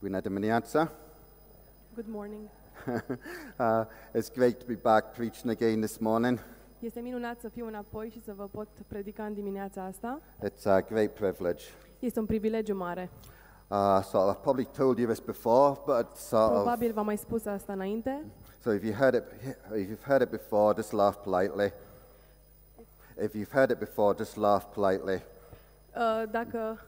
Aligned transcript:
Bună 0.00 0.20
dimineața. 0.20 0.90
Good 1.94 2.06
morning. 2.08 2.40
Uh, 3.58 3.84
it's 4.14 4.30
great 4.34 4.58
to 4.58 4.64
be 4.66 4.78
back 4.82 5.12
preaching 5.14 5.50
again 5.50 5.80
this 5.80 5.98
morning. 5.98 6.38
Este 6.78 7.00
minunat 7.00 7.40
să 7.40 7.48
fiu 7.48 7.66
înapoi 7.66 8.08
și 8.10 8.22
să 8.24 8.32
vă 8.36 8.48
pot 8.52 8.68
predica 8.86 9.24
în 9.24 9.34
dimineața 9.34 9.84
asta. 9.84 10.20
It's 10.44 10.64
a 10.64 10.80
great 10.80 11.10
privilege. 11.10 11.64
Este 11.98 12.18
un 12.18 12.26
privilegiu 12.26 12.74
mare. 12.76 13.10
Uh, 13.68 14.00
so 14.10 14.18
I've 14.32 14.40
probably 14.42 14.64
told 14.76 14.98
you 14.98 15.06
this 15.08 15.20
before, 15.20 15.78
but 15.86 16.16
sort 16.16 16.50
of, 16.50 16.62
Probabil 16.62 16.92
v-am 16.92 17.04
mai 17.04 17.16
spus 17.16 17.44
asta 17.44 17.72
înainte. 17.72 18.24
so 18.62 18.72
if 18.72 18.82
you 18.84 18.92
heard 18.94 19.14
it, 19.14 19.22
if 19.76 19.88
you've 19.88 20.04
heard 20.04 20.20
it 20.22 20.30
before, 20.30 20.74
just 20.74 20.92
laugh 20.92 21.16
politely. 21.22 21.72
If 23.22 23.34
you've 23.34 23.52
heard 23.52 23.70
it 23.70 23.78
before, 23.78 24.14
just 24.16 24.36
laugh 24.36 24.64
politely. 24.74 25.22
Uh, 25.96 26.30
Dacă... 26.30 26.84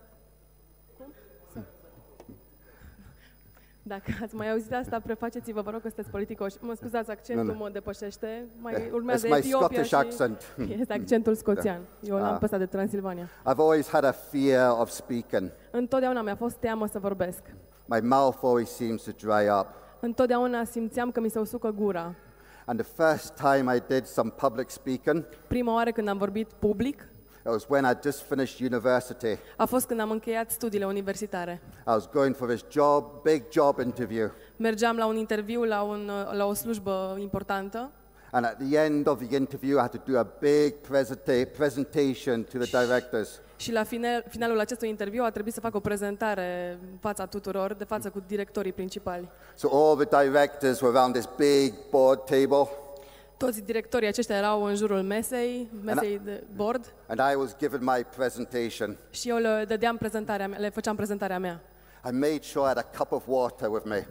Dacă 3.84 4.02
ați 4.22 4.34
mai 4.34 4.50
auzit 4.50 4.72
asta, 4.74 5.00
prefaceți-vă, 5.04 5.60
vă 5.60 5.70
rog 5.70 5.80
că 5.80 5.86
sunteți 5.86 6.10
politicoși. 6.10 6.56
Mă 6.60 6.74
scuzați, 6.74 7.10
accentul 7.10 7.44
Nu, 7.44 7.52
nu. 7.52 7.58
mă 7.58 7.68
depășește. 7.72 8.44
Mai 8.60 8.72
Eh, 8.74 8.88
urmează 8.92 9.26
it's 9.26 9.30
my 9.30 9.36
Etiopia 9.36 9.58
Scottish 9.84 9.88
și... 9.88 9.94
accent. 9.94 10.54
Este 10.80 10.92
accentul 10.92 11.34
scoțian. 11.34 11.80
Eu 12.02 12.16
l-am 12.16 12.32
Ah. 12.32 12.38
pe 12.38 12.44
ăsta 12.44 12.58
de 12.58 12.66
Transilvania. 12.66 13.24
I've 13.26 13.56
always 13.58 13.88
had 13.88 14.04
a 14.04 14.12
fear 14.12 14.76
of 14.80 14.88
speaking. 14.90 15.50
Întotdeauna 15.70 16.22
mi-a 16.22 16.34
fost 16.36 16.56
teamă 16.56 16.86
să 16.86 16.98
vorbesc. 16.98 17.40
My 17.84 18.00
mouth 18.00 18.38
always 18.42 18.70
seems 18.70 19.02
to 19.02 19.10
dry 19.18 19.48
up. 19.60 19.66
Întotdeauna 20.00 20.64
simțeam 20.64 21.10
că 21.10 21.20
mi 21.20 21.28
se 21.30 21.38
usucă 21.38 21.70
gura. 21.70 22.14
And 22.64 22.80
the 22.82 23.04
first 23.04 23.32
time 23.34 23.74
I 23.76 23.82
did 23.88 24.04
some 24.04 24.30
public 24.36 24.70
speaking, 24.70 25.24
Prima 25.48 25.74
oară 25.74 25.90
când 25.90 26.08
am 26.08 26.18
vorbit 26.18 26.48
public 26.58 27.06
it 27.44 27.50
was 27.52 27.64
when 27.68 27.84
I'd 27.84 28.02
just 28.02 28.20
finished 28.22 28.60
university. 28.72 29.38
a 29.56 29.64
fost 29.64 29.86
când 29.86 30.00
am 30.00 30.10
încheiat 30.10 30.50
studiile 30.50 30.84
universitare. 30.86 31.60
I 31.78 31.90
was 31.90 32.08
going 32.12 32.36
for 32.36 32.48
this 32.48 32.64
job, 32.70 33.04
big 33.22 33.42
job 33.50 33.78
interview. 33.78 34.30
Mergeam 34.56 34.96
la 34.96 35.06
un 35.06 35.16
interviu, 35.16 35.62
la, 35.62 35.82
un, 35.82 36.10
la 36.32 36.44
o 36.46 36.54
slujbă 36.54 37.16
importantă 37.20 37.90
And 38.34 38.44
at 38.44 38.56
the 38.68 38.78
end 38.78 39.06
of 39.06 39.18
the 39.26 39.36
interview, 39.36 39.76
I 39.76 39.80
had 39.80 39.90
to 39.90 40.12
do 40.12 40.18
a 40.18 40.26
big 40.40 40.74
presenta- 40.90 41.48
presentation 41.56 42.44
to 42.44 42.58
the 42.58 42.84
directors. 42.84 43.40
și 43.56 43.72
la 43.72 43.82
final, 43.82 44.24
finalul 44.28 44.60
acestui 44.60 44.88
interviu 44.88 45.22
a 45.24 45.30
trebuit 45.30 45.54
să 45.54 45.60
fac 45.60 45.74
o 45.74 45.80
prezentare 45.80 46.78
în 46.92 46.96
fața 47.00 47.26
tuturor, 47.26 47.74
de 47.74 47.84
față 47.84 48.10
cu 48.10 48.22
directorii 48.26 48.72
principali. 48.72 49.28
So 49.54 49.68
all 49.72 50.04
the 50.06 50.24
directors 50.24 50.80
were 50.80 50.96
around 50.98 51.14
this 51.14 51.28
big 51.36 51.74
board 51.90 52.18
table, 52.24 52.68
Toți 53.44 53.62
directorii 53.62 54.08
aceștia 54.08 54.36
erau 54.36 54.62
în 54.64 54.74
jurul 54.74 55.02
mesei, 55.02 55.70
mesei 55.84 56.20
de 56.24 56.44
board, 56.56 56.92
and 57.06 57.20
I 57.32 57.34
was 57.36 57.56
given 57.58 57.80
my 57.82 58.06
presentation. 58.16 58.96
și 59.10 59.28
eu 59.28 59.36
le 59.36 59.64
dădeam 59.68 59.96
prezentarea 59.96 60.48
mea, 60.48 60.58
le 60.58 60.68
făceam 60.68 60.96
prezentarea 60.96 61.38
mea. 61.38 61.60
I 62.08 62.10
made 62.12 62.38
sure 62.42 62.64
I 62.64 62.66
had 62.66 62.76
a 62.78 62.96
cup 62.98 63.12
of 63.12 63.22
water 63.26 63.68
with 63.68 63.86
me. 63.88 64.06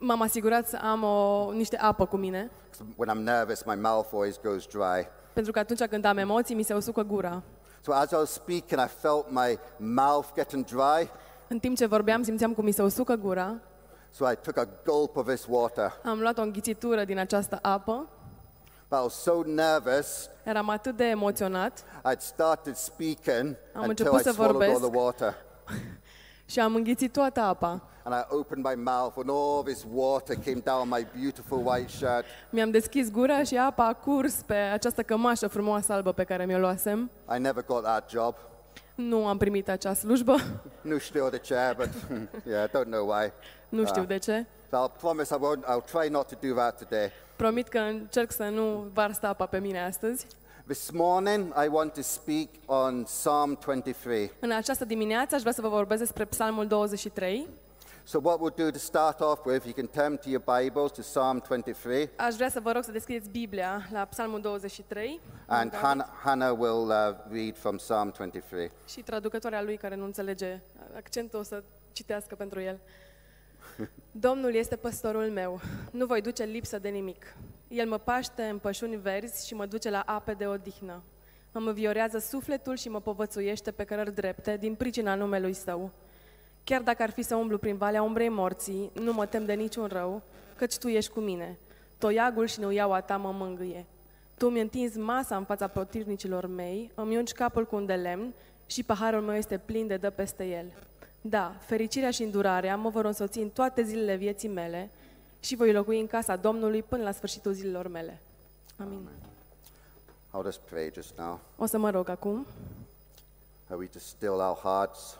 M-am 0.00 0.22
asigurat 0.22 0.68
să 0.68 0.78
am 0.82 1.02
o, 1.02 1.50
niște 1.52 1.76
apă 1.76 2.06
cu 2.06 2.16
mine, 2.16 2.50
'cause 2.70 2.94
When 2.96 3.16
I'm 3.18 3.22
nervous, 3.22 3.62
my 3.64 3.74
mouth 3.80 4.08
always 4.12 4.40
goes 4.42 4.66
dry. 4.66 5.08
pentru 5.32 5.52
că 5.52 5.58
atunci 5.58 5.84
când 5.84 6.04
am 6.04 6.16
emoții, 6.18 6.54
mi 6.54 6.62
se 6.62 6.74
usucă 6.74 7.02
gura. 7.02 7.42
So 7.80 7.92
as 7.92 8.10
I 8.10 8.14
was 8.14 8.30
speaking, 8.32 8.80
I 8.80 8.88
felt 9.00 9.30
my 9.30 9.58
mouth 9.76 10.28
getting 10.34 10.64
dry. 10.64 11.10
În 11.48 11.58
timp 11.58 11.76
ce 11.76 11.86
vorbeam, 11.86 12.22
simțeam 12.22 12.52
cum 12.54 12.64
mi 12.64 12.72
se 12.72 12.82
usucă 12.82 13.14
gura. 13.14 13.54
So 14.10 14.30
I 14.30 14.34
took 14.42 14.56
a 14.56 14.68
gulp 14.84 15.16
of 15.16 15.26
this 15.26 15.46
water. 15.48 15.92
Am 16.04 16.20
luat 16.20 16.38
o 16.38 16.42
înghițitură 16.42 17.04
din 17.04 17.18
această 17.18 17.58
apă, 17.62 18.06
But 18.08 18.21
I 18.92 19.02
was 19.02 19.14
so 19.22 19.42
nervous, 19.46 20.28
eram 20.44 20.68
atât 20.68 20.96
de 20.96 21.04
emoționat 21.04 21.84
I'd 22.12 22.18
started 22.20 22.76
speaking 22.76 23.56
Am 23.74 23.88
until 23.88 23.88
început 23.88 24.20
I 24.20 24.22
să 24.22 24.30
swallowed 24.30 24.62
all 24.68 24.78
vorbesc. 24.78 24.92
the 24.92 25.00
water. 25.02 25.34
și 26.52 26.60
am 26.60 26.74
înghițit 26.74 27.12
toată 27.12 27.40
apa. 27.40 27.82
And 28.04 28.14
I 28.14 28.34
opened 28.34 28.64
my 28.64 28.74
mouth, 28.82 29.14
and 29.16 29.30
all 29.30 29.62
this 29.64 29.84
water 29.92 30.36
came 30.44 30.60
down 30.64 30.88
my 30.88 31.06
beautiful 31.20 31.66
white 31.66 31.88
shirt. 31.90 32.24
Mi-am 32.50 32.70
deschis 32.70 33.10
gura 33.10 33.42
și 33.42 33.56
apa 33.56 33.86
a 33.86 33.92
curs 33.92 34.34
pe 34.34 34.54
această 34.54 35.02
cămașă 35.02 35.48
frumoasă 35.48 35.92
albă 35.92 36.12
pe 36.12 36.24
care 36.24 36.44
mi-o 36.44 36.58
luasem. 36.58 37.10
I 37.36 37.38
never 37.38 37.64
got 37.64 37.82
that 37.82 38.10
job. 38.10 38.34
Nu 38.94 39.26
am 39.26 39.36
primit 39.38 39.68
acea 39.68 39.94
slujbă, 39.94 40.36
No 40.80 40.98
still 40.98 41.28
the 41.30 41.54
chair, 41.54 41.74
but 41.76 41.88
yeah, 42.46 42.64
I 42.64 42.68
don't 42.68 42.88
know 42.90 43.06
why. 43.08 43.32
nu 43.68 43.86
știu 43.86 44.04
de 44.04 44.18
ce. 44.18 44.46
So 44.72 44.78
I'll 44.78 44.88
promise 44.88 45.30
I 45.32 45.36
won't. 45.36 45.64
I'll 45.68 45.82
try 45.82 46.08
not 46.08 46.28
to 46.28 46.36
do 46.48 46.54
that 46.54 46.78
today. 46.78 47.10
Promit 47.36 47.68
că 47.68 47.78
încerc 47.78 48.32
să 48.32 48.42
nu 48.42 48.86
varsă 48.92 49.26
apa 49.26 49.46
pe 49.46 49.58
mine 49.58 49.84
astăzi. 49.84 50.26
This 50.66 50.90
morning, 50.90 51.54
I 51.64 51.68
want 51.70 51.92
to 51.92 52.00
speak 52.00 52.48
on 52.66 53.02
Psalm 53.02 53.58
23. 53.64 54.32
În 54.40 54.50
această 54.50 54.84
dimineață 54.84 55.34
aș 55.34 55.40
vrea 55.40 55.52
să 55.52 55.60
vă 55.60 55.68
vorbesc 55.68 56.00
despre 56.00 56.24
Psalmul 56.24 56.66
23. 56.66 57.48
So 58.02 58.20
what 58.22 58.38
we'll 58.38 58.56
do 58.56 58.70
to 58.70 58.78
start 58.78 59.20
off 59.20 59.44
with, 59.44 59.64
you 59.64 59.74
can 59.74 59.86
turn 59.86 60.16
to 60.16 60.28
your 60.28 60.42
Bibles 60.60 60.90
to 60.90 61.00
Psalm 61.00 61.42
23, 61.46 62.10
Aș 62.16 62.34
vrea 62.34 62.48
să 62.48 62.60
vă 62.60 62.72
rog 62.72 62.84
să 62.84 62.90
deschideți 62.90 63.28
Biblia 63.28 63.88
la 63.90 64.04
Psalmul 64.04 64.40
23 64.40 65.20
and 65.46 65.74
Hannah, 65.74 66.06
Hannah 66.22 66.58
will 66.58 66.88
uh, 66.88 67.14
read 67.30 67.56
from 67.56 67.76
Psalm 67.76 68.12
23. 68.16 68.70
și 68.88 69.00
traducătoarea 69.00 69.62
lui 69.62 69.76
care 69.76 69.94
nu 69.94 70.04
înțelege 70.04 70.60
accentul 70.96 71.38
o 71.38 71.42
să 71.42 71.62
citească 71.92 72.34
pentru 72.34 72.60
el. 72.60 72.80
Domnul 74.10 74.54
este 74.54 74.76
păstorul 74.76 75.30
meu, 75.30 75.60
nu 75.90 76.06
voi 76.06 76.20
duce 76.20 76.44
lipsă 76.44 76.78
de 76.78 76.88
nimic. 76.88 77.36
El 77.68 77.88
mă 77.88 77.98
paște 77.98 78.42
în 78.42 78.58
pășuni 78.58 78.96
verzi 78.96 79.46
și 79.46 79.54
mă 79.54 79.66
duce 79.66 79.90
la 79.90 80.02
ape 80.06 80.32
de 80.32 80.46
odihnă. 80.46 81.02
Îmi 81.52 81.66
înviorează 81.66 82.18
sufletul 82.18 82.76
și 82.76 82.88
mă 82.88 83.00
povățuiește 83.00 83.70
pe 83.70 83.84
cărări 83.84 84.14
drepte 84.14 84.56
din 84.56 84.74
pricina 84.74 85.14
numelui 85.14 85.52
său. 85.52 85.90
Chiar 86.64 86.80
dacă 86.80 87.02
ar 87.02 87.10
fi 87.10 87.22
să 87.22 87.34
umblu 87.34 87.58
prin 87.58 87.76
valea 87.76 88.02
umbrei 88.02 88.28
morții, 88.28 88.90
nu 88.92 89.12
mă 89.12 89.26
tem 89.26 89.44
de 89.44 89.52
niciun 89.52 89.86
rău, 89.86 90.22
căci 90.56 90.78
Tu 90.78 90.88
ești 90.88 91.12
cu 91.12 91.20
mine. 91.20 91.58
Toiagul 91.98 92.46
și 92.46 92.60
neuiaua 92.60 93.00
Ta 93.00 93.16
mă 93.16 93.32
mângâie. 93.32 93.86
Tu 94.38 94.48
mi 94.48 94.60
întinzi 94.60 94.98
masa 94.98 95.36
în 95.36 95.44
fața 95.44 95.66
potirnicilor 95.66 96.46
mei, 96.46 96.90
îmi 96.94 97.16
ungi 97.16 97.32
capul 97.32 97.66
cu 97.66 97.76
un 97.76 97.86
de 97.86 97.94
lemn 97.94 98.34
și 98.66 98.82
paharul 98.82 99.20
meu 99.20 99.36
este 99.36 99.58
plin 99.58 99.86
de 99.86 99.96
dă 99.96 100.10
peste 100.10 100.44
el. 100.44 100.66
Da, 101.24 101.54
fericirea 101.60 102.10
și 102.10 102.22
îndurarea 102.22 102.76
mă 102.76 102.88
vor 102.88 103.04
însoți 103.04 103.38
în 103.38 103.48
toate 103.48 103.82
zilele 103.82 104.16
vieții 104.16 104.48
mele 104.48 104.90
și 105.40 105.56
voi 105.56 105.72
locui 105.72 106.00
în 106.00 106.06
casa 106.06 106.36
Domnului 106.36 106.82
până 106.82 107.02
la 107.02 107.12
sfârșitul 107.12 107.52
zilelor 107.52 107.88
mele. 107.88 108.20
Amin. 108.76 109.08
I'll 110.34 110.44
just 110.44 110.58
pray 110.58 110.90
just 110.94 111.12
now. 111.18 111.40
O 111.56 111.66
să 111.66 111.78
mă 111.78 111.90
rog 111.90 112.08
acum. 112.08 112.46
Are 113.68 113.78
we 113.78 113.86
to 113.86 113.98
still 113.98 114.32
our 114.32 114.56
hearts? 114.56 115.18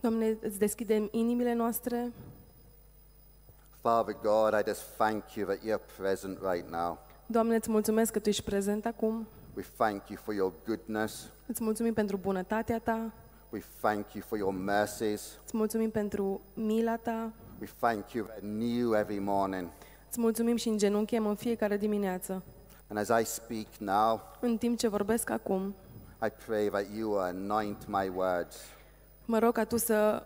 Doamne, 0.00 0.36
îți 0.40 0.58
deschidem 0.58 1.08
inimile 1.10 1.52
noastre. 1.52 2.12
Father 3.80 4.16
God, 4.22 4.60
I 4.60 4.62
just 4.66 4.82
thank 4.96 5.34
you 5.34 5.46
that 5.46 5.58
you're 5.58 5.96
present 5.96 6.38
right 6.52 6.70
now. 6.70 6.98
Doamne, 7.26 7.54
îți 7.54 7.70
mulțumesc 7.70 8.12
că 8.12 8.18
Tu 8.18 8.28
ești 8.28 8.42
prezent 8.42 8.86
acum. 8.86 9.26
We 9.56 9.64
thank 9.76 10.08
you 10.08 10.18
for 10.22 10.34
your 10.34 10.52
goodness. 10.66 11.28
Îți 11.46 11.62
mulțumim 11.62 11.92
pentru 11.92 12.16
bunătatea 12.16 12.78
Ta. 12.78 13.12
We 13.52 13.62
thank 13.80 14.12
you 14.14 14.24
for 14.26 14.38
your 14.38 14.52
mercies. 14.52 15.38
Îți 15.44 15.56
mulțumim 15.56 15.90
pentru 15.90 16.40
mila 16.54 16.96
Ta. 16.96 17.32
We 17.60 17.68
thank 17.80 18.12
you 18.12 18.24
that 18.26 18.40
new 18.42 18.94
every 18.94 19.18
morning. 19.18 19.68
Îți 20.08 20.20
mulțumim 20.20 20.56
și 20.56 20.68
îngenunchem 20.68 21.26
în 21.26 21.34
fiecare 21.34 21.76
dimineață. 21.76 22.42
And 22.88 22.98
as 23.10 23.20
I 23.20 23.24
speak 23.24 23.66
now, 23.78 24.20
În 24.40 24.56
timp 24.56 24.78
ce 24.78 24.88
vorbesc 24.88 25.30
acum, 25.30 25.74
I 26.26 26.28
pray 26.46 26.66
that 26.68 26.84
you 26.96 27.10
will 27.10 27.22
anoint 27.24 27.86
my 27.88 28.12
words 28.14 28.56
mă 29.24 29.38
rog 29.38 29.52
ca 29.52 29.64
Tu 29.64 29.76
să 29.76 30.22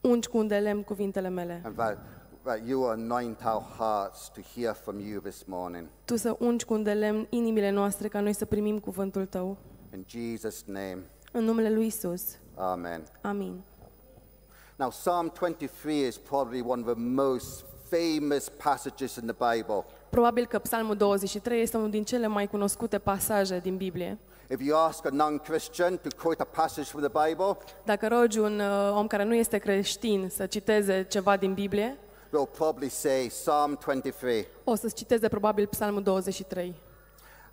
ungi 0.00 0.28
cu 0.28 0.38
un 0.38 0.46
de 0.46 0.56
lemn 0.58 0.82
cuvintele 0.82 1.28
mele. 1.28 1.60
and 1.64 1.76
that, 1.76 1.98
that 2.42 2.60
you 2.66 2.80
will 2.80 2.90
anoint 2.92 3.40
our 3.44 3.62
hearts 3.78 4.28
to 4.28 4.40
hear 4.54 4.74
from 4.74 5.00
you 5.00 5.20
this 5.20 5.44
morning. 5.46 5.86
Tu 6.04 6.16
să 6.16 6.36
ungi 6.38 6.64
cu 6.64 6.74
un 6.74 6.82
de 6.82 6.92
lemn 6.92 7.26
inimile 7.30 7.70
noastre 7.70 8.08
ca 8.08 8.20
noi 8.20 8.32
să 8.32 8.44
primim 8.44 8.78
cuvântul 8.78 9.26
Tău. 9.26 9.56
In 9.94 10.04
Jesus' 10.08 10.64
name, 10.64 10.98
În 11.38 11.44
numele 11.44 11.70
Lui 11.70 11.86
Isus. 11.86 12.22
amen. 12.54 13.02
Amin. 13.20 13.60
Now, 14.76 14.88
Psalm 14.88 15.32
23 15.38 16.06
is 16.06 16.18
probably 16.18 16.60
one 16.66 16.82
of 16.86 16.86
the 16.94 17.02
most 17.02 17.64
famous 17.90 18.48
passages 18.48 19.16
in 19.16 19.26
the 19.26 19.54
Bible. 19.54 19.84
Probabil 20.10 20.46
că 20.46 20.58
Psalmul 20.58 20.96
23 20.96 21.60
este 21.60 21.76
unul 21.76 21.90
din 21.90 22.04
cele 22.04 22.26
mai 22.26 22.46
cunoscute 22.46 22.98
pasaje 22.98 23.58
din 23.58 23.76
Biblie. 23.76 24.18
If 24.50 24.60
you 24.62 24.78
ask 24.78 25.06
a 25.06 25.08
non 25.12 25.38
Christian 25.38 25.96
to 25.98 26.08
quote 26.22 26.42
a 26.42 26.44
passage 26.44 26.86
from 26.88 27.02
the 27.10 27.26
Bible, 27.28 27.56
Dacă 27.84 28.08
rogi 28.08 28.38
un 28.38 28.60
uh, 28.60 28.96
om 28.96 29.06
care 29.06 29.24
nu 29.24 29.34
este 29.34 29.58
creștin 29.58 30.28
să 30.30 30.46
citeze 30.46 31.06
ceva 31.08 31.36
din 31.36 31.54
Biblie, 31.54 31.96
they'll 32.28 32.56
probably 32.56 32.88
say 32.88 33.26
Psalm 33.26 33.78
23. 33.84 34.46
o 34.64 34.74
să-ți 34.74 34.94
citeze 34.94 35.28
probabil 35.28 35.66
Psalmul 35.66 36.02
23. 36.02 36.74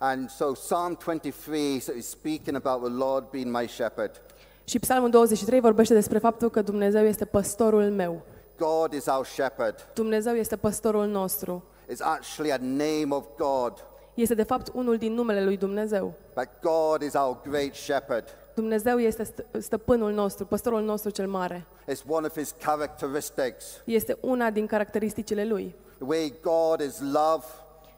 And 0.06 0.30
so, 0.30 0.52
Psalm 0.52 0.96
23 1.04 1.74
is 1.96 2.06
speaking 2.08 2.56
about 2.56 2.82
the 2.84 2.92
Lord 2.92 3.30
being 3.30 3.50
my 3.50 3.66
shepherd. 3.66 4.20
Și 4.64 4.78
Psalmul 4.78 5.10
23 5.10 5.60
vorbește 5.60 5.94
despre 5.94 6.18
faptul 6.18 6.50
că 6.50 6.62
Dumnezeu 6.62 7.04
este 7.04 7.24
păstorul 7.24 7.82
meu. 7.90 8.22
God 8.58 8.92
is 8.92 9.06
our 9.06 9.26
shepherd. 9.26 9.88
Dumnezeu 9.94 10.34
este 10.34 10.56
păstorul 10.56 11.06
nostru. 11.06 11.64
It's 11.92 12.00
actually 12.00 12.52
a 12.52 12.56
name 12.60 13.06
of 13.08 13.24
God. 13.36 13.72
Este 14.14 14.34
de 14.34 14.42
fapt 14.42 14.70
unul 14.74 14.96
din 14.96 15.12
numele 15.12 15.44
lui 15.44 15.56
Dumnezeu. 15.56 16.14
But 16.34 16.48
God 16.62 17.02
is 17.02 17.14
our 17.14 17.38
great 17.48 17.74
shepherd. 17.74 18.24
Dumnezeu 18.54 18.98
este 18.98 19.22
st- 19.22 19.60
stăpânul 19.60 20.12
nostru, 20.12 20.46
păstorul 20.46 20.82
nostru 20.82 21.10
cel 21.10 21.26
mare. 21.26 21.66
It's 21.90 22.02
one 22.08 22.26
of 22.26 22.38
his 22.38 22.54
characteristics. 22.64 23.64
Este 23.84 24.16
una 24.20 24.50
din 24.50 24.66
caracteristicile 24.66 25.44
lui. 25.44 25.74
The 25.98 26.06
way 26.06 26.32
God 26.42 26.80
is 26.80 27.00
love 27.00 27.44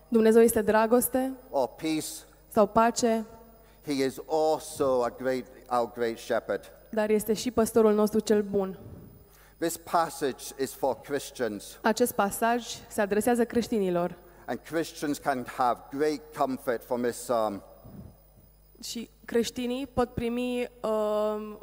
Dumnezeu 0.08 0.43
este 0.43 0.61
dragoste 0.62 1.32
or 1.50 1.69
peace, 1.69 2.06
sau 2.49 2.67
pace, 2.67 3.25
he 3.87 3.93
is 3.93 4.17
also 4.29 5.03
a 5.03 5.11
great, 5.19 5.47
our 5.70 5.93
great 5.94 6.19
shepherd. 6.19 6.73
dar 6.91 7.11
este 7.11 7.32
și 7.32 7.50
păstorul 7.50 7.94
nostru 7.94 8.19
cel 8.20 8.43
bun. 8.43 8.79
This 9.58 9.76
passage 9.76 10.44
is 10.58 10.73
for 10.75 11.00
Christians, 11.00 11.79
Acest 11.82 12.12
pasaj 12.12 12.67
se 12.88 13.00
adresează 13.00 13.44
creștinilor 13.44 14.14
and 14.44 14.58
Christians 14.70 15.19
can 15.19 15.47
have 15.56 15.81
great 15.91 16.20
comfort 16.38 16.85
from 16.85 17.02
this 17.02 17.17
psalm. 17.17 17.62
și 18.82 19.11
creștinii 19.25 19.87
pot 19.87 20.09
primi 20.14 20.70
uh, 20.82 21.56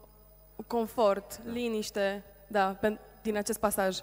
confort, 0.67 1.39
liniște, 1.45 2.23
da, 2.47 2.75
pen- 2.79 2.99
din 3.21 3.37
acest 3.37 3.59
pasaj. 3.59 3.97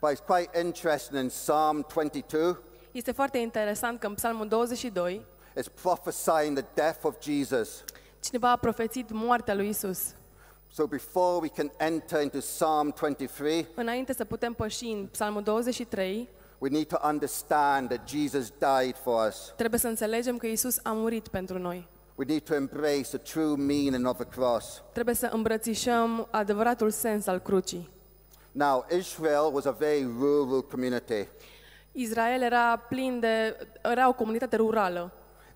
But 0.00 0.10
it's 0.10 0.26
quite 0.26 0.60
interesting 0.60 1.22
in 1.22 1.28
Psalm 1.28 1.86
22, 1.94 2.56
Este 2.94 3.12
foarte 3.12 3.38
interesant 3.38 4.00
că 4.00 4.06
în 4.06 4.14
Psalmul 4.14 4.48
22 4.48 5.20
it's 5.58 5.80
prophesying 5.82 6.58
the 6.58 6.66
death 6.74 6.98
of 7.02 7.14
Jesus. 7.22 7.84
cineva 8.20 8.50
a 8.50 8.56
profețit 8.56 9.10
moartea 9.10 9.54
lui 9.54 9.68
Isus. 9.68 9.98
So 10.72 10.86
before 10.86 11.38
we 11.40 11.48
can 11.48 11.72
enter 11.76 12.22
into 12.22 12.38
Psalm 12.38 12.94
23, 13.00 13.66
Înainte 13.74 14.12
să 14.12 14.24
putem 14.24 14.52
păși 14.52 14.84
în 14.84 15.06
Psalmul 15.10 15.42
23, 15.42 16.28
we 16.58 16.68
need 16.68 16.86
to 16.86 16.96
understand 17.08 17.88
that 17.88 18.08
Jesus 18.08 18.52
died 18.58 18.96
for 19.02 19.28
us. 19.28 19.52
trebuie 19.56 19.80
să 19.80 19.88
înțelegem 19.88 20.36
că 20.36 20.46
Isus 20.46 20.78
a 20.82 20.92
murit 20.92 21.28
pentru 21.28 21.58
noi. 21.58 21.88
We 22.14 22.24
need 22.28 22.42
to 22.42 22.54
embrace 22.54 23.02
the 23.02 23.18
true 23.18 23.56
meaning 23.56 24.06
of 24.06 24.16
the 24.16 24.26
cross. 24.28 24.82
Trebuie 24.92 25.14
să 25.14 25.26
îmbrățișăm 25.32 26.28
adevăratul 26.30 26.90
sens 26.90 27.26
al 27.26 27.38
crucii. 27.38 27.90
Now, 28.52 28.86
Israel 28.98 29.50
was 29.52 29.64
a 29.64 29.70
very 29.70 30.06
rural 30.18 30.62
community. 30.62 31.26
Israel 31.96 32.42
era 32.42 32.76
plin 32.88 33.20
de... 33.20 33.56
era 33.82 34.08
o 34.08 34.12
comunitate 34.12 34.56
rurală. 34.56 35.12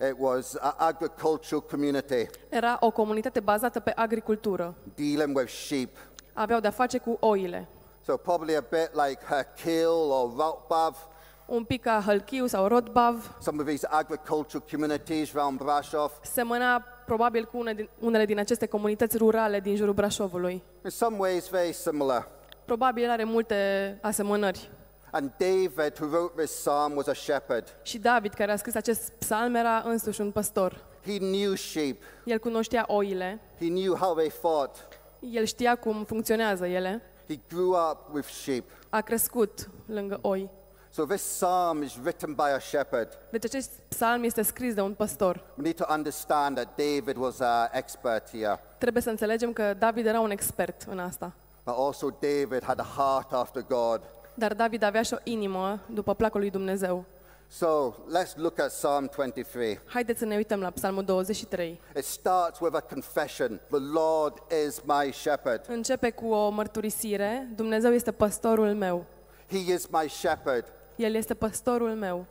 It 0.09 0.15
was 0.17 0.55
an 0.59 0.73
agricultural 0.77 1.61
community 1.69 2.25
Era 2.49 2.77
o 2.79 2.91
comunitate 2.91 3.39
bazată 3.39 3.79
pe 3.79 3.91
agricultură. 3.95 4.75
dealing 4.95 5.37
with 5.37 5.49
sheep. 5.49 5.89
Aveau 6.33 6.59
de-a 6.59 6.71
face 6.71 6.97
cu 6.97 7.17
oile. 7.19 7.67
So 8.05 8.17
probably 8.17 8.55
a 8.55 8.63
bit 8.69 8.89
like 9.07 9.19
Hakil 9.25 9.87
or 9.87 10.29
Rotbav, 10.37 11.07
Un 11.45 11.63
pic 11.63 11.81
ca 11.81 12.01
Hălchiu 12.05 12.45
sau 12.47 12.67
Rodbav. 12.67 13.37
some 13.41 13.61
of 13.61 13.67
these 13.67 13.87
agricultural 13.89 14.63
communities 14.71 15.35
around 15.35 15.57
Brasov. 15.57 16.11
Semăna 16.23 16.79
probabil 17.05 17.45
cu 17.45 17.57
une 17.57 17.73
din, 17.73 17.89
unele 17.99 18.25
din 18.25 18.39
aceste 18.39 18.65
comunități 18.65 19.17
rurale 19.17 19.59
din 19.59 19.75
jurul 19.75 19.93
Brașovului. 19.93 20.63
In 20.83 20.89
some 20.89 21.17
ways, 21.19 21.47
very 21.49 21.73
similar. 21.73 22.27
Probabil 22.65 23.09
are 23.09 23.23
multe 23.23 23.55
asemănări. 24.01 24.69
And 25.11 25.31
David, 25.37 25.97
who 25.99 26.07
wrote 26.07 26.33
this 26.35 26.51
psalm, 26.51 26.95
was 26.95 27.07
a 27.07 27.13
shepherd. 27.13 27.75
Și 27.81 27.97
David, 27.97 28.33
care 28.33 28.51
a 28.51 28.55
scris 28.55 28.75
acest 28.75 29.11
psalm, 29.19 29.55
era 29.55 29.81
însuși 29.85 30.21
un 30.21 30.31
păstor. 30.31 30.83
He 31.05 31.17
knew 31.17 31.53
sheep, 31.53 32.01
El 32.23 32.39
cunoștea 32.39 32.83
oile, 32.87 33.39
he 33.59 33.67
knew 33.67 33.95
how 33.95 34.15
they 34.15 34.29
fought. 34.29 34.87
el 35.19 35.43
știa 35.45 35.75
cum 35.75 36.03
funcționează 36.03 36.65
ele, 36.65 37.01
He 37.27 37.39
grew 37.49 37.69
up 37.91 38.13
with 38.13 38.27
sheep. 38.27 38.69
a 38.89 39.01
crescut 39.01 39.69
lângă 39.85 40.17
oi. 40.21 40.49
So 40.91 41.05
this 41.05 41.21
psalm 41.21 41.81
is 41.81 41.95
written 42.03 42.33
by 42.33 42.41
a 42.55 42.59
shepherd. 42.59 43.17
Deci 43.31 43.43
acest 43.45 43.69
psalm 43.87 44.23
este 44.23 44.41
scris 44.41 44.73
de 44.73 44.81
un 44.81 44.93
păstor. 44.93 45.35
We 45.55 45.63
need 45.63 45.75
to 45.75 45.85
understand 45.93 46.55
that 46.55 46.67
David 46.77 47.15
was 47.17 47.39
an 47.39 47.67
expert 47.71 48.29
here, 48.29 48.59
Trebuie 48.77 49.01
să 49.03 49.09
înțelegem 49.09 49.53
că 49.53 49.73
David 49.79 50.05
era 50.05 50.19
un 50.19 50.31
expert 50.31 50.81
în 50.89 50.99
asta. 50.99 51.31
but 51.63 51.75
also 51.77 52.07
David 52.19 52.63
had 52.63 52.79
a 52.79 52.87
heart 52.97 53.31
after 53.33 53.61
God. 53.67 54.01
Dar 54.39 54.53
David 54.53 54.83
avea 54.83 55.01
și 55.01 55.13
o 55.13 55.17
inimă 55.23 55.79
după 55.93 56.13
placul 56.13 56.39
lui 56.39 56.49
Dumnezeu. 56.49 57.05
So 57.47 57.93
let's 58.07 58.35
look 58.35 58.59
at 58.59 58.67
Psalm 58.67 59.09
23. 59.15 59.79
Haideți 59.85 60.19
să 60.19 60.25
ne 60.25 60.35
uităm 60.35 60.59
la 60.59 60.69
Psalmul 60.69 61.03
23. 61.03 61.81
It 61.97 62.03
starts 62.03 62.59
with 62.59 62.75
a 62.75 62.81
confession 62.81 63.59
The 63.69 63.79
Lord 63.93 64.33
is 64.67 64.81
my 64.83 65.11
shepherd. 65.11 65.65
Începe 65.67 66.09
cu 66.09 66.27
o 66.27 66.49
mărturisire, 66.49 67.49
Dumnezeu 67.55 67.93
este 67.93 68.11
păstorul 68.11 68.73
meu. 68.73 69.05
He 69.49 69.73
is 69.73 69.87
my 69.87 70.09
shepherd. 70.09 70.65
El 70.95 71.13
este 71.13 71.33
păstorul 71.33 71.89
meu. 71.95 72.25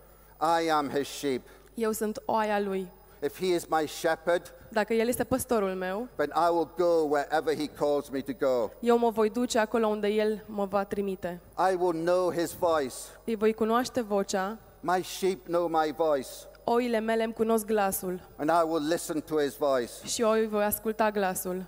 I 0.64 0.70
am 0.70 0.88
his 0.88 1.08
sheep. 1.08 1.42
Eu 1.74 1.92
sunt 1.92 2.22
oaia 2.24 2.60
lui. 2.60 2.90
If 3.22 3.38
he 3.38 3.46
is 3.46 3.66
my 3.66 3.86
shepherd, 3.86 4.54
Dacă 4.68 4.94
El 4.94 5.08
este 5.08 5.24
păstorul 5.24 5.74
meu, 5.74 6.08
then 6.16 6.32
I 6.36 6.48
will 6.50 6.68
go 6.76 7.08
wherever 7.08 7.54
he 7.56 7.66
calls 7.66 8.08
me 8.08 8.20
to 8.20 8.32
go. 8.46 8.70
eu 8.80 8.98
mă 8.98 9.10
voi 9.10 9.30
duce 9.30 9.58
acolo 9.58 9.86
unde 9.86 10.06
El 10.08 10.42
mă 10.46 10.64
va 10.64 10.84
trimite. 10.84 11.40
I 11.72 11.74
will 11.74 12.02
know 12.02 12.32
his 12.32 12.52
voice. 12.52 12.94
Îi 13.24 13.34
voi 13.34 13.52
cunoaște 13.52 14.00
vocea, 14.00 14.58
My 14.80 15.02
sheep 15.02 15.46
know 15.46 15.68
my 15.68 15.94
voice, 15.96 16.28
oile 16.64 16.98
mele 16.98 17.24
îmi 17.24 17.32
cunosc 17.32 17.64
glasul 17.66 18.20
and 18.36 18.50
I 18.50 18.62
will 18.70 18.88
listen 18.88 19.20
to 19.20 19.40
his 19.40 19.56
voice. 19.56 19.92
și 20.04 20.20
eu 20.22 20.30
îi 20.30 20.46
voi 20.48 20.64
asculta 20.64 21.10
glasul. 21.10 21.64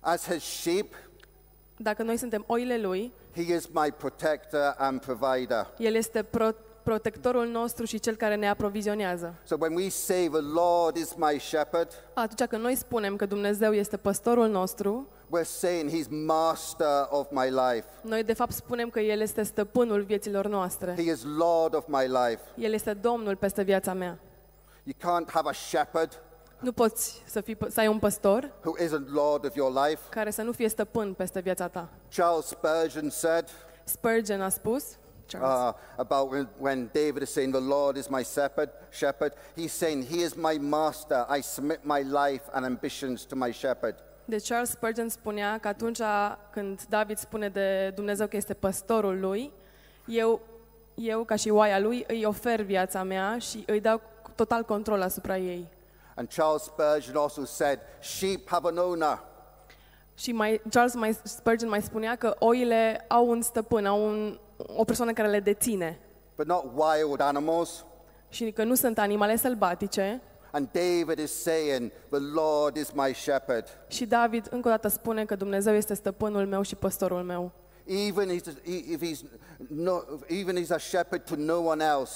As 0.00 0.24
his 0.26 0.42
sheep, 0.42 0.94
Dacă 1.76 2.02
noi 2.02 2.16
suntem 2.16 2.44
oile 2.46 2.78
Lui, 2.78 3.12
he 3.34 3.40
is 3.54 3.66
my 3.66 3.90
protector 3.96 4.74
and 4.78 5.00
provider. 5.00 5.66
El 5.78 5.94
este 5.94 6.22
pro- 6.22 6.54
protectorul 6.88 7.46
nostru 7.46 7.84
și 7.84 7.98
Cel 7.98 8.16
care 8.16 8.34
ne 8.34 8.48
aprovizionează. 8.48 9.34
So 9.44 9.56
when 9.58 9.74
we 9.74 9.88
say 9.88 10.28
the 10.28 10.40
Lord 10.40 10.96
is 10.96 11.14
my 11.14 11.38
shepherd, 11.38 11.88
Atunci 12.14 12.48
când 12.48 12.62
noi 12.62 12.74
spunem 12.74 13.16
că 13.16 13.26
Dumnezeu 13.26 13.72
este 13.72 13.96
păstorul 13.96 14.48
nostru, 14.48 15.08
we're 15.38 15.42
saying 15.44 15.90
he's 15.90 16.08
master 16.26 17.06
of 17.10 17.26
my 17.30 17.48
life. 17.50 17.84
noi 18.02 18.22
de 18.24 18.32
fapt 18.32 18.52
spunem 18.52 18.90
că 18.90 19.00
El 19.00 19.20
este 19.20 19.42
stăpânul 19.42 20.02
vieților 20.02 20.46
noastre. 20.46 20.94
He 20.94 21.10
is 21.12 21.22
Lord 21.36 21.74
of 21.74 21.84
my 21.86 22.06
life. 22.06 22.40
El 22.56 22.72
este 22.72 22.92
Domnul 22.92 23.36
peste 23.36 23.62
viața 23.62 23.92
mea. 23.92 24.18
You 24.82 24.94
can't 24.98 25.30
have 25.32 25.48
a 25.48 25.52
shepherd 25.52 26.22
Nu 26.58 26.72
poți 26.72 27.22
să, 27.26 27.40
fii, 27.40 27.56
să 27.68 27.80
ai 27.80 27.88
un 27.88 27.98
păstor 27.98 28.50
who 28.64 28.72
isn't 28.84 29.12
Lord 29.12 29.44
of 29.44 29.54
your 29.54 29.86
life. 29.86 30.00
care 30.10 30.30
să 30.30 30.42
nu 30.42 30.52
fie 30.52 30.68
stăpân 30.68 31.14
peste 31.14 31.40
viața 31.40 31.68
ta. 31.68 31.88
Charles 32.14 32.46
Spurgeon 32.46 33.10
said 33.10 33.48
Spurgeon 33.84 34.40
a 34.40 34.48
spus, 34.48 34.84
Charles, 35.28 35.74
uh, 35.74 36.00
about 36.00 36.30
when, 36.30 36.48
when 36.58 36.90
David 36.92 37.22
is 37.22 37.30
saying, 37.30 37.52
The 37.52 37.60
Lord 37.60 37.96
is 37.96 38.08
my 38.08 38.24
shepherd, 38.24 38.70
shepherd, 38.90 39.32
he's 39.56 39.72
saying, 39.72 40.06
He 40.06 40.22
is 40.22 40.34
my 40.34 40.58
master. 40.58 41.26
I 41.28 41.42
submit 41.42 41.84
my 41.84 42.02
life 42.02 42.42
and 42.54 42.64
ambitions 42.64 43.24
to 43.26 43.36
my 43.36 43.52
shepherd. 43.52 43.94
de 44.28 44.38
Charles 44.38 44.70
Spurgeon 44.70 45.08
spunea 45.08 45.58
că 45.58 45.68
atunci 45.68 46.00
când 46.50 46.82
David 46.88 47.18
spune 47.18 47.48
de 47.48 47.92
Dumnezeu 47.94 48.26
că 48.26 48.36
este 48.36 48.54
păstorul 48.54 49.20
lui, 49.20 49.52
eu, 50.06 50.40
eu 50.94 51.24
ca 51.24 51.36
și 51.36 51.48
oaia 51.48 51.78
lui 51.78 52.04
îi 52.06 52.24
ofer 52.24 52.62
viața 52.62 53.02
mea 53.02 53.38
și 53.38 53.62
îi 53.66 53.80
dau 53.80 54.00
total 54.34 54.62
control 54.62 55.02
asupra 55.02 55.36
ei. 55.36 55.66
And 56.14 56.28
Charles 56.34 56.62
Spurgeon 56.62 57.16
also 57.16 57.44
said, 57.44 57.78
Sheep 58.00 58.48
have 58.48 58.68
an 58.68 58.76
owner. 58.76 59.18
Și 60.14 60.32
mai, 60.32 60.60
Charles 60.70 60.94
mai, 60.94 61.18
Spurgeon 61.22 61.70
mai 61.70 61.82
spunea 61.82 62.16
că 62.16 62.36
oile 62.38 63.04
au 63.08 63.28
un 63.28 63.42
stăpân, 63.42 63.86
au 63.86 64.06
un, 64.06 64.38
o 64.66 64.84
persoană 64.84 65.12
care 65.12 65.28
le 65.28 65.40
deține 65.40 65.98
but 66.36 66.46
not 66.46 66.64
wild 66.74 67.20
animals. 67.20 67.84
și 68.28 68.50
că 68.52 68.64
nu 68.64 68.74
sunt 68.74 68.98
animale 68.98 69.36
sălbatice. 69.36 70.22
And 70.50 70.68
David 70.72 71.18
is 71.18 71.42
saying, 71.42 71.90
The 72.10 72.18
Lord 72.34 72.76
is 72.76 72.90
my 72.90 73.14
shepherd. 73.14 73.64
Și 73.88 74.06
David 74.06 74.46
încă 74.50 74.68
o 74.68 74.70
dată 74.70 74.88
spune 74.88 75.24
că 75.24 75.34
Dumnezeu 75.36 75.74
este 75.74 75.94
stăpânul 75.94 76.46
meu 76.46 76.62
și 76.62 76.74
păstorul 76.74 77.22
meu. 77.22 77.50
Even 77.84 78.28
he's, 78.28 78.44
if 78.64 79.00
he's 79.02 79.20
no, 79.68 80.00
even 80.26 80.56
he's 80.64 80.70
a 80.70 80.78
shepherd 80.78 81.24
to 81.24 81.34
no 81.36 81.56
one 81.58 81.84
else, 81.84 82.12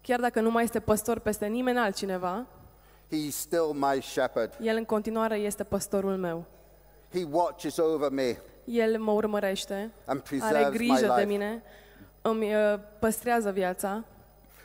Chiar 0.00 0.20
dacă 0.20 0.40
nu 0.40 0.50
mai 0.50 0.64
este 0.64 0.80
păstor 0.80 1.18
peste 1.18 1.46
nimeni 1.46 1.78
altcineva, 1.78 2.46
he's 3.06 3.30
still 3.34 3.72
my 3.72 4.00
shepherd. 4.02 4.52
el 4.60 4.76
în 4.76 4.84
continuare 4.84 5.36
este 5.36 5.64
păstorul 5.64 6.16
meu. 6.16 6.44
He 7.14 7.24
watches 7.30 7.76
over 7.78 8.10
me 8.10 8.36
El 8.64 8.98
mă 8.98 9.12
urmărește, 9.12 9.74
and 9.74 9.90
are 10.04 10.38
preserves 10.38 10.70
my 10.70 10.76
grijă 10.76 11.06
de 11.06 11.12
life. 11.20 11.24
mine, 11.24 11.62
îmi 12.22 12.54
uh, 12.54 12.78
păstrează 12.98 13.50
viața. 13.50 14.04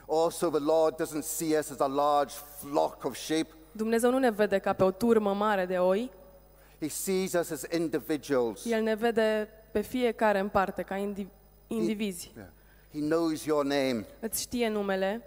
Also, 0.07 0.49
the 0.49 0.59
Lord 0.59 0.95
doesn't 1.03 1.23
see 1.23 1.57
us 1.57 1.69
as 1.71 1.79
a 1.79 1.87
large 1.87 2.33
flock 2.57 3.03
of 3.03 3.15
sheep. 3.15 3.47
Dumnezeu 3.71 4.09
nu 4.11 4.17
ne 4.17 4.29
vede 4.31 4.57
ca 4.57 4.73
pe 4.73 4.83
o 4.83 4.91
turmă 4.91 5.33
mare 5.33 5.65
de 5.65 5.77
oi, 5.77 6.11
He 6.79 6.87
sees 6.87 7.33
us 7.33 7.49
as 7.51 7.61
individuals. 7.71 8.65
El 8.65 8.81
ne 8.81 8.95
vede 8.95 9.49
pe 9.71 9.81
fiecare 9.81 10.39
în 10.39 10.47
parte, 10.47 10.81
ca 10.81 10.95
indi- 10.95 11.27
indivizi. 11.67 12.31
Yeah. 12.35 12.47
He 12.93 12.99
knows 12.99 13.43
your 13.45 13.63
name. 13.65 14.05
Îți 14.19 14.41
știe 14.41 14.69
numele, 14.69 15.21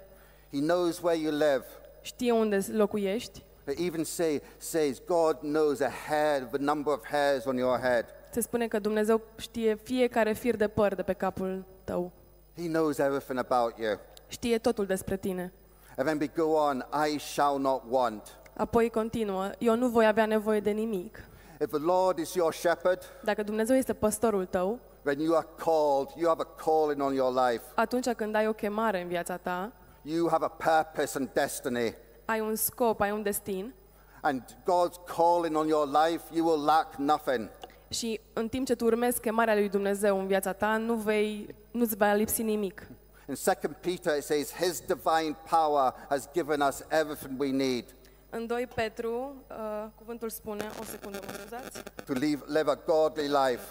He 0.53 0.59
knows 0.59 1.01
where 1.03 1.19
you 1.21 1.33
live. 1.33 1.65
știe 2.03 2.33
unde 2.33 2.59
locuiești. 2.73 3.43
It 3.69 3.79
even 3.79 4.05
say, 4.05 4.43
says 4.59 4.99
God 5.07 5.37
knows 5.41 5.81
a 5.81 5.91
hair, 6.09 6.43
the 6.51 6.59
number 6.59 6.93
of 6.93 7.07
hairs 7.07 7.45
on 7.47 7.57
your 7.57 7.79
head. 7.81 8.05
Se 8.33 8.41
spune 8.41 8.69
că 8.69 8.79
Dumnezeu 8.79 9.21
știe 9.37 9.75
fiecare 9.75 10.33
fir 10.33 10.57
de 10.57 10.69
păr 10.69 10.95
de 10.95 11.03
pe 11.03 11.13
capul 11.13 11.65
tău. 11.85 12.13
He 12.57 12.67
knows 12.67 12.99
everything 12.99 13.39
about 13.39 13.79
you. 13.79 13.99
Știe 14.29 14.59
totul 14.59 14.87
despre 14.87 15.17
tine. 15.17 15.53
And 15.97 16.07
then 16.07 16.19
we 16.21 16.27
go 16.45 16.51
on, 16.53 16.85
I 17.13 17.19
shall 17.19 17.59
not 17.59 17.83
want. 17.89 18.37
Apoi 18.57 18.91
continuă, 18.91 19.51
eu 19.59 19.77
nu 19.77 19.89
voi 19.89 20.07
avea 20.07 20.27
nevoie 20.27 20.61
de 20.61 20.71
nimic. 20.71 21.25
If 21.61 21.69
the 21.69 21.79
Lord 21.79 22.19
is 22.19 22.35
your 22.35 22.53
shepherd, 22.53 23.03
Dacă 23.25 23.43
Dumnezeu 23.43 23.77
este 23.77 23.93
păstorul 23.95 24.45
tău, 24.47 24.79
when 25.05 25.21
you 25.21 25.37
are 25.37 25.47
called, 25.57 26.09
you 26.17 26.29
have 26.29 26.43
a 26.43 26.65
calling 26.65 27.03
on 27.03 27.15
your 27.15 27.33
life. 27.49 27.63
atunci 27.75 28.09
când 28.09 28.35
ai 28.35 28.47
o 28.49 28.53
chemare 28.53 29.01
în 29.03 29.09
viața 29.09 29.37
ta, 29.37 29.73
You 30.03 30.29
have 30.29 30.45
a 30.45 30.49
purpose 30.49 31.19
and 31.19 31.29
destiny. 31.33 31.95
Ai 32.33 32.41
un 32.41 32.55
scop, 32.57 33.01
ai 33.01 33.11
un 33.11 33.23
destin 33.23 33.75
And 34.21 34.43
God's 34.65 34.99
calling 35.17 35.57
on 35.57 35.67
your 35.69 35.87
life, 35.87 36.23
you 36.33 36.47
will 36.49 36.65
lack 36.65 36.95
nothing. 36.97 37.49
și 37.89 38.21
în 38.33 38.49
timp 38.49 38.67
ce 38.67 38.75
tu 38.75 38.85
urmezi 38.85 39.21
chemarea 39.21 39.55
lui 39.55 39.69
Dumnezeu 39.69 40.19
în 40.19 40.27
viața 40.27 40.53
ta, 40.53 40.77
nu 40.77 40.95
vei, 40.95 41.55
nu-ți 41.71 41.97
va 41.97 42.13
lipsi 42.13 42.43
nimic. 42.43 42.87
In 43.29 43.35
2 43.45 43.55
Peter, 43.81 44.17
it 44.17 44.25
says, 44.25 44.53
His 44.53 44.81
divine 44.81 45.37
power 45.51 45.95
has 46.09 46.29
given 46.33 46.61
us 46.61 46.83
everything 46.89 47.41
we 47.41 47.51
need 47.51 47.85
În 48.31 48.47
2 48.47 48.69
Petru, 48.75 49.35
uh, 49.51 49.87
cuvântul 49.95 50.31
spune, 50.31 50.71
o 50.81 50.85
secundă 50.85 51.19
mă 51.27 51.33
scuzați, 51.33 51.83
to 52.07 52.13
live, 52.13 52.43
live 52.47 52.71
a 52.71 52.75
godly 52.87 53.29
life. 53.29 53.63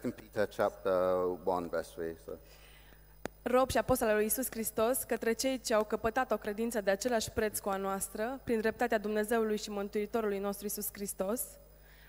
2 0.00 0.12
Peter 0.12 0.48
chapter 0.56 0.92
1, 1.44 1.68
verse 1.70 1.90
3. 1.94 2.16
So. 2.24 2.32
Rob 3.46 3.70
și 3.70 3.78
apostol 3.78 4.08
al 4.08 4.14
lui 4.14 4.24
Isus 4.24 4.50
Hristos, 4.50 5.02
către 5.02 5.32
cei 5.32 5.60
ce 5.60 5.74
au 5.74 5.84
căpătat 5.84 6.30
o 6.30 6.36
credință 6.36 6.80
de 6.80 6.90
același 6.90 7.30
preț 7.30 7.58
cu 7.58 7.68
a 7.68 7.76
noastră, 7.76 8.40
prin 8.44 8.60
dreptatea 8.60 8.98
Dumnezeului 8.98 9.58
și 9.58 9.70
Mântuitorului 9.70 10.38
nostru 10.38 10.66
Isus 10.66 10.88
Hristos, 10.92 11.40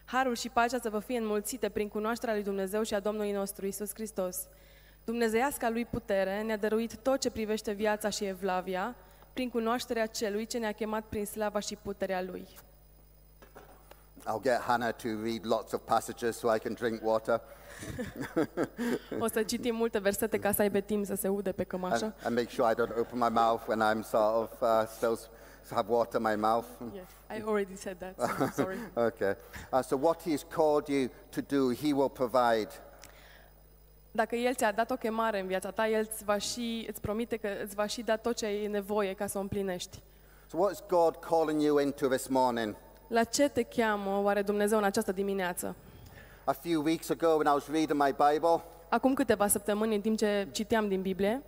harul 0.06 0.36
și 0.36 0.50
pacea 0.50 0.80
să 0.82 0.90
vă 0.90 1.00
fie 1.00 1.18
înmulțite 1.18 1.70
prin 1.70 1.88
cunoașterea 1.88 2.34
lui 2.34 2.44
Dumnezeu 2.44 2.84
și 2.84 2.94
a 2.94 3.00
Domnului 3.00 3.32
nostru 3.32 3.66
Isus 3.66 3.94
Hristos. 3.94 4.38
Dumnezeiasca 5.06 5.70
lui 5.70 5.86
putere 5.86 6.42
ne-a 6.42 6.58
dăruit 6.58 6.96
tot 6.98 7.20
ce 7.20 7.32
privește 7.32 7.72
viața 7.72 8.10
și 8.10 8.26
evlavia, 8.26 8.96
prin 9.34 9.50
cunoașterea 9.50 10.06
celui 10.06 10.46
ce 10.46 10.58
ne-a 10.58 10.72
chemat 10.72 11.04
prin 11.04 11.26
slava 11.26 11.60
și 11.60 11.76
puterea 11.76 12.22
lui. 12.22 12.48
I'll 14.28 14.42
get 14.42 14.60
Hannah 14.60 14.94
to 14.94 15.08
read 15.24 15.46
lots 15.46 15.72
of 15.72 15.82
passages 15.86 16.38
so 16.38 16.56
I 16.56 16.60
can 16.60 16.74
drink 16.74 17.00
water 17.04 17.42
O 19.20 19.28
să 19.28 19.44
citim 19.44 19.76
multe 19.76 20.00
versete 20.00 20.40
ca 20.40 20.52
să 20.52 20.62
aibă 20.62 20.80
timp 20.80 21.06
să 21.06 21.16
se 21.16 21.28
ude 21.28 21.52
pe 21.52 21.64
cămașă. 21.64 22.04
and, 22.04 22.14
and 22.24 22.36
make 22.36 22.50
sure 22.50 22.72
I 22.72 22.76
don't 22.76 22.98
open 23.00 23.18
my 23.20 23.30
mouth 23.30 23.62
when 23.68 23.80
I'm 23.82 24.04
sort 24.10 24.36
of 24.36 24.62
uh, 24.62 24.88
still 24.96 25.16
s- 25.16 25.30
have 25.74 25.92
water 25.92 26.20
in 26.20 26.28
my 26.28 26.36
mouth. 26.36 26.66
Yes, 26.94 27.40
I 27.40 27.44
already 27.46 27.76
said 27.76 27.98
that, 27.98 28.30
so 28.38 28.46
sorry. 28.62 28.78
Okay. 29.08 29.36
Uh, 29.72 29.82
so, 29.82 29.98
what 30.02 30.22
He 30.22 30.32
has 30.32 30.46
called 30.56 30.88
you 30.88 31.10
to 31.30 31.42
do, 31.58 31.74
He 31.74 31.94
will 31.94 32.10
provide. 32.10 32.70
Dacă 34.12 34.36
El 34.36 34.54
ți-a 34.56 34.72
dat 34.72 34.92
o 34.92 34.96
chemare 34.96 35.40
în 35.40 35.48
viața 35.48 35.72
ta, 35.72 35.88
El 35.88 36.08
îți, 36.12 36.24
va 36.24 36.38
și, 36.38 36.86
îți 36.90 37.02
promite 37.02 37.38
că 37.38 37.48
îți 37.64 37.76
va 37.76 37.86
și 37.86 38.02
da 38.02 38.16
tot 38.18 38.36
ce 38.36 38.46
ai 38.46 38.68
nevoie 38.68 39.14
ca 39.14 39.28
să 39.28 39.38
o 39.38 39.42
împlinești. 39.42 40.00
So, 40.50 40.58
what 40.58 40.72
is 40.72 40.84
God 40.88 41.16
calling 41.16 41.62
you 41.62 41.80
into 41.80 42.08
this 42.08 42.28
morning? 42.28 42.76
La 43.08 43.24
ce 43.24 43.50
te 43.50 43.64
cheamă 43.64 44.20
oare 44.24 44.42
Dumnezeu 44.42 44.78
în 44.78 44.84
această 44.84 45.12
dimineață? 45.12 45.76
A 46.48 46.54
few 46.54 46.82
weeks 46.84 47.10
ago, 47.10 47.28
when 47.38 47.48
I 47.48 47.54
was 47.54 47.68
reading 47.68 47.98
my 48.04 48.12
Bible, 48.32 48.64
Acum 48.90 49.14
câteva 49.14 49.48
săptămâni, 49.48 49.96
în 49.96 50.02
timp 50.02 50.18
ce 50.18 50.48
citeam 50.52 50.88
din 50.88 51.02
Biblie, 51.02 51.42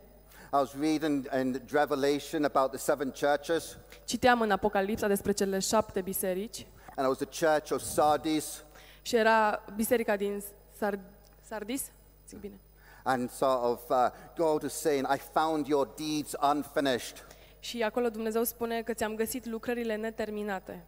I 0.54 0.56
was 0.56 0.74
reading 0.80 1.30
in 1.42 1.62
Revelation 1.72 2.44
about 2.44 2.70
the 2.70 2.78
seven 2.80 3.12
churches, 3.20 3.78
citeam 4.06 4.42
în 4.42 4.52
Apocalipsa 4.52 5.08
despre 5.08 5.32
cele 5.32 5.60
șapte 5.60 6.02
biserici. 6.02 6.66
And 6.96 7.08
it 7.12 7.18
was 7.20 7.30
the 7.30 7.46
church 7.46 7.72
of 7.72 7.82
Sardis, 7.82 8.64
și 9.02 9.16
era 9.16 9.64
biserica 9.76 10.16
din 10.16 10.44
Sar- 10.84 11.00
Sardis, 11.48 11.92
zic 12.30 12.40
bine, 12.40 12.60
and 13.04 13.32
sort 13.32 13.64
of 13.64 13.90
uh, 13.90 13.96
God 14.38 14.64
was 14.64 14.74
saying, 14.74 15.08
I 15.16 15.18
found 15.34 15.68
your 15.68 15.88
deeds 15.98 16.36
unfinished. 16.54 17.26
și 17.60 17.84
acolo 17.84 18.10
Dumnezeu 18.10 18.44
spune 18.44 18.82
că 18.82 18.94
ți-am 18.94 19.16
găsit 19.16 19.46
lucrările 19.46 19.96
neterminate. 19.96 20.84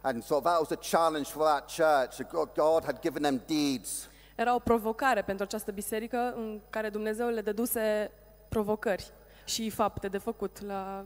And 0.00 0.22
so 0.24 0.40
that 0.40 0.58
was 0.58 0.70
a 0.70 0.76
challenge 0.90 1.28
for 1.28 1.42
that 1.46 1.70
church. 1.74 2.28
God- 2.30 2.54
God 2.54 2.84
had 2.84 3.00
given 3.00 3.22
them 3.22 3.40
deeds. 3.46 4.08
Era 4.34 4.54
o 4.54 4.58
provocare 4.58 5.22
pentru 5.22 5.44
această 5.44 5.70
biserică 5.72 6.32
în 6.36 6.60
care 6.70 6.88
Dumnezeu 6.88 7.28
le 7.28 7.40
dăduse 7.40 8.10
provocări 8.48 9.10
și 9.44 9.70
fapte 9.70 10.08
de 10.08 10.18
făcut 10.18 10.60
la, 10.66 11.04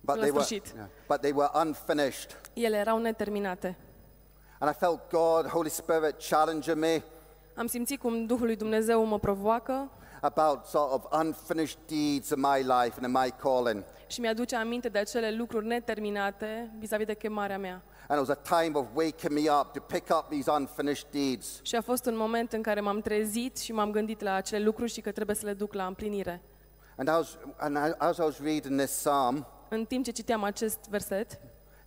But 0.00 0.14
la 0.14 0.20
they, 0.20 0.30
were, 0.30 0.44
sfârșit. 0.44 0.72
yeah, 0.74 0.86
but 1.08 1.20
they 1.20 1.32
were 1.34 1.50
unfinished. 1.54 2.36
Ele 2.52 2.76
erau 2.76 2.98
neterminate. 2.98 3.76
And 4.58 4.70
I 4.74 4.78
felt 4.78 5.00
God, 5.10 5.46
Holy 5.46 5.70
Spirit, 5.70 6.14
challenging 6.28 6.76
me 6.78 7.02
Am 7.56 7.66
simțit 7.66 8.00
cum 8.00 8.26
Duhul 8.26 8.46
lui 8.46 8.56
Dumnezeu 8.56 9.04
mă 9.04 9.18
provoacă 9.18 9.88
about 10.24 10.64
sort 10.66 10.90
of 10.92 11.04
unfinished 11.20 11.78
deeds 11.86 12.30
in 12.30 12.40
my 12.40 12.58
life 12.58 12.96
and 12.96 13.04
in 13.04 13.10
my 13.10 13.30
calling. 13.42 13.84
și 14.06 14.20
mi-aduce 14.20 14.56
aminte 14.56 14.88
de 14.88 14.98
acele 14.98 15.32
lucruri 15.32 15.66
neterminate 15.66 16.70
vis-a-vis 16.78 17.06
de 17.06 17.14
chemarea 17.14 17.58
mea. 17.58 17.82
And 18.08 18.20
it 18.20 18.28
was 18.28 18.38
a 18.38 18.60
time 18.62 18.78
of 18.78 18.86
waking 18.94 19.32
me 19.32 19.50
up 19.50 19.72
to 19.72 19.80
pick 19.80 20.08
up 20.18 20.28
these 20.28 20.50
unfinished 20.50 21.06
deeds. 21.10 21.60
Și 21.62 21.74
a 21.76 21.80
fost 21.80 22.06
un 22.06 22.16
moment 22.16 22.52
în 22.52 22.62
care 22.62 22.80
m-am 22.80 23.00
trezit 23.00 23.56
și 23.58 23.72
m-am 23.72 23.90
gândit 23.90 24.20
la 24.20 24.32
acele 24.34 24.64
lucruri 24.64 24.92
și 24.92 25.00
că 25.00 25.10
trebuie 25.12 25.36
să 25.36 25.46
le 25.46 25.52
duc 25.52 25.72
la 25.74 25.86
împlinire. 25.86 26.42
And, 26.96 27.08
I 27.08 27.12
was, 27.12 27.38
and 27.58 27.76
I, 27.76 27.92
as 27.98 28.16
I 28.16 28.20
was 28.20 28.38
reading 28.38 28.78
this 28.80 28.90
psalm, 28.90 29.46
În 29.68 29.84
timp 29.84 30.04
ce 30.04 30.10
citeam 30.10 30.42
acest 30.42 30.78
verset, 30.88 31.38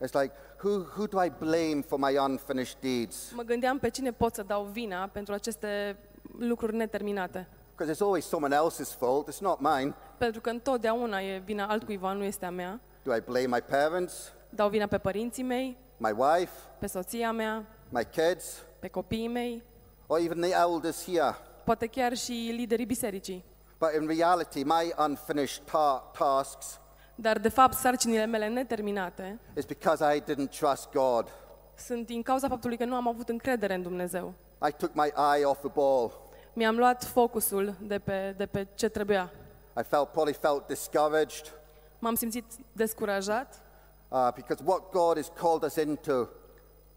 it's 0.05 0.21
like, 0.21 0.31
who, 0.63 0.69
who 0.69 1.05
do 1.05 1.23
I 1.23 1.31
blame 1.39 1.81
for 1.87 1.99
my 1.99 2.17
unfinished 2.17 2.77
deeds? 2.79 3.31
mă 3.35 3.41
gândeam 3.43 3.79
pe 3.79 3.89
cine 3.89 4.11
pot 4.11 4.33
să 4.33 4.43
dau 4.43 4.63
vina 4.63 5.07
pentru 5.07 5.33
aceste 5.33 5.97
lucruri 6.39 6.75
neterminate. 6.75 7.47
Because 7.77 7.91
it's 7.93 8.01
always 8.01 8.25
someone 8.25 8.55
else's 8.55 8.91
fault, 8.97 9.27
it's 9.29 9.39
not 9.41 9.59
mine. 9.59 9.93
Pentru 10.17 10.41
că 10.41 10.49
întotdeauna 10.49 11.19
e 11.21 11.41
vina 11.45 11.65
altcuiva, 11.67 12.11
nu 12.11 12.23
este 12.23 12.45
a 12.45 12.49
mea. 12.49 12.79
Do 13.03 13.15
I 13.15 13.19
blame 13.19 13.45
my 13.47 13.61
parents, 13.61 14.31
Dau 14.49 14.69
vina 14.69 14.87
pe 14.87 14.97
părinții 14.97 15.43
mei, 15.43 15.77
my 15.97 16.11
wife, 16.17 16.51
pe 16.79 16.87
soția 16.87 17.31
mea, 17.31 17.63
my 17.89 18.03
kids, 18.11 18.45
pe 18.79 18.87
copiii 18.87 19.27
mei, 19.27 19.63
or 20.07 20.19
even 20.19 20.41
the 20.41 20.51
elders 20.69 21.03
here? 21.05 21.35
poate 21.65 21.87
chiar 21.87 22.13
și 22.15 22.31
liderii 22.55 22.85
bisericii. 22.85 23.43
But 23.79 23.89
in 24.01 24.07
reality, 24.07 24.63
my 24.63 24.93
unfinished 25.07 25.63
ta- 25.63 26.11
tasks 26.17 26.79
Dar, 27.15 27.37
de 27.39 27.49
fapt, 27.49 27.73
sarcinile 27.73 28.25
mele 28.25 28.47
neterminate 28.47 29.39
is 29.57 29.65
because 29.65 30.15
I 30.15 30.21
didn't 30.21 30.49
trust 30.59 30.89
God. 30.93 31.27
sunt 31.75 32.05
din 32.05 32.21
cauza 32.21 32.47
faptului 32.47 32.77
că 32.77 32.85
nu 32.85 32.95
am 32.95 33.07
avut 33.07 33.29
încredere 33.29 33.73
în 33.73 33.81
Dumnezeu. 33.81 34.33
I 34.67 34.71
took 34.77 34.93
my 34.93 35.11
eye 35.35 35.45
off 35.45 35.59
the 35.59 35.71
ball. 35.73 36.11
Mi-am 36.57 36.77
luat 36.77 37.03
focusul 37.03 37.73
de 37.81 37.99
pe, 37.99 38.33
de 38.37 38.45
pe 38.45 38.67
ce 38.75 38.87
trebuia. 38.89 39.31
I 39.79 39.83
felt 39.83 40.07
probably 40.07 40.33
felt 40.33 40.67
discouraged 40.67 41.53
M-am 41.99 42.15
simțit 42.15 42.43
descurajat 42.71 43.61
uh, 44.09 44.29
because 44.35 44.63
what 44.65 44.91
God 44.91 45.15
has 45.15 45.31
called 45.41 45.63
us 45.63 45.75
into, 45.75 46.29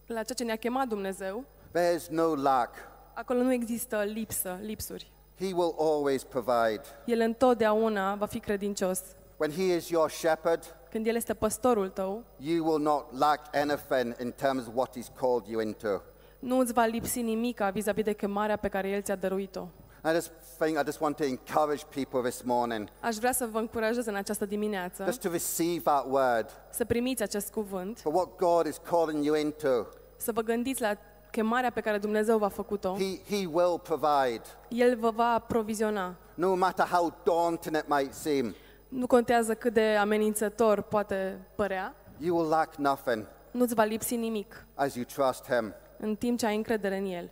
la 0.06 0.22
ceea 0.22 0.36
ce 0.36 0.44
ne-a 0.44 0.56
chemat 0.56 0.88
Dumnezeu. 0.88 1.44
there's 1.72 2.06
no 2.08 2.34
lack. 2.34 2.74
Acolo 3.14 3.42
nu 3.42 3.52
există 3.52 4.02
lipsă, 4.02 4.58
lipsuri. 4.62 5.10
He 5.38 5.52
will 5.54 5.74
always 5.78 6.22
provide. 6.24 6.80
El 7.04 7.20
întotdeauna 7.20 8.14
va 8.14 8.26
fi 8.26 8.40
credincios. 8.40 9.00
When 9.36 9.50
He 9.52 9.62
is 9.62 9.88
your 9.88 10.10
shepherd, 10.10 10.74
Când 10.90 11.06
El 11.06 11.14
este 11.16 11.34
păstorul 11.34 11.88
tău, 11.88 12.22
you 12.36 12.70
will 12.70 12.82
not 12.82 13.18
lack 13.18 13.54
anything 13.54 14.16
in 14.20 14.32
terms 14.32 14.66
of 14.66 14.72
what 14.74 14.96
He's 14.96 15.18
called 15.20 15.46
you 15.46 15.60
into. 15.60 16.02
Nu 16.40 16.58
îți 16.58 16.72
va 16.72 16.84
lipsi 16.84 17.22
nimica 17.22 17.70
vis-a-vis 17.70 18.04
de 18.04 18.12
chemarea 18.12 18.56
pe 18.56 18.68
care 18.68 18.88
El 18.88 19.02
ți-a 19.02 19.16
dăruit-o. 19.16 19.66
I 20.04 20.08
just 20.14 20.30
think 20.58 20.78
I 20.78 20.82
just 20.84 21.00
want 21.00 21.16
to 21.16 21.24
encourage 21.24 21.82
people 21.94 22.30
this 22.30 22.42
morning 22.42 22.88
Aș 23.00 23.16
vrea 23.16 23.32
să 23.32 23.48
vă 23.52 23.58
încurajez 23.58 24.06
în 24.06 24.14
această 24.14 24.44
dimineață 24.44 25.04
just 25.04 25.20
to 25.20 25.30
receive 25.30 25.80
that 25.80 26.06
word 26.08 26.50
să 26.70 26.84
primiți 26.84 27.22
acest 27.22 27.52
cuvânt, 27.52 27.98
for 27.98 28.14
what 28.14 28.28
God 28.36 28.66
is 28.66 28.80
calling 28.90 29.24
you 29.24 29.36
into. 29.36 29.86
să 30.16 30.32
vă 30.32 30.40
gândiți 30.42 30.80
la 30.80 30.92
chemarea 31.30 31.70
pe 31.70 31.80
care 31.80 31.98
Dumnezeu 31.98 32.38
v-a 32.38 32.48
făcut-o. 32.48 32.96
He, 32.98 33.36
he 33.36 33.46
will 33.52 33.78
provide, 33.82 34.42
El 34.68 34.96
vă 34.96 35.10
va 35.10 35.32
aproviziona. 35.32 36.14
no 36.34 36.54
matter 36.54 36.86
how 36.86 37.14
daunting 37.24 37.76
it 37.76 37.84
might 37.88 38.14
seem. 38.14 38.54
Nu 38.88 39.06
contează 39.06 39.54
cât 39.54 39.72
de 39.72 39.96
amenințător 40.00 40.82
poate 40.82 41.38
părea, 41.54 41.94
You 42.18 42.36
will 42.36 42.48
lack 42.48 42.74
nothing 42.74 43.26
nu-ți 43.50 43.74
va 43.74 43.84
lipsi 43.84 44.16
nimic 44.16 44.64
as 44.74 44.94
you 44.94 45.04
trust 45.04 45.44
Him. 45.44 45.74
În 46.00 46.16
timp 46.16 46.38
ce 46.38 46.46
ai 46.46 46.56
încredere 46.56 46.96
în 46.96 47.06
El. 47.06 47.30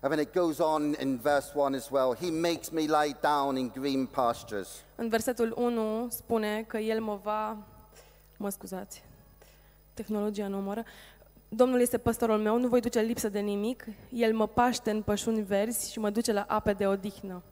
And 0.00 0.12
then 0.12 0.26
it 0.26 0.34
goes 0.34 0.58
on 0.58 0.94
in 1.00 1.16
verse 1.16 1.52
1 1.54 1.76
as 1.76 1.88
well. 1.90 2.14
He 2.20 2.30
makes 2.30 2.68
me 2.68 2.80
lie 2.80 3.16
down 3.20 3.56
in 3.56 3.72
green 3.74 4.06
pastures. 4.06 4.68
În 4.94 5.08
versetul 5.08 5.54
1 5.56 6.06
spune 6.10 6.64
că 6.66 6.78
El 6.78 7.00
mă 7.00 7.18
va... 7.22 7.56
Mă 8.36 8.50
scuzați, 8.50 9.02
tehnologia 9.94 10.48
nu 10.48 10.56
omoră. 10.56 10.84
Domnul 11.48 11.80
este 11.80 11.98
păstorul 11.98 12.38
meu, 12.38 12.58
nu 12.58 12.68
voi 12.68 12.80
duce 12.80 13.00
lipsă 13.00 13.28
de 13.28 13.38
nimic. 13.38 13.86
El 14.12 14.34
mă 14.34 14.46
paște 14.46 14.90
în 14.90 15.02
pășuni 15.02 15.42
verzi 15.42 15.92
și 15.92 15.98
mă 15.98 16.10
duce 16.10 16.32
la 16.32 16.44
ape 16.48 16.72
de 16.72 16.86
odihnă. 16.86 17.42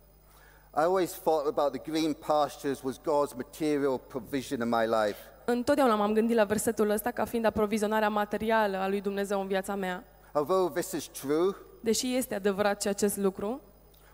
I 0.76 0.78
always 0.78 1.10
thought 1.10 1.58
about 1.58 1.72
the 1.72 1.90
green 1.90 2.12
pastures 2.12 2.82
was 2.82 3.00
God's 3.00 3.36
material 3.36 4.00
provision 4.06 4.60
in 4.60 4.68
my 4.68 4.86
life. 4.86 5.18
Întotdeauna 5.44 5.94
m-am 5.94 6.12
gândit 6.12 6.36
la 6.36 6.44
versetul 6.44 6.90
ăsta 6.90 7.10
ca 7.10 7.24
fiind 7.24 7.44
aprovizionarea 7.44 8.08
materială 8.08 8.76
a 8.76 8.88
lui 8.88 9.00
Dumnezeu 9.00 9.40
în 9.40 9.46
viața 9.46 9.74
mea. 9.74 10.04
Although 10.36 10.68
this 10.68 10.92
is 10.92 11.08
true, 11.08 11.54
Deși 11.80 12.16
este 12.16 12.34
adevărat 12.34 12.82
și 12.82 12.88
acest 12.88 13.16
lucru, 13.16 13.60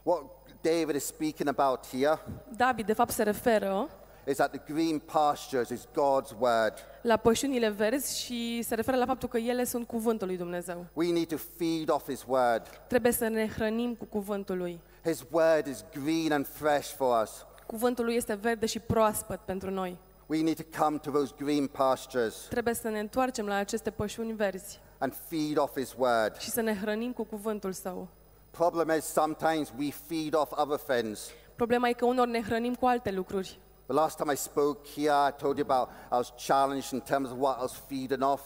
what 0.02 0.22
David 0.60 0.94
is 0.94 1.04
speaking 1.04 1.48
about 1.48 1.86
here 1.86 2.18
David 2.56 2.86
de 2.86 2.92
fapt 2.92 3.10
se 3.10 3.22
referă 3.22 3.88
is 4.26 4.36
that 4.36 4.50
the 4.50 4.72
green 4.72 4.98
pastures 4.98 5.68
is 5.68 5.86
God's 5.86 6.38
word. 6.38 6.74
la 7.02 7.16
pășunile 7.16 7.68
verzi 7.68 8.20
și 8.20 8.62
se 8.62 8.74
referă 8.74 8.96
la 8.96 9.06
faptul 9.06 9.28
că 9.28 9.38
ele 9.38 9.64
sunt 9.64 9.86
cuvântul 9.86 10.26
lui 10.26 10.36
Dumnezeu. 10.36 10.86
We 10.92 11.12
need 11.12 11.28
to 11.28 11.36
feed 11.56 11.90
off 11.90 12.08
his 12.08 12.24
word. 12.26 12.62
Trebuie 12.88 13.12
să 13.12 13.28
ne 13.28 13.48
hrănim 13.48 13.94
cu 13.94 14.04
cuvântul 14.04 14.56
lui. 14.56 14.80
His 15.04 15.24
word 15.30 15.66
is 15.66 15.84
green 16.02 16.32
and 16.32 16.46
fresh 16.46 16.88
for 16.88 17.22
us. 17.22 17.46
Cuvântul 17.66 18.04
lui 18.04 18.14
este 18.14 18.34
verde 18.34 18.66
și 18.66 18.78
proaspăt 18.78 19.40
pentru 19.40 19.70
noi. 19.70 19.98
We 20.26 20.42
need 20.42 20.56
to 20.56 20.82
come 20.82 20.98
to 20.98 21.10
those 21.10 21.34
green 21.38 21.66
pastures 21.66 22.34
Trebuie 22.48 22.74
să 22.74 22.88
ne 22.88 22.98
întoarcem 22.98 23.46
la 23.46 23.54
aceste 23.54 23.90
pășuni 23.90 24.32
verzi 24.32 24.80
and 25.02 25.14
feed 25.28 25.58
off 25.58 25.76
his 25.78 25.94
word. 25.98 26.38
și 26.38 26.50
să 26.50 26.60
ne 26.60 26.74
hrănim 26.74 27.12
cu 27.12 27.24
cuvântul 27.24 27.72
său. 27.72 28.08
Problem 28.50 28.96
is 28.96 29.04
sometimes 29.04 29.72
we 29.78 29.90
feed 29.90 30.34
off 30.34 30.52
other 30.56 30.78
things. 30.78 31.30
Problema 31.56 31.88
e 31.88 31.92
că 31.92 32.04
unor 32.04 32.26
ne 32.26 32.42
hrănim 32.42 32.74
cu 32.74 32.86
alte 32.86 33.10
lucruri. 33.10 33.58
The 33.86 33.94
last 33.94 34.16
time 34.16 34.32
I 34.32 34.36
spoke 34.36 34.88
here, 34.94 35.28
I 35.28 35.32
told 35.42 35.58
you 35.58 35.66
about 35.70 35.88
I 35.88 36.14
was 36.14 36.32
challenged 36.46 36.92
in 36.92 37.00
terms 37.00 37.30
of 37.30 37.36
what 37.38 37.56
I 37.56 37.60
was 37.60 37.82
feeding 37.88 38.22
off. 38.22 38.42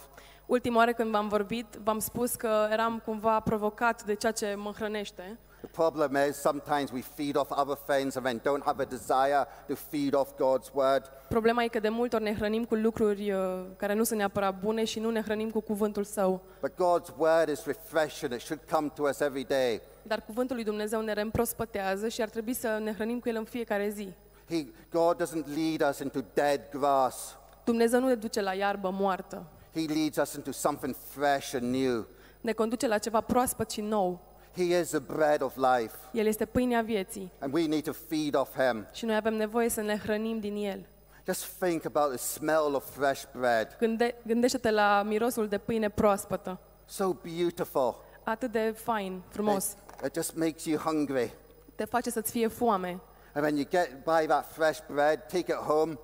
Ultima 0.47 0.77
oară 0.77 0.93
când 0.93 1.11
v-am 1.11 1.29
vorbit, 1.29 1.67
v-am 1.85 1.99
spus 1.99 2.35
că 2.35 2.69
eram 2.71 3.03
cumva 3.05 3.41
provocat 3.41 4.05
de 4.05 4.15
ceea 4.15 4.33
ce 4.33 4.55
mă 4.55 4.71
hrănește. 4.71 5.39
The 5.61 5.69
problem 5.73 6.17
is 6.29 6.37
sometimes 6.37 6.91
we 6.91 7.01
feed 7.01 7.37
off 7.37 7.51
other 7.51 7.77
things 7.87 8.17
and 8.17 8.25
then 8.25 8.41
don't 8.45 8.65
have 8.65 8.83
a 8.83 8.85
desire 8.85 9.47
to 9.69 9.75
feed 9.75 10.15
off 10.15 10.35
God's 10.35 10.71
word. 10.73 11.11
Problema 11.29 11.63
e 11.63 11.69
că 11.69 11.79
de 11.79 11.89
multe 11.89 12.17
ori 12.17 12.25
ne 12.25 12.35
hrănim 12.35 12.65
cu 12.65 12.75
lucruri 12.75 13.31
uh, 13.31 13.65
care 13.77 13.95
nu 13.95 14.05
sunt 14.05 14.19
neapărat 14.19 14.61
bune 14.61 14.85
și 14.85 14.99
nu 14.99 15.11
ne 15.11 15.23
hrănim 15.23 15.51
cu 15.51 15.61
cuvântul 15.61 16.05
său. 16.05 16.43
But 16.61 16.73
God's 16.73 17.17
word 17.17 17.49
is 17.49 17.65
refreshing. 17.65 18.33
It 18.33 18.41
should 18.41 18.63
come 18.71 18.91
to 18.95 19.03
us 19.03 19.21
every 19.21 19.45
day. 19.45 19.81
Dar 20.03 20.23
cuvântul 20.27 20.57
lui 20.57 20.65
Dumnezeu 20.65 21.01
ne 21.01 21.13
reîmprospătează 21.13 22.09
și 22.09 22.23
ar 22.23 22.29
trebui 22.29 22.55
să 22.55 22.79
ne 22.83 22.93
hrănim 22.93 23.19
cu 23.21 23.29
el 23.29 23.37
în 23.37 23.45
fiecare 23.45 23.89
zi. 23.89 24.09
He, 24.49 24.67
God 24.91 25.23
doesn't 25.23 25.47
lead 25.55 25.91
us 25.91 25.99
into 25.99 26.21
dead 26.35 26.61
grass. 26.71 27.37
Dumnezeu 27.65 28.01
nu 28.01 28.07
ne 28.07 28.15
duce 28.15 28.41
la 28.41 28.53
iarbă 28.53 28.91
moartă. 28.91 29.47
He 29.75 29.85
leads 29.95 30.17
us 30.17 30.35
into 30.35 30.53
something 30.53 30.95
fresh 31.09 31.55
and 31.55 31.75
new. 31.75 32.07
Ne 32.41 32.53
conduce 32.53 32.87
la 32.87 32.99
ceva 32.99 33.21
proaspăt 33.21 33.71
și 33.71 33.81
nou. 33.81 34.26
He 34.57 34.63
is 34.81 34.89
the 34.89 34.99
bread 34.99 35.43
of 35.43 35.57
life, 35.57 35.95
El 36.13 36.27
este 36.27 36.45
pâinea 36.45 36.83
vieții 36.83 37.33
and 37.39 37.53
we 37.55 37.67
need 37.67 37.85
to 37.85 37.93
feed 37.93 38.35
off 38.37 38.57
him. 38.61 38.87
și 38.93 39.05
noi 39.05 39.17
avem 39.17 39.35
nevoie 39.35 39.69
să 39.69 39.81
ne 39.81 39.97
hrănim 39.99 40.39
din 40.41 40.57
el. 40.57 40.87
Just 41.27 41.45
think 41.61 41.85
about 41.85 42.09
the 42.09 42.19
smell 42.19 42.75
of 42.75 42.85
fresh 42.97 43.23
bread. 43.37 43.77
Gânde- 43.79 44.15
gândește-te 44.27 44.71
la 44.71 45.03
mirosul 45.03 45.49
de 45.49 45.59
pâine 45.59 45.89
proaspătă. 45.89 46.59
So 46.85 47.13
beautiful. 47.13 48.05
Atât 48.25 48.53
de 48.53 48.75
fain, 48.85 49.23
frumos. 49.29 49.65
It, 49.71 50.05
it 50.07 50.15
just 50.15 50.35
makes 50.37 50.65
you 50.65 50.79
hungry. 50.79 51.33
Te 51.75 51.85
face 51.85 52.11
să-ți 52.11 52.31
fie 52.31 52.47
foame. 52.49 53.01
And 53.35 53.45
when 53.45 53.57
you 53.57 53.67
get 53.71 53.91
buy 54.05 54.27
that 54.27 54.53
fresh 54.53 54.81
bread, 54.93 55.21
take 55.27 55.39
it 55.53 55.55
home, 55.67 55.99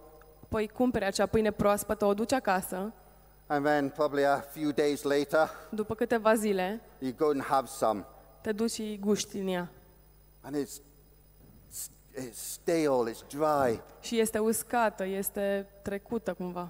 Păi 0.48 0.68
cumperi 0.68 1.04
acea 1.04 1.26
pâine 1.26 1.50
proaspătă, 1.50 2.04
o 2.04 2.14
duci 2.14 2.32
acasă, 2.32 2.92
and 3.46 3.64
then 3.64 3.88
probably 3.88 4.24
a 4.26 4.36
few 4.40 4.70
days 4.70 5.02
later, 5.02 5.50
după 5.70 5.94
câteva 5.94 6.34
zile 6.34 6.80
you 6.98 7.12
go 7.16 7.26
and 7.28 7.42
have 7.42 7.66
some. 7.66 8.04
Te 8.42 8.52
duci 8.52 8.70
și 8.70 8.98
guști 9.00 9.30
din 9.30 9.48
ea. 9.48 9.68
And 10.40 10.56
it's, 10.56 10.80
it's 12.18 12.34
stale, 12.34 13.10
it's 13.10 13.26
dry. 13.28 13.80
Și 14.00 14.18
este 14.18 14.38
uscată, 14.38 15.04
este 15.04 15.66
trecută 15.82 16.32
cumva. 16.32 16.68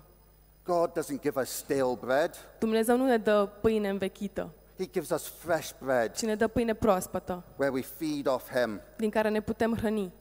God 0.64 0.90
doesn't 0.90 1.20
give 1.20 1.40
us 1.40 1.48
stale 1.48 1.98
bread. 2.00 2.34
Dumnezeu 2.58 2.96
nu 2.96 3.04
ne 3.06 3.16
dă 3.16 3.48
pâine 3.60 3.88
învechită, 3.88 4.50
He 4.78 4.86
gives 4.86 5.10
us 5.10 5.32
fresh 5.38 5.70
bread 5.78 6.14
ci 6.14 6.22
ne 6.22 6.34
dă 6.34 6.48
pâine 6.48 6.74
proaspătă, 6.74 7.42
where 7.56 7.74
we 7.74 7.82
feed 7.82 8.26
off 8.26 8.50
Him. 8.50 8.80
din 8.96 9.10
care 9.10 9.28
ne 9.28 9.40
putem 9.40 9.76
hrăni. 9.76 10.12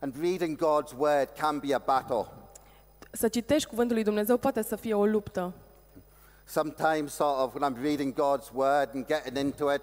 And 0.00 0.14
reading 0.20 0.56
God's 0.58 0.92
word 0.98 1.28
can 1.38 1.58
be 1.58 1.74
a 1.74 1.78
battle. 1.78 2.26
Să 3.10 3.28
citești 3.28 3.68
cuvântul 3.68 3.94
lui 3.94 4.04
Dumnezeu 4.04 4.36
poate 4.36 4.62
să 4.62 4.76
fie 4.76 4.94
o 4.94 5.06
luptă. 5.06 5.52
Sometimes, 6.44 7.12
sort 7.12 7.38
of, 7.38 7.54
when 7.54 7.72
I'm 7.72 7.82
reading 7.82 8.12
God's 8.12 8.50
word 8.54 8.90
and 8.94 9.06
getting 9.06 9.36
into 9.36 9.72
it, 9.72 9.80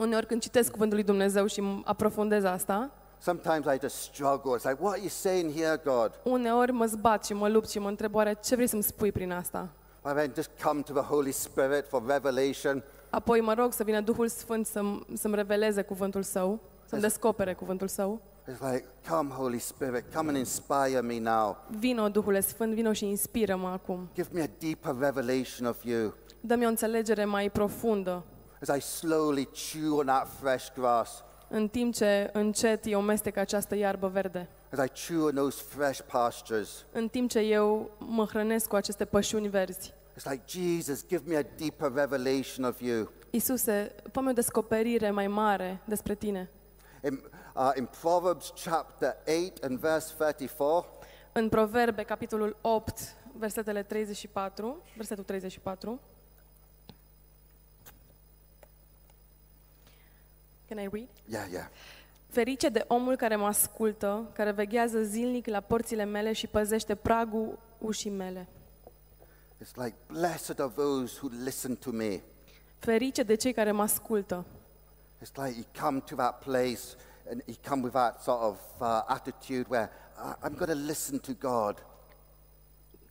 Uneori 0.00 0.26
când 0.26 0.40
citesc 0.40 0.70
cuvântul 0.70 0.96
lui 0.96 1.06
Dumnezeu 1.06 1.46
și 1.46 1.60
m- 1.60 1.84
aprofundez 1.84 2.44
asta, 2.44 2.90
sometimes 3.18 3.64
I 3.74 3.78
just 3.80 3.94
struggle. 3.96 4.56
It's 4.58 4.62
like, 4.64 4.76
what 4.80 4.92
are 4.92 5.00
you 5.00 5.08
saying 5.08 5.52
here, 5.54 5.80
God? 5.84 6.10
uneori 6.22 6.72
mă 6.72 6.84
zbat 6.86 7.24
și 7.24 7.32
mă 7.32 7.48
lupt 7.48 7.68
și 7.68 7.78
mă 7.78 7.88
întreb 7.88 8.14
oare 8.14 8.38
ce 8.44 8.54
vrei 8.54 8.66
să-mi 8.66 8.82
spui 8.82 9.12
prin 9.12 9.32
asta. 9.32 9.68
I 10.04 10.12
then 10.14 10.32
just 10.34 10.50
come 10.62 10.80
to 10.80 10.92
the 10.92 11.02
Holy 11.02 11.32
Spirit 11.32 11.84
for 11.88 12.02
revelation. 12.06 12.82
Apoi 13.10 13.40
mă 13.40 13.54
rog 13.54 13.72
să 13.72 13.84
vină 13.84 14.00
Duhul 14.00 14.28
Sfânt 14.28 14.66
să-mi, 14.66 15.06
să-mi 15.14 15.34
reveleze 15.34 15.82
cuvântul 15.82 16.22
său, 16.22 16.58
să-mi 16.88 17.00
descopere 17.00 17.52
cuvântul 17.54 17.88
său. 17.88 18.20
It's 18.42 18.70
like, 18.72 18.84
come, 19.10 19.30
Holy 19.30 19.58
Spirit, 19.58 20.04
come 20.14 20.28
and 20.28 20.36
inspire 20.38 21.00
me 21.00 21.18
now. 21.20 21.56
Vino, 21.78 22.08
Duhule 22.08 22.40
Sfânt, 22.40 22.74
vino 22.74 22.92
și 22.92 23.04
inspiră-mă 23.06 23.68
acum. 23.68 24.08
Give 24.14 24.28
me 24.32 24.42
a 24.42 24.46
deeper 24.58 24.94
revelation 24.98 25.66
of 25.68 25.84
you 25.84 26.12
Dă-mi 26.40 26.64
o 26.64 26.68
înțelegere 26.68 27.24
mai 27.24 27.50
profundă, 27.50 28.22
as 28.66 28.76
I 28.76 28.80
slowly 28.80 29.48
chew 29.72 29.98
on 29.98 30.06
that 30.06 30.28
fresh 30.40 30.66
grass, 30.74 31.24
în 31.48 31.68
timp 31.68 31.94
ce 31.94 32.30
încet 32.32 32.86
eu 32.86 33.00
mestec 33.00 33.36
această 33.36 33.74
iarbă 33.76 34.08
verde. 34.08 34.48
as 34.72 34.84
I 34.86 35.06
chew 35.06 35.24
on 35.24 35.34
those 35.34 35.62
fresh 35.68 36.00
pastures. 36.12 36.84
În 36.92 37.08
timp 37.08 37.30
ce 37.30 37.38
eu 37.38 37.90
mă 37.98 38.24
hrănesc 38.24 38.68
cu 38.68 38.76
aceste 38.76 39.04
pășuni 39.04 39.48
verzi. 39.48 39.92
It's 40.18 40.30
like, 40.30 40.42
Jesus, 40.46 41.06
give 41.06 41.22
me 41.26 41.36
a 41.36 41.42
deeper 41.56 41.92
revelation 41.94 42.64
of 42.64 42.80
you. 42.80 43.08
Iisuse, 43.30 43.94
fă 44.12 44.20
o 44.28 44.32
descoperire 44.32 45.10
mai 45.10 45.26
mare 45.26 45.80
despre 45.84 46.14
tine. 46.14 46.50
In, 47.04 47.20
uh, 47.54 47.70
in 47.76 47.88
Proverbs 48.00 48.52
chapter 48.64 49.16
8 49.46 49.64
and 49.64 49.78
verse 49.78 50.14
34, 50.16 50.88
În 51.32 51.48
Proverbe, 51.48 52.02
capitolul 52.02 52.56
8, 52.60 52.98
versetele 53.38 53.82
34, 53.82 54.82
versetul 54.96 55.24
34. 55.24 56.00
Can 60.70 60.78
I 60.78 60.88
read? 60.92 61.08
yeah, 61.28 61.46
yeah. 61.52 61.66
Ferice 62.28 62.68
de 62.68 62.84
omul 62.88 63.16
care 63.16 63.36
mă 63.36 63.46
ascultă, 63.46 64.30
care 64.32 64.50
veghează 64.50 65.02
zilnic 65.02 65.46
la 65.46 65.60
porțile 65.60 66.04
mele 66.04 66.32
și 66.32 66.46
păzește 66.46 66.94
pragul 66.94 67.58
ușii 67.78 68.10
mele. 68.10 68.46
It's 69.62 69.74
like, 69.74 69.94
blessed 70.06 70.60
are 70.60 70.72
those 70.74 71.18
who 71.22 71.28
listen 71.44 71.76
to 71.76 71.90
me. 71.90 72.20
Ferice 72.78 73.22
de 73.22 73.34
cei 73.34 73.52
care 73.52 73.72
mă 73.72 73.82
ascultă. 73.82 74.44
It's 75.22 75.34
like 75.44 75.54
you 75.56 75.64
come 75.86 75.98
to 76.00 76.14
that 76.14 76.38
place 76.44 76.80
and 77.30 77.42
you 77.46 77.56
come 77.68 77.82
with 77.82 77.94
that 77.94 78.22
sort 78.22 78.40
of 78.42 78.58
uh, 78.80 79.02
attitude 79.06 79.66
where 79.68 79.90
"I- 80.16 80.46
I'm 80.46 80.54
going 80.56 80.70
to 80.70 80.86
listen 80.86 81.18
to 81.18 81.32
God. 81.48 81.84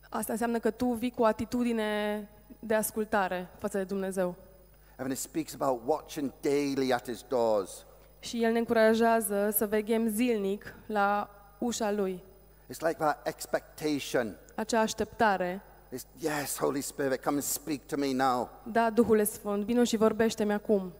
Asta 0.08 0.32
înseamnă 0.32 0.58
că 0.58 0.70
tu 0.70 0.86
vii 0.92 1.10
cu 1.10 1.22
o 1.22 1.24
atitudine 1.24 2.28
de 2.58 2.74
ascultare 2.74 3.48
față 3.58 3.76
de 3.78 3.84
Dumnezeu. 3.84 4.34
And 5.00 5.08
then 5.08 5.16
it 5.16 5.18
speaks 5.18 5.54
about 5.54 5.80
watching 5.86 6.30
daily 6.42 6.92
at 6.92 7.06
his 7.06 7.24
doors. 7.28 7.84
Și 8.18 8.42
El 8.42 8.52
ne 8.52 8.58
încurajează 8.58 9.50
să 9.56 9.66
veghem 9.66 10.08
zilnic 10.08 10.74
la 10.86 11.30
ușa 11.58 11.90
Lui. 11.90 12.22
It's 12.72 12.80
like 12.80 12.96
that 12.98 13.26
expectation. 13.26 14.36
Acea 14.54 14.80
așteptare. 14.80 15.62
It's, 15.94 16.04
yes, 16.18 16.58
Holy 16.58 16.80
Spirit, 16.80 17.22
come 17.22 17.34
and 17.36 17.44
speak 17.44 17.78
to 17.86 17.96
me 17.96 18.12
now. 18.12 18.48
Da, 18.62 18.90
Duhule 18.90 19.24
Sfânt, 19.24 19.64
vino 19.64 19.84
și 19.84 19.96
vorbește-mi 19.96 20.52
acum. 20.52 20.92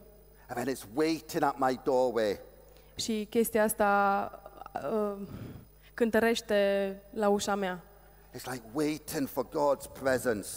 And 0.47 0.63
then 0.63 0.75
it's 0.75 0.85
waiting 0.93 1.43
at 1.43 1.57
my 1.57 1.79
doorway. 1.83 2.39
Și 2.95 3.27
chestia 3.29 3.63
asta 3.63 4.31
uh, 4.91 5.27
cântărește 5.93 6.95
la 7.13 7.29
ușa 7.29 7.55
mea. 7.55 7.79
It's 8.35 8.51
like 8.51 8.63
waiting 8.73 9.27
for 9.27 9.45
God's 9.45 10.01
presence. 10.01 10.47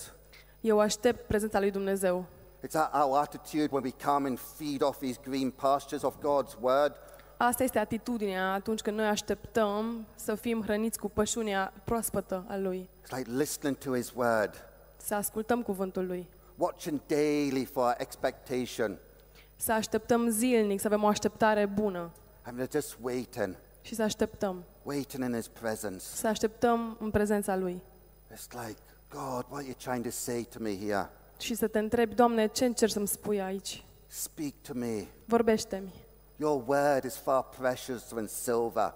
Eu 0.60 0.80
aștept 0.80 1.26
prezența 1.26 1.58
lui 1.58 1.70
Dumnezeu. 1.70 2.24
It's 2.64 2.72
that 2.72 2.94
our 2.94 3.18
attitude 3.20 3.68
when 3.70 3.82
we 3.82 3.90
come 4.04 4.28
and 4.28 4.38
feed 4.56 4.82
off 4.82 4.98
these 4.98 5.18
green 5.24 5.50
pastures 5.50 6.02
of 6.02 6.14
God's 6.18 6.56
word. 6.60 6.92
Asta 7.36 7.62
este 7.62 7.78
atitudinea 7.78 8.52
atunci 8.52 8.80
când 8.80 8.96
noi 8.96 9.06
așteptăm 9.06 10.06
să 10.14 10.34
fim 10.34 10.62
hrăniți 10.62 10.98
cu 10.98 11.08
pășunea 11.08 11.72
proaspătă 11.84 12.44
a 12.48 12.56
Lui. 12.56 12.88
It's 13.04 13.16
like 13.16 13.30
listening 13.30 13.76
to 13.76 13.94
his 13.94 14.12
word, 14.16 14.64
Să 14.96 15.14
ascultăm 15.14 15.62
cuvântul 15.62 16.06
Lui. 16.06 16.26
watching 16.56 17.00
daily 17.06 17.64
for 17.64 17.82
our 17.82 17.94
expectation. 17.98 18.96
Să 19.56 19.72
așteptăm 19.72 20.28
zilnic, 20.28 20.80
să 20.80 20.86
avem 20.86 21.02
o 21.02 21.06
așteptare 21.06 21.66
bună. 21.66 22.10
And 22.42 22.60
we're 22.62 22.70
just 22.72 22.96
waiting, 23.02 23.54
Și 23.80 23.94
să 23.94 24.02
așteptăm. 24.02 24.62
waiting 24.82 25.24
in 25.24 25.34
his 25.34 25.48
presence. 25.48 26.04
Să 26.14 26.26
așteptăm 26.26 26.96
în 27.00 27.10
prezența 27.10 27.56
Lui. 27.56 27.82
It's 28.32 28.66
like, 28.66 28.78
God, 29.10 29.22
what 29.48 29.52
are 29.52 29.64
you 29.64 29.74
trying 29.78 30.04
to 30.04 30.10
say 30.10 30.48
to 30.52 30.58
me 30.60 30.78
here? 30.78 31.10
Și 31.38 31.54
să 31.54 31.66
te 31.66 31.78
întrebi, 31.78 32.14
Doamne, 32.14 32.46
ce 32.46 32.64
încerci 32.64 32.92
să-mi 32.92 33.08
spui 33.08 33.40
aici? 33.40 33.84
Speak 34.06 34.52
to 34.62 34.72
me. 34.74 35.04
Vorbește-mi. 35.24 35.92
Your 36.36 36.62
word 36.66 37.04
is 37.04 37.16
far 37.16 37.44
precious 37.58 38.02
than 38.02 38.26
silver. 38.26 38.94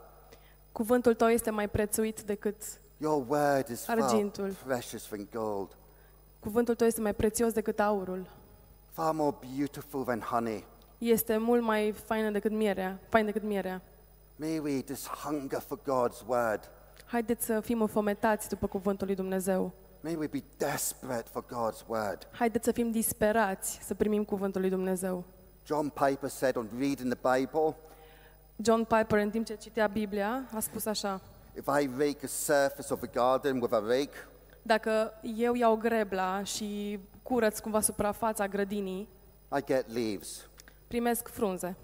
Cuvântul 0.73 1.15
Tău 1.15 1.29
este 1.29 1.51
mai 1.51 1.69
prețuit 1.69 2.21
decât... 2.23 2.57
Your 3.01 3.25
word 3.29 3.69
is 3.69 3.85
far 3.85 3.99
Argintul. 4.01 4.57
precious 4.67 5.03
than 5.09 5.29
gold, 5.33 5.69
Cuvântul 6.41 6.75
Tău 6.75 6.87
este 6.87 7.01
mai 7.01 7.15
prețios 7.15 7.53
decât 7.53 7.81
aurul. 7.81 8.27
far 8.91 9.13
more 9.13 9.37
beautiful 9.57 10.05
than 10.05 10.21
honey. 10.21 10.65
Este 10.99 11.37
mult 11.37 11.63
mai 11.63 11.93
faină 11.93 12.31
decât 12.31 12.53
mierea, 12.53 12.99
fain 13.09 13.25
decât 13.25 13.43
mierea. 13.43 13.83
May 14.37 14.59
we 14.59 14.83
just 14.89 15.07
hunger 15.07 15.61
for 15.61 15.79
God's 15.79 16.27
word. 16.27 16.71
Haideți 17.07 17.45
să 17.45 17.61
fim 17.61 17.81
înfometați 17.81 18.49
după 18.49 18.67
cuvântul 18.67 19.07
lui 19.07 19.17
Dumnezeu. 19.17 19.73
May 20.01 20.15
we 20.15 20.27
be 20.27 20.43
desperate 20.57 21.29
for 21.33 21.45
God's 21.45 21.85
word. 21.87 22.27
Haideți 22.33 22.65
să 22.65 22.73
fim 22.73 22.91
disperați 22.91 23.79
să 23.83 23.95
primim 23.95 24.25
cuvântul 24.25 24.61
lui 24.61 24.71
Dumnezeu. 24.71 25.25
John 25.67 25.89
Piper 25.89 26.29
said 26.29 26.57
on 26.57 26.69
reading 26.79 27.15
the 27.15 27.39
Bible, 27.39 27.77
John 28.63 28.83
Piper, 28.83 29.19
în 29.19 29.31
timp 29.31 29.47
ce 29.47 29.57
citea 29.57 29.87
Biblia, 29.87 30.43
a 30.55 30.61
spus 30.61 30.87
așa, 30.87 31.21
if 31.57 31.67
I 31.67 31.91
rake 31.99 32.19
a 32.25 32.27
surface 32.27 32.93
of 32.93 33.03
a 33.03 33.07
garden 33.13 33.61
with 33.61 33.75
a 33.75 33.79
rake, 33.81 34.13
dacă 34.63 35.13
eu 35.37 35.55
iau 35.55 35.77
grebla 35.77 36.43
și 36.43 36.99
curăț 37.23 37.59
cumva 37.59 37.81
suprafața 37.81 38.47
grădinii, 38.47 39.09
I 39.57 39.65
get 39.65 39.93
leaves. 39.93 40.47
primesc 40.87 41.29
frunze. 41.29 41.77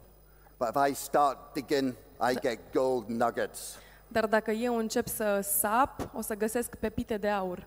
But 0.58 0.68
if 0.68 0.90
I 0.90 0.94
start 0.94 1.38
digging, 1.52 1.94
I 2.30 2.38
get 2.40 2.58
gold 2.72 3.06
nuggets. 3.06 3.78
Dar 4.08 4.26
dacă 4.26 4.50
eu 4.50 4.76
încep 4.76 5.08
să 5.08 5.40
sap, 5.58 6.10
o 6.14 6.20
să 6.20 6.34
găsesc 6.34 6.74
pepite 6.74 7.16
de 7.16 7.28
aur. 7.28 7.66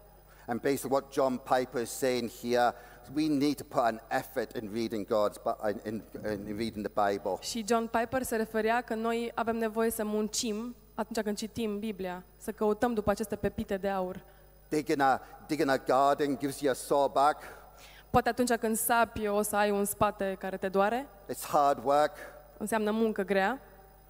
And 0.49 0.61
based 0.61 0.85
on 0.85 0.91
what 0.91 1.11
John 1.13 1.37
Piper 1.37 1.81
is 1.81 1.89
saying 1.89 2.31
here, 2.41 2.73
we 3.15 3.27
need 3.27 3.57
to 3.57 3.63
put 3.63 3.83
an 3.83 4.01
effort 4.07 4.55
in 4.55 4.69
reading 4.73 5.05
God's, 5.07 5.37
Bi- 5.43 5.71
in, 5.85 6.03
in, 6.23 6.47
in 6.47 6.57
reading 6.57 6.87
the 6.89 7.09
Bible. 7.09 7.37
Și 7.39 7.65
John 7.67 7.85
Piper 7.99 8.23
se 8.23 8.35
referea 8.35 8.81
că 8.81 8.93
noi 8.95 9.31
avem 9.35 9.55
nevoie 9.55 9.91
să 9.91 10.03
muncim 10.03 10.75
atunci 10.95 11.23
când 11.25 11.37
citim 11.37 11.79
Biblia, 11.79 12.23
să 12.37 12.51
căutăm 12.51 12.93
după 12.93 13.09
aceste 13.11 13.35
pepite 13.35 13.77
de 13.77 13.89
aur. 13.89 14.19
Digging 14.69 15.01
a, 15.01 15.21
digging 15.47 15.69
a 15.69 15.77
garden 15.77 16.37
gives 16.37 16.59
you 16.59 16.71
a 16.71 16.75
sore 16.75 17.09
back. 17.13 17.43
Poate 18.09 18.29
atunci 18.29 18.53
când 18.53 18.77
sapi 18.77 19.27
o 19.27 19.41
să 19.41 19.55
ai 19.55 19.71
un 19.71 19.85
spate 19.85 20.35
care 20.39 20.57
te 20.57 20.67
doare, 20.67 21.07
It's 21.33 21.47
hard 21.51 21.83
work, 21.85 22.11
înseamnă 22.57 22.91
muncă 22.91 23.21
grea, 23.23 23.59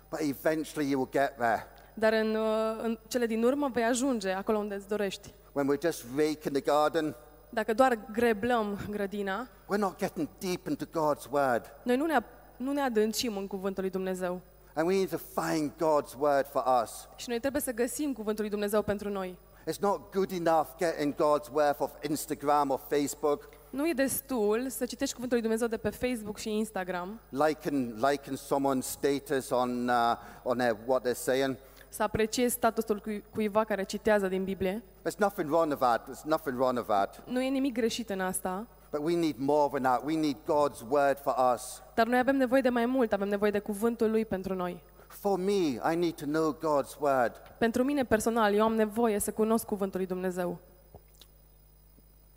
but 0.09 0.19
eventually 0.19 0.89
you 0.91 0.99
will 0.99 1.11
get 1.11 1.35
there. 1.37 1.67
dar 1.93 2.13
în, 2.13 2.35
uh, 2.35 2.79
în 2.81 2.99
cele 3.07 3.25
din 3.25 3.43
urmă 3.43 3.69
vei 3.73 3.83
ajunge 3.83 4.31
acolo 4.31 4.57
unde 4.57 4.75
îți 4.75 4.87
dorești. 4.87 5.33
When 5.57 5.67
we're 5.67 5.81
just 5.81 6.05
raking 6.15 6.51
the 6.51 6.61
garden, 6.61 7.15
Dacă 7.49 7.73
doar 7.73 7.99
greblăm 8.11 8.79
grădina, 8.89 9.47
we're 9.67 9.79
not 9.79 9.97
getting 9.97 10.27
deep 10.39 10.67
into 10.67 10.85
God's 10.85 11.31
word. 11.31 11.71
noi 11.83 11.95
nu 11.97 12.05
ne, 12.05 12.19
nu 12.57 12.71
ne 12.71 12.81
adâncim 12.81 13.37
în 13.37 13.47
cuvântul 13.47 13.81
lui 13.83 13.91
Dumnezeu. 13.91 14.41
And 14.73 14.87
we 14.87 14.95
need 14.95 15.09
to 15.09 15.41
find 15.41 15.71
God's 15.71 16.19
word 16.19 16.47
for 16.47 16.63
us. 16.83 17.07
Și 17.15 17.29
noi 17.29 17.39
trebuie 17.39 17.61
să 17.61 17.71
găsim 17.71 18.13
cuvântul 18.13 18.41
lui 18.41 18.51
Dumnezeu 18.51 18.81
pentru 18.81 19.09
noi. 19.09 19.37
It's 19.69 19.79
not 19.79 20.11
good 20.13 20.31
enough 20.31 20.67
getting 20.77 21.13
God's 21.13 21.51
word 21.51 21.75
off 21.79 21.93
Instagram 22.09 22.69
or 22.69 22.79
Facebook, 22.89 23.49
Nu 23.69 23.87
e 23.87 23.93
destul 23.93 24.65
să 24.69 24.85
citești 24.85 25.13
cuvântul 25.13 25.37
lui 25.37 25.47
Dumnezeu 25.47 25.67
de 25.67 25.77
pe 25.77 25.89
Facebook 25.89 26.37
și 26.37 26.49
Instagram, 26.49 27.19
liking, 27.29 27.93
liking 28.09 28.37
someone's 28.37 28.85
status 28.85 29.49
on, 29.49 29.87
uh, 29.87 30.15
on 30.43 30.57
their, 30.57 30.77
what 30.85 31.07
they're 31.07 31.21
saying. 31.23 31.57
Să 31.89 32.03
apreciezi 32.03 32.53
statusul 32.53 32.99
cui- 32.99 33.23
cuiva 33.33 33.63
care 33.63 33.83
citează 33.83 34.27
din 34.27 34.43
Biblie. 34.43 34.83
There's 35.03 35.17
nothing 35.17 35.49
wrong 35.49 35.67
with 35.69 35.79
that. 35.79 36.09
There's 36.09 36.23
nothing 36.25 36.57
wrong 36.59 36.77
with 36.77 36.87
that. 36.87 37.21
Nu 37.27 37.41
e 37.41 37.49
nimic 37.49 37.73
greșit 37.73 38.09
în 38.09 38.19
asta, 38.19 38.67
But 38.91 39.01
we 39.03 39.15
need 39.15 39.35
more 39.37 39.79
than 39.79 39.81
that. 39.81 40.05
We 40.05 40.15
need 40.19 40.35
God's 40.35 40.81
word 40.89 41.19
for 41.19 41.35
us. 41.53 41.81
dar 41.95 42.07
noi 42.07 42.19
avem 42.19 42.35
nevoie 42.35 42.61
de 42.61 42.69
mai 42.69 42.85
mult, 42.85 43.13
avem 43.13 43.27
nevoie 43.27 43.51
de 43.51 43.59
cuvântul 43.59 44.09
lui 44.11 44.25
pentru 44.25 44.53
noi. 44.53 44.81
For 45.07 45.37
me, 45.39 45.51
I 45.91 45.95
need 45.95 46.13
to 46.15 46.25
know 46.25 46.53
God's 46.55 46.99
word. 46.99 47.31
Pentru 47.57 47.83
mine 47.83 48.03
personal, 48.03 48.53
eu 48.53 48.63
am 48.63 48.73
nevoie 48.75 49.19
să 49.19 49.31
cunosc 49.31 49.65
cuvântul 49.65 49.99
lui 49.99 50.07
Dumnezeu. 50.07 50.57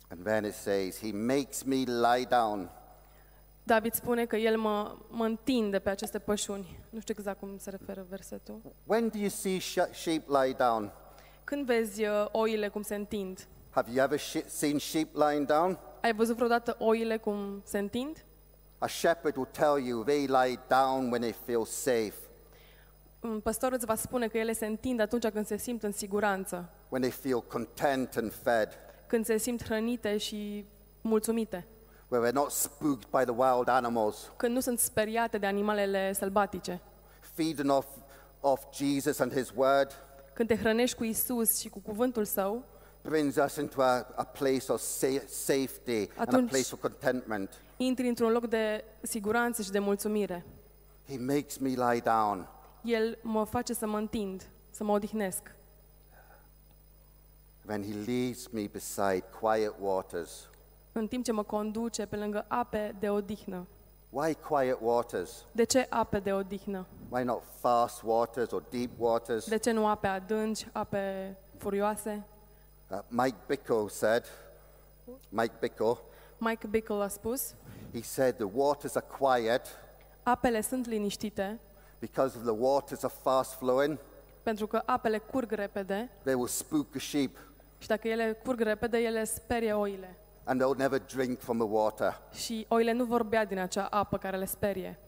And 0.09 0.23
then 0.25 0.43
it 0.45 0.53
says, 0.53 0.99
He 0.99 1.11
makes 1.13 1.63
me 1.63 1.75
lie 1.75 2.25
down. 2.29 2.69
David 3.71 3.93
spune 3.93 4.25
că 4.25 4.35
el 4.35 4.57
mă, 4.57 4.95
mă 5.07 5.25
întinde 5.25 5.79
pe 5.79 5.89
aceste 5.89 6.19
pășuni. 6.19 6.79
Nu 6.89 6.99
știu 6.99 7.13
exact 7.17 7.39
cum 7.39 7.57
se 7.57 7.69
referă 7.69 8.05
versetul. 8.09 8.61
When 8.85 9.07
do 9.07 9.17
you 9.17 9.29
see 9.29 9.57
sh- 9.59 9.93
sheep 9.93 10.27
lie 10.27 10.55
down? 10.57 10.91
Când 11.43 11.65
vezi 11.65 12.03
uh, 12.03 12.25
oile 12.31 12.67
cum 12.67 12.81
se 12.81 12.95
întind? 12.95 13.47
Have 13.69 13.91
you 13.93 14.03
ever 14.03 14.19
sh- 14.19 14.45
seen 14.47 14.77
sheep 14.79 15.15
lying 15.15 15.45
down? 15.45 15.77
Ai 16.01 16.13
văzut 16.13 16.35
vreodată 16.35 16.75
oile 16.79 17.17
cum 17.17 17.61
se 17.65 17.77
întind? 17.77 18.25
A 18.77 18.87
shepherd 18.87 19.35
will 19.35 19.49
tell 19.51 19.87
you 19.87 20.03
they 20.03 20.25
lie 20.25 20.59
down 20.67 21.11
when 21.11 21.21
they 21.21 21.35
feel 21.45 21.65
safe, 21.65 22.13
Un 23.19 23.39
păstor 23.39 23.71
îți 23.71 23.85
va 23.85 23.95
spune 23.95 24.27
că 24.27 24.37
ele 24.37 24.53
se 24.53 24.65
întind 24.65 24.99
atunci 24.99 25.27
când 25.27 25.45
se 25.45 25.57
simt 25.57 25.83
în 25.83 25.91
siguranță, 25.91 26.69
when 26.89 27.01
they 27.01 27.13
feel 27.13 27.41
content 27.41 28.15
and 28.15 28.33
fed, 28.43 28.69
când 29.07 29.25
se 29.25 29.37
simt 29.37 29.63
hrănite 29.63 30.17
și 30.17 30.65
mulțumite, 31.01 31.65
where 32.11 32.23
they're 32.29 32.33
not 32.41 32.51
spooked 32.51 33.05
by 33.09 33.23
the 33.23 33.31
wild 33.35 33.67
animals, 33.67 34.31
când 34.37 34.53
nu 34.53 34.59
sunt 34.59 34.79
speriate 34.79 35.37
de 35.37 35.45
animalele 35.45 36.13
sălbatice, 36.13 36.81
feeding 37.35 37.69
off, 37.71 37.87
off 38.39 38.63
Jesus 38.73 39.19
and 39.19 39.33
His 39.33 39.51
word 39.55 39.91
când 40.33 40.47
te 40.47 40.55
hrănești 40.55 40.97
cu 40.97 41.03
Isus 41.03 41.59
și 41.59 41.69
cu 41.69 41.79
cuvântul 41.79 42.25
său, 42.25 42.63
brings 43.01 43.35
us 43.35 43.55
into 43.55 43.81
a, 43.81 44.07
a 44.15 44.23
place 44.23 44.71
of 44.71 44.81
sa- 44.81 45.25
safety 45.27 45.97
and 45.97 46.09
a 46.17 46.21
Atunci- 46.21 46.49
place 46.49 46.69
of 46.73 46.81
contentment. 46.81 47.49
intri 47.77 48.07
într-un 48.07 48.31
loc 48.31 48.47
de 48.47 48.83
siguranță 49.01 49.61
și 49.61 49.71
de 49.71 49.79
mulțumire. 49.79 50.45
He 51.07 51.17
makes 51.17 51.57
me 51.57 51.69
lie 51.69 52.01
down. 52.03 52.47
El 52.83 53.17
mă 53.21 53.43
face 53.43 53.73
să 53.73 53.87
mă 53.87 53.97
întind, 53.97 54.43
să 54.71 54.83
mă 54.83 54.91
odihnesc. 54.91 55.41
When 57.67 57.83
He 57.83 58.11
leads 58.11 58.47
me 58.51 58.67
beside 58.71 59.23
quiet 59.39 59.73
waters. 59.79 60.49
În 60.91 61.07
timp 61.07 61.23
ce 61.23 61.31
mă 61.31 61.43
conduce 61.43 62.05
pe 62.05 62.15
lângă 62.15 62.45
ape 62.47 62.95
de 62.99 63.09
odihnă. 63.09 63.67
Why 64.09 64.33
quiet 64.33 64.77
waters? 64.81 65.45
De 65.51 65.63
ce 65.63 65.87
ape 65.89 66.19
de 66.19 66.33
odihnă? 66.33 66.85
Why 67.09 67.23
not 67.23 67.43
fast 67.59 68.01
waters 68.03 68.51
or 68.51 68.63
deep 68.69 68.89
waters? 68.97 69.47
De 69.47 69.57
ce 69.57 69.71
nu 69.71 69.87
ape 69.87 70.07
adânci, 70.07 70.67
ape 70.71 71.35
furioase? 71.57 72.23
Uh, 72.89 72.99
Mike 73.07 73.37
Bickle 73.47 73.87
said, 73.89 74.23
Mike 75.29 75.53
Bickle, 75.59 75.97
Mike 76.37 76.67
Bickle 76.67 77.03
a 77.03 77.07
spus, 77.07 77.53
he 77.93 78.01
said 78.01 78.35
the 78.35 78.47
waters 78.53 78.95
are 78.95 79.05
quiet 79.19 79.61
apele 80.23 80.61
sunt 80.61 80.87
liniștite 80.87 81.59
because 81.99 82.37
if 82.37 82.43
the 82.43 82.53
waters 82.53 83.03
are 83.03 83.13
fast 83.21 83.53
flowing, 83.53 83.97
pentru 84.43 84.67
că 84.67 84.81
apele 84.85 85.17
curg 85.17 85.51
repede 85.51 86.09
they 86.23 86.33
will 86.33 86.47
spook 86.47 86.89
the 86.89 86.99
sheep 86.99 87.37
și 87.79 87.87
dacă 87.87 88.07
ele 88.07 88.39
curg 88.43 88.59
repede, 88.59 88.97
ele 88.97 89.23
sperie 89.23 89.73
oile. 89.73 90.15
And 90.43 90.61
they'll 90.61 90.77
never 90.77 91.01
drink 91.15 91.39
from 91.39 91.57
the 91.57 91.67
water. 91.67 92.21
Și 92.33 92.65
oile 92.69 92.91
nu 92.91 93.03
vor 93.03 93.23
bea 93.23 93.45
din 93.45 93.59
acea 93.59 93.85
apă 93.85 94.17
care 94.17 94.37
le 94.37 94.45
sperie. 94.45 94.99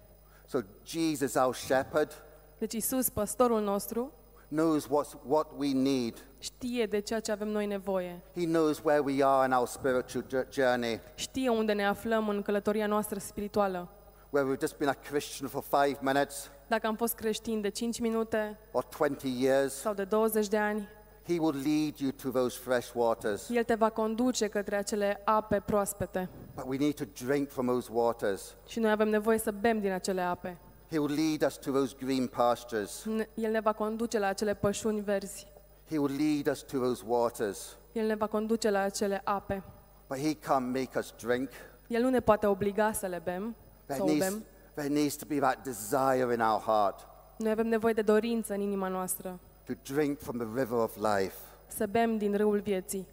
So 0.48 0.60
Jesus, 0.86 1.34
our 1.36 1.56
shepherd, 1.56 2.24
Deci 2.58 2.74
Isus, 2.74 3.10
păstorul 3.10 3.62
nostru, 3.62 4.12
knows 4.48 4.86
what's, 4.86 5.14
what 5.28 5.48
we 5.58 5.72
need. 5.74 6.14
știe 6.40 6.86
de 6.86 7.00
ceea 7.00 7.20
ce 7.20 7.32
avem 7.32 7.48
noi 7.48 7.66
nevoie. 7.66 8.20
He 8.36 8.46
knows 8.46 8.80
where 8.84 9.00
we 9.00 9.24
are 9.24 9.46
in 9.46 9.52
our 9.54 9.68
spiritual 9.68 10.24
jour- 10.30 10.48
journey, 10.52 11.00
Știe 11.16 11.50
unde 11.50 11.74
ne 11.74 11.86
aflăm 11.86 12.30
în 12.30 12.42
călătoria 12.42 12.88
noastră 12.88 13.20
spirituală. 13.20 13.88
where 14.30 14.48
we've 14.56 14.60
just 14.60 14.78
been 14.78 14.90
a 14.90 14.94
Christian 15.10 15.50
for 15.50 15.64
five 15.70 15.98
minutes 16.02 16.50
Dacă 16.68 16.88
am 16.88 16.96
fost 16.96 17.14
creștini 17.16 17.62
de 17.62 17.70
5 17.70 18.00
minute 18.00 18.58
or 18.72 18.86
20 18.98 19.22
years. 19.40 19.74
sau 19.74 19.94
de 19.94 20.04
20 20.04 20.48
de 20.48 20.58
ani, 20.58 20.88
He 21.28 21.40
will 21.40 21.56
lead 21.64 21.98
you 21.98 22.12
to 22.12 22.30
those 22.30 22.58
fresh 22.60 22.90
waters. 22.94 23.50
El 23.50 23.64
te 23.64 23.74
va 23.76 23.90
conduce 23.90 24.48
către 24.48 24.76
acele 24.76 25.22
ape 25.26 25.60
proaspete. 25.66 26.30
But 26.56 26.64
we 26.68 26.78
need 26.78 26.94
to 26.96 27.04
drink 27.26 27.50
from 27.50 27.66
those 27.66 27.90
waters. 27.92 28.56
Și 28.68 28.80
noi 28.80 28.92
avem 28.92 29.10
nevoie 29.10 29.38
să 29.38 29.52
bem 29.52 29.80
din 29.80 29.92
acele 29.92 30.22
ape. 30.22 30.58
He 30.90 30.98
will 31.00 31.14
lead 31.16 31.46
us 31.46 31.58
to 31.58 31.72
those 31.72 31.96
green 32.00 32.28
pastures. 32.28 33.04
Ne- 33.06 33.28
El 33.34 33.52
ne 33.52 33.60
va 33.60 33.74
conduce 33.74 34.20
la 34.20 34.28
acele 34.28 34.54
pășuni 34.54 35.02
verzi. 35.02 35.48
He 35.90 35.98
will 35.98 36.16
lead 36.18 36.48
us 36.48 36.62
to 36.64 36.78
those 36.78 37.04
waters. 37.08 37.76
El 37.92 38.06
ne 38.06 38.16
va 38.16 38.28
conduce 38.28 38.70
la 38.70 38.80
acele 38.80 39.22
ape. 39.24 39.64
But 40.08 40.18
He 40.18 40.34
can't 40.34 40.72
make 40.74 40.90
us 40.98 41.14
drink. 41.26 41.50
El 41.88 42.02
nu 42.02 42.10
ne 42.10 42.20
poate 42.20 42.46
obliga 42.48 42.92
să 42.92 43.06
le 43.08 43.22
bem, 43.24 43.56
There 43.86 43.98
să 44.00 44.04
o 44.04 44.06
needs, 44.06 44.28
bem. 44.28 44.44
there 44.74 44.88
needs 44.94 45.16
to 45.16 45.26
be 45.28 45.40
that 45.40 45.64
desire 45.64 46.34
in 46.34 46.40
our 46.42 46.62
heart 46.62 47.08
Noi 47.38 47.52
avem 47.52 47.68
nevoie 47.68 47.94
de 47.94 48.02
dorință 48.02 48.54
în 48.54 48.60
inima 48.60 48.88
noastră, 48.88 49.40
to 49.66 49.74
drink 49.94 50.20
from 50.20 50.38
the 50.38 50.48
river 50.60 50.78
of 50.78 50.96
life. 50.96 51.36
să 51.68 51.86
bem 51.86 52.18
din 52.18 52.38
râul 52.38 52.60
vieții. 52.60 53.08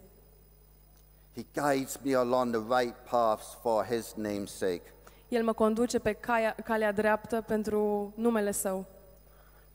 He 1.35 1.45
guides 1.61 1.99
me 2.03 2.15
along 2.15 2.51
the 2.55 2.79
right 2.79 2.95
paths 3.09 3.57
for 3.61 3.85
His 3.85 4.13
name's 4.13 4.57
sake. 4.57 4.81
El 5.29 5.43
mă 5.43 5.53
conduce 5.53 5.99
pe 5.99 6.13
caia, 6.13 6.55
calea 6.63 6.91
dreaptă 6.91 7.41
pentru 7.47 8.11
numele 8.15 8.51
Său. 8.51 8.85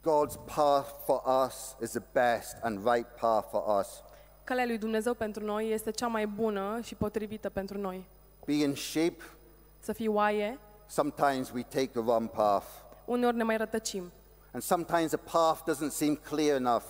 God's 0.00 0.38
path 0.54 0.88
for 1.04 1.22
us 1.46 1.76
is 1.82 1.90
the 1.90 2.02
best 2.12 2.56
and 2.62 2.86
right 2.92 3.06
path 3.20 3.48
for 3.50 3.78
us. 3.80 3.88
Calea 4.44 4.64
lui 4.66 4.78
Dumnezeu 4.78 5.14
pentru 5.14 5.44
noi 5.44 5.70
este 5.72 5.90
cea 5.90 6.06
mai 6.06 6.26
bună 6.26 6.78
și 6.82 6.94
potrivită 6.94 7.48
pentru 7.48 7.78
noi. 7.78 8.04
Being 8.44 8.76
sheep, 8.76 9.20
Să 9.80 9.92
fii 9.92 10.08
oaie, 10.08 10.58
sometimes 10.86 11.50
we 11.50 11.62
take 11.62 11.86
the 11.86 12.00
wrong 12.00 12.28
path. 12.30 12.66
uneori 13.04 13.36
ne 13.36 13.42
mai 13.42 13.56
rătăcim. 13.56 14.10
And 14.56 14.64
sometimes 14.64 15.10
the 15.10 15.18
path 15.18 15.64
doesn't 15.66 15.92
seem 15.92 16.16
clear 16.16 16.56
enough. 16.56 16.82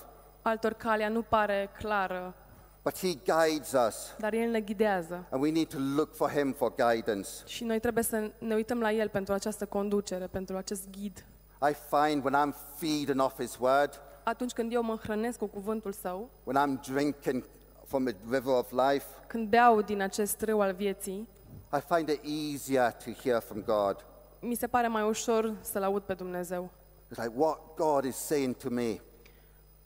Altor 0.43 0.73
calea 0.73 1.09
nu 1.09 1.23
pare 1.23 1.71
clară, 1.79 2.35
But 2.83 2.99
He 2.99 3.15
guides 3.15 3.73
us, 3.89 4.15
dar 4.19 4.33
El 4.33 4.51
ne 4.51 4.61
ghidează. 4.61 5.25
and 5.31 5.43
we 5.43 5.51
need 5.51 5.69
to 5.69 5.79
look 5.97 6.15
for 6.15 6.31
Him 6.31 6.53
for 6.53 6.73
guidance. 6.75 7.29
Și 7.47 7.65
noi 7.65 7.81
trebuie 7.81 8.05
să 8.05 8.31
ne 8.39 8.55
uităm 8.55 8.81
la 8.81 8.93
El 8.93 9.09
pentru 9.09 9.33
această 9.33 9.67
conducere, 9.67 10.27
pentru 10.27 10.57
acest 10.57 10.83
ghid. 10.91 11.25
I 11.71 11.75
find 11.91 12.25
when 12.25 12.35
I'm 12.51 12.55
feeding 12.77 13.21
off 13.21 13.41
His 13.41 13.57
Word, 13.61 14.01
atunci 14.25 14.53
când 14.53 14.73
eu 14.73 14.83
mă 14.83 14.97
hrănesc 15.03 15.39
cu 15.39 15.47
cuvântul 15.47 15.93
său, 15.93 16.29
when 16.45 16.63
I'm 16.69 16.81
drinking 16.93 17.45
from 17.87 18.05
the 18.05 18.15
river 18.31 18.55
of 18.55 18.71
life, 18.71 19.05
când 19.27 19.49
beau 19.49 19.81
din 19.83 20.03
acest 20.03 20.41
râu 20.41 20.61
al 20.61 20.73
vieții, 20.73 21.29
I 21.73 21.95
find 21.95 22.09
it 22.09 22.21
easier 22.53 22.93
to 22.93 23.11
hear 23.23 23.41
from 23.43 23.63
God. 23.63 24.05
mi 24.41 24.55
se 24.55 24.67
pare 24.67 24.89
mai 24.89 25.03
ușor 25.03 25.55
să-L 25.61 25.83
aud 25.83 26.03
pe 26.03 26.15
Dumnezeu. 26.15 26.71
It's 27.11 27.19
like 27.19 27.33
what 27.37 27.59
God 27.77 28.05
is 28.05 28.17
saying 28.17 28.57
to 28.57 28.69
me. 28.71 29.01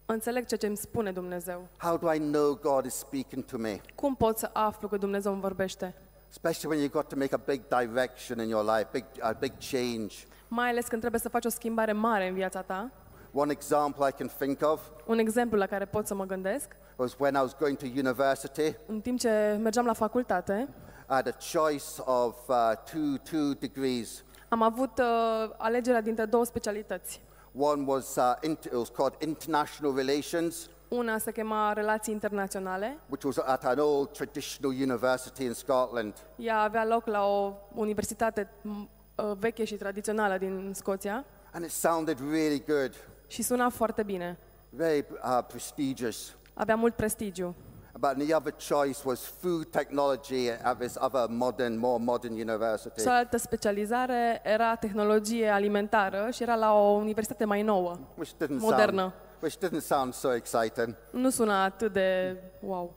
Înțeleg 0.06 0.46
ce 0.46 0.66
îmi 0.66 0.76
spune 0.76 1.12
Dumnezeu. 1.12 1.66
How 1.76 1.96
do 1.96 2.12
I 2.12 2.18
know 2.18 2.54
God 2.62 2.84
is 2.84 2.94
speaking 2.94 3.44
to 3.44 3.58
me? 3.58 3.80
Cum 3.94 4.14
pot 4.14 4.38
să 4.38 4.50
aflu 4.52 4.88
că 4.88 4.96
Dumnezeu 4.96 5.32
îmi 5.32 5.40
vorbește? 5.40 5.94
Especially 6.30 6.76
when 6.76 6.88
you've 6.88 6.92
got 6.92 7.08
to 7.08 7.16
make 7.16 7.34
a 7.34 7.40
big 7.46 7.60
direction 7.68 8.38
in 8.40 8.48
your 8.48 8.64
life, 8.76 8.88
big, 8.92 9.04
a 9.20 9.32
big 9.32 9.52
change. 9.70 10.14
Mai 10.48 10.68
ales 10.68 10.86
când 10.88 11.00
trebuie 11.00 11.20
să 11.20 11.28
faci 11.28 11.44
o 11.44 11.48
schimbare 11.48 11.92
mare 11.92 12.28
în 12.28 12.34
viața 12.34 12.62
ta. 12.62 12.90
One 13.32 13.52
example 13.52 14.08
I 14.08 14.12
can 14.12 14.30
think 14.38 14.58
of 14.62 14.80
Un 15.06 15.18
exemplu 15.18 15.58
la 15.58 15.66
care 15.66 15.84
pot 15.84 16.06
să 16.06 16.14
mă 16.14 16.24
gândesc, 16.24 16.76
was 16.96 17.14
when 17.18 17.34
I 17.34 17.38
was 17.38 17.56
going 17.58 17.76
to 17.76 17.86
university. 17.86 18.76
în 18.86 19.00
timp 19.00 19.18
ce 19.18 19.58
mergeam 19.62 19.86
la 19.86 19.92
facultate, 19.92 20.68
I 21.08 21.12
had 21.12 21.26
a 21.28 21.58
choice 21.60 21.84
of 22.04 22.48
uh, 22.48 22.72
two, 22.92 23.16
two 23.30 23.54
degrees. 23.58 24.24
Am 24.52 24.62
avut 24.62 24.98
uh, 24.98 25.50
alegerea 25.56 26.00
dintre 26.00 26.24
două 26.24 26.44
specialități. 26.44 27.20
One 27.58 27.82
was, 27.86 28.14
uh, 28.16 28.32
int- 28.48 28.64
it 28.64 28.72
was 28.72 28.88
called 28.88 29.14
International 29.18 29.94
Relations, 29.94 30.68
Una 30.88 31.18
se 31.18 31.32
chema 31.32 31.72
Relații 31.72 32.12
Internaționale. 32.12 32.98
which 33.08 33.24
was 33.24 33.36
at 33.38 33.64
an 33.64 33.78
old 33.78 34.12
traditional 34.12 34.76
university 34.80 35.44
in 35.44 35.52
Scotland. 35.52 36.14
Ea 36.36 36.58
avea 36.60 36.84
loc 36.84 37.06
la 37.06 37.24
o 37.26 37.52
universitate 37.74 38.50
m, 38.62 38.88
uh, 39.14 39.32
veche 39.38 39.64
și 39.64 39.74
tradițională 39.74 40.38
din 40.38 40.72
Scoția 40.74 41.24
And 41.52 41.64
it 41.64 41.70
sounded 41.70 42.18
really 42.30 42.62
good, 42.66 42.92
și 43.26 43.42
suna 43.42 43.68
foarte 43.68 44.02
bine. 44.02 44.38
very 44.70 45.04
uh, 45.24 45.38
prestigious. 45.46 46.34
Avea 46.54 46.76
mult 46.76 46.94
prestigiu. 46.94 47.54
But 47.98 48.18
the 48.18 48.34
other 48.34 48.52
choice 48.52 49.04
was 49.04 49.20
food 49.40 49.70
technology 49.70 50.48
at 50.62 50.78
this 50.78 50.96
other 51.00 51.26
modern, 51.28 51.78
more 51.78 51.98
modern 52.02 52.32
university. 52.32 53.02
Cealaltă 53.02 53.36
specializare 53.36 54.40
era 54.44 54.74
tehnologie 54.74 55.48
alimentară 55.48 56.28
și 56.32 56.42
era 56.42 56.54
la 56.54 56.72
o 56.72 56.90
universitate 56.90 57.44
mai 57.44 57.62
nouă. 57.62 57.98
Which 58.14 58.32
didn't 58.32 58.58
Modernă. 58.58 59.00
sound, 59.00 59.12
which 59.40 59.56
didn't 59.56 59.84
sound 59.86 60.14
so 60.14 60.34
exciting. 60.34 60.96
Nu 61.10 61.30
suna 61.30 61.64
atât 61.64 61.92
de 61.92 62.36
wow. 62.60 62.94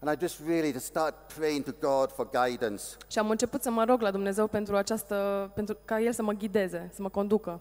And 0.00 0.16
I 0.16 0.26
just 0.26 0.40
really 0.46 0.72
to 0.72 0.78
start 0.78 1.14
praying 1.36 1.64
to 1.64 1.72
God 1.80 2.10
for 2.10 2.28
guidance. 2.30 2.82
Și 3.06 3.18
am 3.18 3.30
început 3.30 3.62
să 3.62 3.70
mă 3.70 3.84
rog 3.84 4.00
la 4.00 4.10
Dumnezeu 4.10 4.46
pentru 4.46 4.76
această, 4.76 5.50
pentru 5.54 5.76
ca 5.84 6.00
El 6.00 6.12
să 6.12 6.22
mă 6.22 6.32
ghideze, 6.32 6.90
să 6.94 7.02
mă 7.02 7.08
conducă. 7.08 7.60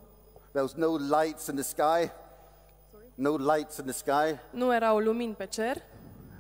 There 0.52 0.62
was 0.62 0.74
no 0.74 0.96
lights 1.22 1.48
in 1.48 1.56
the 1.56 1.64
sky, 1.64 2.12
no 3.16 3.36
lights 3.36 3.78
in 3.78 3.84
the 3.84 3.94
sky. 3.94 4.40
Nu 4.50 4.74
erau 4.74 4.98
lumini 4.98 5.34
pe 5.34 5.46
cer 5.46 5.82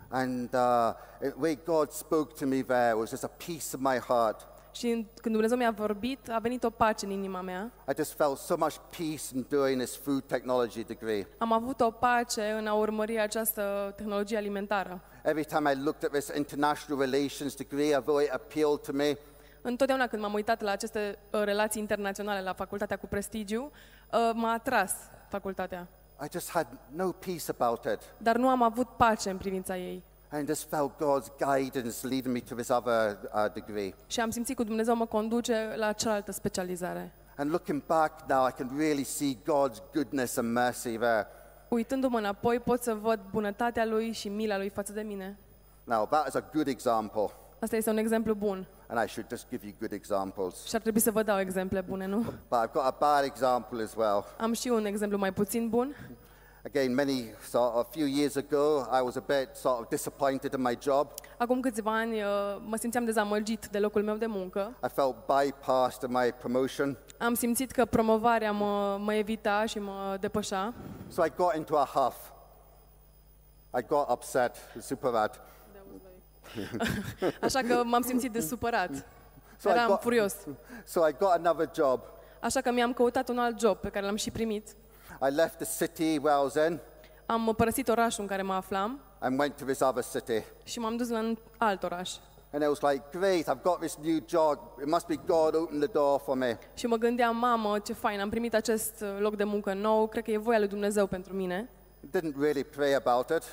And 0.09 0.53
uh, 0.53 0.93
the 1.19 1.33
way 1.37 1.57
God 1.65 1.91
spoke 1.91 2.33
to 2.33 2.45
me 2.45 2.61
there 2.61 2.93
was 2.93 3.09
just 3.09 3.23
a 3.23 3.31
peace 3.45 3.75
in 3.75 3.79
my 3.81 3.97
heart. 4.07 4.47
și 4.71 4.87
în- 4.89 5.05
când 5.21 5.33
Dumnezeu 5.33 5.57
mi-a 5.57 5.71
vorbit, 5.71 6.29
a 6.29 6.39
venit 6.39 6.63
o 6.63 6.69
pace 6.69 7.05
în 7.05 7.11
inima 7.11 7.41
mea. 7.41 7.71
I 7.89 7.93
just 7.97 8.13
felt 8.13 8.37
so 8.37 8.55
much 8.57 8.75
peace 8.97 9.23
in 9.35 9.45
doing 9.49 9.81
this 9.81 9.95
food 9.97 10.23
technology 10.23 10.83
degree. 10.83 11.27
Am 11.37 11.51
avut 11.51 11.81
o 11.81 11.91
pace 11.91 12.41
în 12.51 12.67
a 12.67 12.73
urmări 12.73 13.19
această 13.19 13.93
tehnologie 13.95 14.37
alimentară. 14.37 15.01
Every 15.23 15.45
time 15.45 15.71
I 15.71 15.75
looked 15.83 16.03
at 16.03 16.11
this 16.11 16.35
international 16.35 16.99
relations 17.11 17.55
degree, 17.55 17.95
although 17.95 18.23
it 18.23 18.29
appealed 18.31 18.79
to 18.79 18.91
me, 18.91 19.17
Întotdeauna 19.61 20.07
când 20.07 20.21
m-am 20.21 20.33
uitat 20.33 20.61
la 20.61 20.71
aceste 20.71 21.17
uh, 21.31 21.41
relații 21.43 21.81
internaționale 21.81 22.41
la 22.41 22.53
facultatea 22.53 22.97
cu 22.97 23.07
prestigiu, 23.07 23.71
uh, 24.11 24.31
m-a 24.33 24.51
atras 24.51 24.93
facultatea. 25.29 25.87
I 26.23 26.27
just 26.31 26.49
had 26.49 26.67
no 26.91 27.11
peace 27.11 27.51
about 27.57 27.85
it. 27.85 27.99
Dar 28.17 28.35
nu 28.35 28.49
am 28.49 28.61
avut 28.61 28.87
pace 28.87 29.29
în 29.29 29.37
privința 29.37 29.77
ei. 29.77 30.03
And 30.29 30.43
I 30.43 30.45
just 30.47 30.69
felt 30.69 30.91
God's 30.91 31.27
guidance 31.37 32.07
leading 32.07 32.33
me 32.33 32.39
to 32.39 32.55
this 32.55 32.69
other 32.69 33.17
uh, 33.33 33.45
degree. 33.53 33.93
Și 34.07 34.19
am 34.19 34.29
simțit 34.29 34.55
că 34.55 34.63
Dumnezeu 34.63 34.95
mă 34.95 35.05
conduce 35.05 35.73
la 35.75 35.91
cealaltă 35.91 36.31
specializare. 36.31 37.13
And 37.37 37.49
looking 37.49 37.85
back 37.85 38.29
now, 38.29 38.47
I 38.47 38.51
can 38.51 38.71
really 38.77 39.03
see 39.03 39.37
God's 39.41 39.91
goodness 39.93 40.37
and 40.37 40.53
mercy 40.53 40.97
there. 40.97 41.27
Uitându-mă 41.67 42.17
înapoi, 42.17 42.59
pot 42.59 42.81
să 42.81 42.93
văd 42.93 43.19
bunătatea 43.31 43.85
Lui 43.85 44.11
și 44.11 44.29
mila 44.29 44.57
Lui 44.57 44.69
față 44.69 44.91
de 44.93 45.01
mine. 45.01 45.37
Now, 45.83 46.05
that 46.05 46.27
is 46.27 46.33
a 46.33 46.43
good 46.53 46.67
example, 46.67 47.29
Asta 47.59 47.75
este 47.75 47.89
un 47.89 47.97
exemplu 47.97 48.33
bun. 48.33 48.67
And 48.87 49.03
I 49.03 49.07
should 49.07 49.29
just 49.29 49.49
give 49.49 49.65
you 49.65 49.73
good 49.79 49.91
examples. 49.91 50.65
Și 50.65 50.75
ar 50.75 50.81
trebui 50.81 50.99
să 50.99 51.11
vă 51.11 51.23
dau 51.23 51.39
exemple 51.39 51.81
bune, 51.81 52.05
nu? 52.05 52.17
But 52.49 52.59
I've 52.67 52.71
got 52.71 52.83
a 52.83 52.95
bad 52.99 53.23
example 53.23 53.83
as 53.83 53.93
well. 53.95 54.25
Am 54.39 54.53
și 54.53 54.67
un 54.67 54.85
exemplu 54.85 55.17
mai 55.17 55.33
puțin 55.33 55.69
bun. 55.69 55.95
Again, 56.65 56.95
many, 56.95 57.35
sort 57.49 57.75
of, 57.75 57.79
a 57.79 57.89
few 57.91 58.07
years 58.07 58.35
ago, 58.35 58.87
I 58.91 59.01
was 59.03 59.15
a 59.15 59.23
bit 59.27 59.49
sort 59.53 59.79
of 59.79 59.87
disappointed 59.89 60.53
in 60.53 60.61
my 60.61 60.77
job. 60.81 61.07
Acum 61.37 61.59
câțiva 61.59 61.97
ani 61.97 62.21
uh, 62.21 62.27
mă 62.65 62.75
simțeam 62.75 63.05
dezamăgit 63.05 63.67
de 63.67 63.79
locul 63.79 64.03
meu 64.03 64.15
de 64.15 64.25
muncă. 64.25 64.77
I 64.83 64.89
felt 64.93 65.15
bypassed 65.25 66.09
in 66.09 66.17
my 66.17 66.31
promotion. 66.39 66.97
Am 67.17 67.33
simțit 67.33 67.71
că 67.71 67.85
promovarea 67.85 68.51
mă, 68.51 68.97
mă 68.99 69.13
evita 69.13 69.65
și 69.65 69.79
mă 69.79 70.17
depășea. 70.19 70.73
So 71.07 71.25
I 71.25 71.31
got 71.35 71.55
into 71.55 71.77
a 71.77 71.85
huff. 71.93 72.15
I 73.77 73.81
got 73.87 74.09
upset, 74.09 74.55
super 74.81 75.11
bad. 75.11 75.41
Așa 77.41 77.59
că 77.61 77.81
m-am 77.83 78.01
simțit 78.01 78.31
de 78.31 78.39
supărat. 78.39 78.89
So 79.57 79.69
I, 79.69 79.71
Eram 79.71 79.87
got, 79.87 80.01
furios. 80.01 80.35
so 80.85 81.07
I 81.07 81.15
got 81.19 81.29
another 81.29 81.69
job. 81.75 81.99
Așa 82.39 82.61
că 82.61 82.71
mi-am 82.71 82.93
căutat 82.93 83.29
un 83.29 83.37
alt 83.37 83.59
job 83.59 83.77
pe 83.77 83.89
care 83.89 84.05
l-am 84.05 84.15
și 84.15 84.31
primit. 84.31 84.67
I 85.29 85.33
left 85.35 85.57
the 85.57 85.85
city 85.85 86.17
where 86.17 86.39
I 86.39 86.43
was 86.43 86.53
in 86.67 86.79
Am 87.25 87.53
părăsit 87.57 87.87
orașul 87.87 88.21
în 88.23 88.29
care 88.29 88.41
mă 88.41 88.53
aflam 88.53 88.99
and 89.19 89.39
went 89.39 89.55
to 89.57 89.63
this 89.65 89.79
other 89.79 90.03
city. 90.13 90.43
și 90.63 90.79
m-am 90.79 90.97
dus 90.97 91.09
la 91.09 91.19
un 91.19 91.37
alt 91.57 91.83
oraș. 91.83 92.11
And 92.53 92.63
it 92.63 92.69
was 92.69 92.91
like, 92.91 93.03
great, 93.11 93.43
I've 93.43 93.61
got 93.63 93.79
this 93.79 93.97
new 94.01 94.17
job. 94.27 94.59
It 94.79 94.87
must 94.87 95.05
be 95.07 95.15
God 95.25 95.55
opened 95.55 95.81
the 95.83 95.91
door 95.91 96.19
for 96.19 96.35
me. 96.35 96.59
Și 96.73 96.85
mă 96.87 96.95
gândeam, 96.95 97.37
mamă, 97.37 97.79
ce 97.79 97.93
fain, 97.93 98.19
am 98.19 98.29
primit 98.29 98.53
acest 98.53 99.01
uh, 99.01 99.17
loc 99.19 99.35
de 99.35 99.43
muncă 99.43 99.73
nou, 99.73 100.07
cred 100.07 100.23
că 100.23 100.31
e 100.31 100.37
voia 100.37 100.59
lui 100.59 100.67
Dumnezeu 100.67 101.07
pentru 101.07 101.33
mine. 101.33 101.69
Didn't 102.17 102.35
really 102.39 102.63
pray 102.63 102.93
about 102.93 103.29
it, 103.29 103.43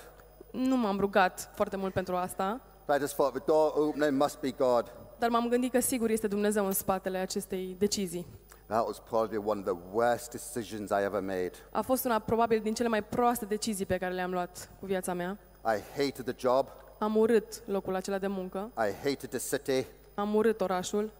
Nu 0.50 0.76
m-am 0.76 0.98
rugat 1.00 1.50
foarte 1.54 1.76
mult 1.76 1.92
pentru 1.92 2.16
asta, 2.16 2.60
but 2.86 2.96
I 2.96 2.98
just 2.98 3.14
thought 3.14 3.32
the 3.34 3.42
door 3.46 3.72
opening 3.76 4.20
must 4.22 4.40
be 4.40 4.50
God. 4.50 4.92
dar 5.18 5.30
m-am 5.30 5.48
gândit 5.48 5.72
că 5.72 5.80
sigur 5.80 6.10
este 6.10 6.26
Dumnezeu 6.26 6.66
în 6.66 6.72
spatele 6.72 7.18
acestei 7.18 7.76
decizii. 7.78 8.26
That 8.66 8.86
was 8.86 8.98
probably 8.98 9.36
one 9.44 9.60
of 9.60 9.66
the 9.66 9.76
worst 9.92 10.30
decisions 10.30 10.90
I 10.90 11.02
ever 11.04 11.20
made. 11.20 11.52
A 11.72 11.80
fost 11.82 12.04
una 12.04 12.18
probabil 12.18 12.60
din 12.60 12.74
cele 12.74 12.88
mai 12.88 13.02
proaste 13.02 13.44
decizii 13.44 13.86
pe 13.86 13.98
care 13.98 14.14
le-am 14.14 14.30
luat 14.30 14.70
cu 14.80 14.86
viața 14.86 15.12
mea. 15.14 15.38
I 15.64 15.80
hated 15.96 16.24
the 16.24 16.34
job. 16.38 16.66
Am 16.98 17.16
urât 17.16 17.62
locul 17.66 17.94
acela 17.94 18.18
de 18.18 18.26
muncă, 18.26 18.70
I 18.76 18.92
hated 19.08 19.28
the 19.28 19.56
city. 19.56 19.86
am 20.14 20.34
urât 20.34 20.60
orașul. 20.60 21.10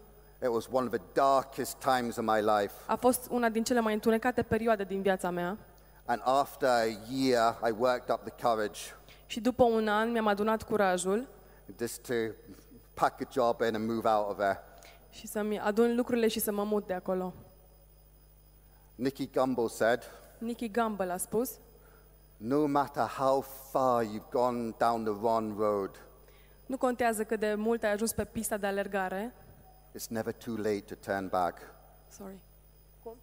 It 0.42 0.48
was 0.48 0.68
one 0.72 0.86
of 0.86 0.92
the 0.92 1.00
darkest 1.12 1.76
times 1.76 2.16
in 2.16 2.24
my 2.24 2.40
life. 2.40 2.72
A 2.86 2.96
fost 2.96 3.26
una 3.30 3.48
din 3.48 3.62
cele 3.64 3.80
mai 3.80 3.92
întunecate 3.94 4.42
perioade 4.42 4.84
din 4.84 5.02
viața 5.02 5.30
mea 5.30 5.56
And 6.04 6.20
after 6.24 6.68
a 6.68 6.84
year, 7.10 7.58
I 7.68 7.74
worked 7.78 8.14
up 8.14 8.20
the 8.24 8.46
courage 8.48 8.80
și 9.26 9.40
după 9.40 9.64
un 9.64 9.88
an 9.88 10.10
mi-am 10.10 10.26
adunat 10.26 10.62
curajul 10.62 11.26
just 11.78 12.02
to 12.06 12.14
pack 12.94 13.20
a 13.20 13.24
job 13.32 13.60
in 13.60 13.74
and 13.74 13.86
move 13.88 14.08
out 14.08 14.28
of 14.30 14.36
there. 14.36 14.58
și 15.10 15.26
să-mi 15.26 15.60
adun 15.60 15.96
lucrurile 15.96 16.28
și 16.28 16.40
să 16.40 16.52
mă 16.52 16.64
mut 16.64 16.86
de 16.86 16.92
acolo. 16.92 17.34
Nicky 18.94 19.30
Gumbel 19.30 19.68
said, 19.68 20.02
Nicky 20.38 20.68
Gamble 20.70 21.12
a 21.12 21.16
spus, 21.16 21.50
No 22.36 22.66
matter 22.66 23.06
how 23.06 23.40
far 23.70 24.04
you've 24.04 24.30
gone 24.30 24.74
down 24.78 25.04
the 25.04 25.12
wrong 25.12 25.58
road, 25.58 26.00
nu 26.66 26.76
contează 26.76 27.24
cât 27.24 27.40
de 27.40 27.54
mult 27.54 27.82
ai 27.82 27.92
ajuns 27.92 28.12
pe 28.12 28.24
pista 28.24 28.56
de 28.56 28.66
alergare, 28.66 29.34
it's 29.98 30.06
never 30.08 30.32
too 30.34 30.54
late 30.56 30.80
to 30.80 30.94
turn 30.94 31.28
back. 31.28 31.58
sorry, 32.10 32.38
cum? 33.02 33.16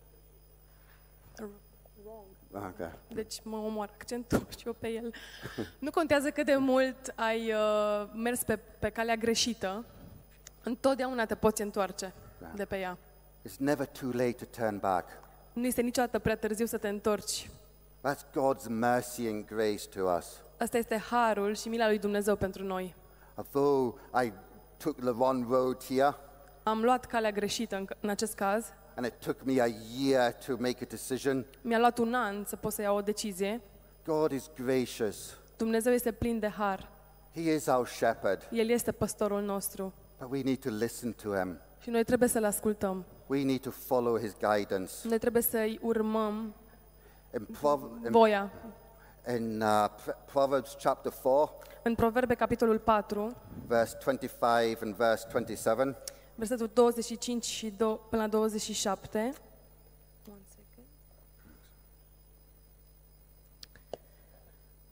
Okay. 2.52 2.92
Deci 3.08 3.42
mă 3.44 3.58
omor 3.58 3.90
accentul 3.94 4.46
și 4.58 4.68
eu 4.68 4.76
pe 4.80 4.88
el. 4.88 5.14
Nu 5.80 5.92
contează 5.92 6.30
cât 6.30 6.46
de 6.46 6.56
mult 6.56 7.14
ai 7.16 7.54
uh, 7.54 8.10
mers 8.14 8.44
pe, 8.44 8.60
pe 8.80 8.90
calea 8.90 9.16
greșită, 9.16 9.86
întotdeauna 10.64 11.26
te 11.26 11.36
poți 11.36 11.62
întoarce 11.62 12.14
de 12.56 12.66
pe 12.66 12.78
ea. 12.78 12.98
It's 13.48 13.58
never 13.58 13.86
too 13.86 14.10
late 14.10 14.32
to 14.32 14.46
turn 14.62 14.78
back. 14.80 15.08
Nu 15.54 15.66
este 15.66 15.82
niciodată 15.82 16.20
prea 16.20 16.38
târziu 16.38 16.66
să 16.66 16.78
te 16.78 16.88
întorci. 16.88 17.50
That's 18.08 18.24
God's 18.32 18.68
mercy 18.68 19.28
and 19.28 19.46
grace 19.46 19.88
to 19.88 20.02
us. 20.18 20.26
Asta 20.58 20.78
este 20.78 20.98
harul 20.98 21.56
și 21.56 21.70
mila 21.70 21.88
lui 21.88 22.00
Dumnezeu 22.00 22.36
pentru 22.36 22.64
noi. 22.64 22.96
Although 23.36 24.00
I 24.24 24.32
took 24.78 24.96
the 24.96 25.10
wrong 25.10 25.50
road 25.50 25.84
here, 25.84 26.16
Am 26.64 26.82
luat 26.82 27.06
calea 27.06 27.32
greșită 27.32 27.76
în, 27.76 27.88
în 28.00 28.10
acest 28.10 28.36
caz. 28.36 28.66
And 29.00 29.08
it 29.08 29.14
took 29.20 29.44
me 29.46 29.62
a 29.62 29.68
year 29.98 30.34
to 30.46 30.56
make 30.60 30.78
a 30.84 30.86
decision, 30.90 31.46
Mi-a 31.62 31.80
luat 31.80 31.98
un 31.98 32.14
an 32.14 32.46
să 32.48 32.56
pot 32.56 32.72
să 32.74 32.82
iau 32.82 32.96
o 32.98 33.02
decizie. 33.02 33.62
God 34.06 34.32
is 34.32 34.50
gracious. 34.64 35.34
Dumnezeu 35.58 35.94
este 35.94 36.12
plin 36.12 36.40
de 36.40 36.48
har. 36.48 36.90
He 37.34 37.54
is 37.54 37.66
our 37.66 37.88
shepherd, 37.88 38.48
El 38.52 38.70
este 38.70 38.92
păstorul 38.92 39.42
nostru 39.42 39.94
but 40.20 40.32
we 40.32 40.42
need 40.44 40.60
to 40.60 40.70
listen 40.70 41.14
to 41.24 41.36
him. 41.36 41.58
și 41.82 41.90
noi 41.90 42.04
trebuie 42.04 42.30
să-L 42.30 42.44
ascultăm. 42.44 43.06
We 43.28 43.44
need 43.44 43.60
to 43.62 43.70
follow 43.72 44.18
his 44.18 44.32
guidance. 44.40 44.92
Noi 45.04 45.18
trebuie 45.20 45.42
să-i 45.42 45.80
urmăm 45.82 46.54
In, 47.34 47.46
Prov- 47.62 48.04
in, 48.06 48.12
voia. 48.12 48.52
in 49.36 49.62
uh, 49.62 49.86
Pr- 49.90 50.26
Proverbs 50.32 50.78
chapter 50.84 51.12
4, 51.22 51.52
În 51.84 51.96
Proverbe, 51.96 52.34
capitolul 52.36 52.80
4, 52.80 53.36
verse 53.68 53.98
25 54.04 54.78
and 54.82 54.96
verse 54.96 55.28
27, 55.32 55.98
versetul 56.40 56.70
25 56.74 57.44
și 57.46 57.70
do- 57.72 58.10
până 58.10 58.22
la 58.22 58.28
27. 58.28 59.20
One 59.20 59.34
second. 60.56 60.88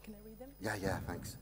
Can 0.01 0.13
Și 0.13 0.19
read 0.23 0.37
them? 0.37 0.49
yeah, 0.61 0.77
yeah, 0.81 0.97
thanks. 1.05 1.35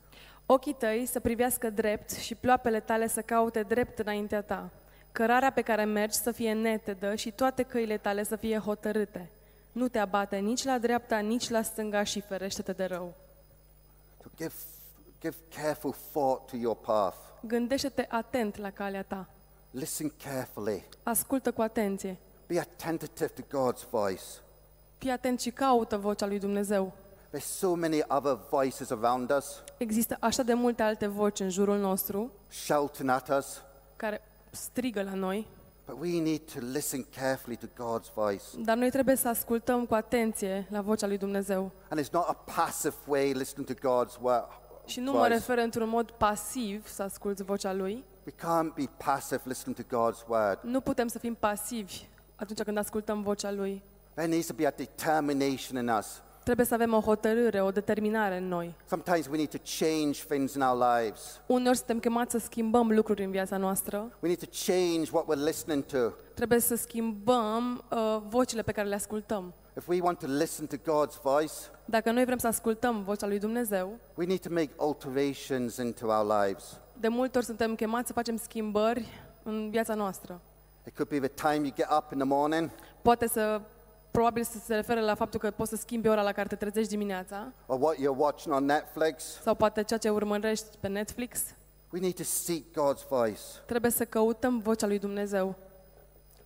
Ochii 0.46 0.74
tăi 0.74 1.06
să 1.06 1.20
privească 1.20 1.70
drept 1.70 2.10
și 2.10 2.34
ploapele 2.34 2.80
tale 2.80 3.08
să 3.08 3.20
caute 3.22 3.62
drept 3.62 3.98
înaintea 3.98 4.42
ta. 4.42 4.70
Cărarea 5.12 5.52
pe 5.52 5.62
care 5.62 5.84
mergi 5.84 6.16
să 6.16 6.30
fie 6.32 6.52
netedă 6.52 7.14
și 7.14 7.30
toate 7.30 7.62
căile 7.62 7.98
tale 7.98 8.24
să 8.24 8.36
fie 8.36 8.58
hotărâte. 8.58 9.30
Nu 9.72 9.88
te 9.88 9.98
abate 9.98 10.36
nici 10.36 10.64
la 10.64 10.78
dreapta, 10.78 11.18
nici 11.18 11.48
la 11.48 11.62
stânga 11.62 12.02
și 12.02 12.20
ferește-te 12.20 12.72
de 12.72 12.84
rău. 12.84 13.14
So 14.22 14.28
give, 14.36 14.54
give 15.20 15.36
careful 15.56 15.94
thought 16.12 16.46
to 16.46 16.56
your 16.56 16.76
path. 16.76 17.16
Gândește-te 17.40 18.06
atent 18.08 18.56
la 18.56 18.70
calea 18.70 19.02
ta. 19.02 19.28
Listen 19.78 20.12
carefully. 20.24 20.84
Ascultă 21.02 21.52
cu 21.52 21.62
atenție. 21.62 22.16
Be 22.48 22.58
attentive 22.60 23.26
to 23.26 23.42
God's 23.42 23.88
voice. 23.90 24.22
Fii 24.98 25.10
atent 25.10 25.40
și 25.40 25.50
caută 25.50 25.96
vocea 25.96 26.26
lui 26.26 26.38
Dumnezeu. 26.38 26.92
There's 27.36 27.44
so 27.58 27.74
many 27.74 28.02
other 28.08 28.38
voices 28.50 28.90
around 28.90 29.30
us, 29.36 29.62
Există 29.78 30.16
așa 30.20 30.42
de 30.42 30.54
multe 30.54 30.82
alte 30.82 31.06
voci 31.06 31.40
în 31.40 31.50
jurul 31.50 31.78
nostru 31.78 32.30
shouting 32.48 33.08
at 33.08 33.28
us, 33.38 33.62
care 33.96 34.20
strigă 34.50 35.02
la 35.02 35.14
noi, 35.14 35.46
but 35.86 35.96
we 36.00 36.20
need 36.22 36.40
to 36.52 36.58
listen 36.72 37.06
carefully 37.16 37.56
to 37.56 37.66
God's 37.66 38.12
voice. 38.14 38.42
dar 38.58 38.76
noi 38.76 38.90
trebuie 38.90 39.16
să 39.16 39.28
ascultăm 39.28 39.86
cu 39.86 39.94
atenție 39.94 40.66
la 40.70 40.80
vocea 40.80 41.06
lui 41.06 41.18
Dumnezeu. 41.18 41.70
And 41.88 42.00
it's 42.06 42.10
not 42.10 42.24
a 42.28 42.44
passive 42.56 42.94
way 43.06 43.32
listening 43.32 43.68
to 43.68 43.88
God's 44.04 44.12
wo- 44.16 44.64
Și 44.86 45.00
nu 45.00 45.12
mă 45.12 45.18
voice. 45.18 45.32
refer 45.34 45.58
într-un 45.58 45.88
mod 45.88 46.10
pasiv 46.10 46.88
să 46.88 47.02
asculți 47.02 47.42
vocea 47.42 47.72
lui. 47.72 48.04
We 48.26 48.32
can't 48.32 48.74
be 48.74 48.88
passive 49.04 49.40
listening 49.44 49.76
to 49.76 49.82
God's 49.82 50.28
word. 50.28 50.58
Nu 50.62 50.80
putem 50.80 51.08
să 51.08 51.18
fim 51.18 51.34
pasivi 51.34 52.06
atunci 52.36 52.62
când 52.62 52.78
ascultăm 52.78 53.22
vocea 53.22 53.52
lui. 53.52 53.82
There 54.14 54.28
needs 54.28 54.46
to 54.46 54.54
be 54.54 54.66
a 54.66 54.70
determination 54.76 55.78
in 55.82 55.88
us. 55.88 56.20
Trebuie 56.44 56.66
să 56.66 56.74
avem 56.74 56.92
o 56.92 57.00
hotărâre, 57.00 57.62
o 57.62 57.70
determinare 57.70 58.36
în 58.36 58.48
noi. 58.48 58.74
Sometimes 58.88 59.26
we 59.26 59.36
need 59.36 59.48
to 59.50 59.58
change 59.78 60.24
things 60.28 60.54
in 60.54 60.60
our 60.60 60.86
lives. 60.94 61.40
Uneori 61.46 61.76
suntem 61.76 61.98
chemați 61.98 62.30
să 62.30 62.38
schimbăm 62.38 62.92
lucruri 62.92 63.24
în 63.24 63.30
viața 63.30 63.56
noastră. 63.56 63.96
We 64.20 64.28
need 64.28 64.38
to 64.38 64.50
change 64.66 65.10
what 65.12 65.24
we're 65.24 65.44
listening 65.44 65.84
to. 65.84 65.98
Trebuie 66.34 66.60
să 66.60 66.74
schimbăm 66.74 67.84
uh, 67.90 68.18
vocile 68.28 68.62
pe 68.62 68.72
care 68.72 68.88
le 68.88 68.94
ascultăm. 68.94 69.52
If 69.76 69.88
we 69.88 70.00
want 70.00 70.18
to 70.18 70.26
listen 70.26 70.66
to 70.66 70.76
God's 70.76 71.22
voice, 71.22 71.52
Dacă 71.84 72.10
noi 72.10 72.24
vrem 72.24 72.38
să 72.38 72.46
ascultăm 72.46 73.02
vocea 73.02 73.26
lui 73.26 73.38
Dumnezeu, 73.38 73.98
we 74.14 74.26
need 74.26 74.40
to 74.40 74.48
make 74.50 74.70
alterations 74.78 75.76
into 75.76 76.06
our 76.06 76.42
lives. 76.44 76.80
De 77.00 77.08
multe 77.08 77.36
ori 77.38 77.46
suntem 77.46 77.74
chemați 77.74 78.06
să 78.06 78.12
facem 78.12 78.36
schimbări 78.36 79.06
în 79.42 79.70
viața 79.70 79.94
noastră. 79.94 80.40
It 80.86 80.96
could 80.96 81.10
be 81.20 81.28
the 81.28 81.48
time 81.50 81.66
you 81.66 81.72
get 81.76 81.86
up 81.98 82.12
in 82.12 82.18
the 82.18 82.26
morning, 82.26 82.70
Poate 83.02 83.28
să, 83.28 83.60
probabil 84.10 84.44
să 84.44 84.58
se 84.58 84.74
refere 84.74 85.00
la 85.00 85.14
faptul 85.14 85.40
că 85.40 85.50
poți 85.50 85.70
să 85.70 85.76
schimbi 85.76 86.08
ora 86.08 86.22
la 86.22 86.32
care 86.32 86.48
te 86.48 86.54
trezești 86.56 86.90
dimineața, 86.90 87.52
or 87.66 87.78
what 87.80 87.96
you're 87.96 88.16
watching 88.16 88.54
on 88.54 88.64
Netflix. 88.64 89.40
sau 89.42 89.54
poate 89.54 89.82
ceea 89.82 89.98
ce 89.98 90.08
urmărești 90.08 90.76
pe 90.80 90.88
Netflix. 90.88 91.40
We 91.92 92.00
need 92.00 92.14
to 92.14 92.22
seek 92.22 92.62
God's 92.62 93.08
voice. 93.08 93.40
Trebuie 93.66 93.90
să 93.90 94.04
căutăm 94.04 94.58
vocea 94.58 94.86
lui 94.86 94.98
Dumnezeu. 94.98 95.54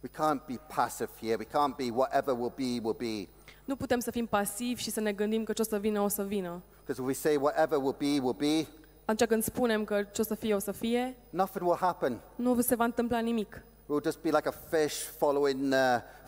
We 0.02 0.10
can't 0.10 0.46
be 0.46 0.60
passive 0.74 1.10
here. 1.20 1.36
We 1.38 1.44
can't 1.44 1.76
be 1.76 1.90
whatever 1.94 2.34
will 2.34 2.52
be, 2.56 2.80
will 2.82 2.96
be. 2.98 3.28
Nu 3.64 3.76
putem 3.76 4.00
să 4.00 4.10
fim 4.10 4.26
pasivi 4.26 4.82
și 4.82 4.90
să 4.90 5.00
ne 5.00 5.12
gândim 5.12 5.44
că 5.44 5.52
ce 5.52 5.62
o 5.62 5.64
să 5.64 5.78
vină, 5.78 6.00
o 6.00 6.08
să 6.08 6.22
vină. 6.22 6.62
Because 6.80 7.00
if 7.00 7.06
we 7.06 7.12
say 7.12 7.36
whatever 7.36 7.78
will 7.78 7.96
be, 7.98 8.20
will 8.20 8.36
be, 8.38 8.66
Atunci 9.10 9.28
când 9.28 9.42
spunem 9.42 9.84
că 9.84 10.02
ce 10.02 10.20
o 10.20 10.24
să 10.24 10.34
fie, 10.34 10.54
o 10.54 10.58
să 10.58 10.72
fie, 10.72 11.16
nothing 11.30 11.64
will 11.64 11.78
happen. 11.80 12.20
nu 12.34 12.60
se 12.60 12.74
va 12.74 12.84
întâmpla 12.84 13.18
nimic. 13.18 13.62
We'll 13.86 14.02
just 14.04 14.20
be 14.22 14.30
like 14.30 14.48
a 14.48 14.50
fish 14.50 14.94
following, 15.18 15.72
uh, 15.72 15.78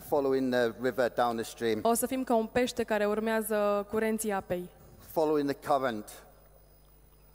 following 0.07 0.53
the 0.53 0.73
river 0.81 1.11
down 1.15 1.35
the 1.35 1.43
stream, 1.45 1.79
O 1.81 1.93
să 1.93 2.05
fim 2.05 2.23
ca 2.23 2.35
un 2.35 2.45
pește 2.45 2.83
care 2.83 3.05
urmează 3.05 3.87
curenții 3.89 4.31
apei, 4.31 4.69
following 5.11 5.51
the 5.51 5.67
current. 5.69 6.09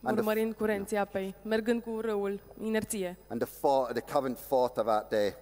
And 0.03 0.17
the, 0.17 0.19
urmărind 0.19 0.55
curenții 0.55 0.97
apei, 0.97 1.35
mergând 1.43 1.83
cu 1.83 2.01
râul, 2.01 2.41
inerție. 2.63 3.17
and 3.29 3.41
the, 3.41 3.51
thought, 3.61 3.93
the 3.93 4.13
current 4.13 4.39
thought 4.49 4.77
of 4.77 4.85
that 4.85 5.09
day. 5.11 5.35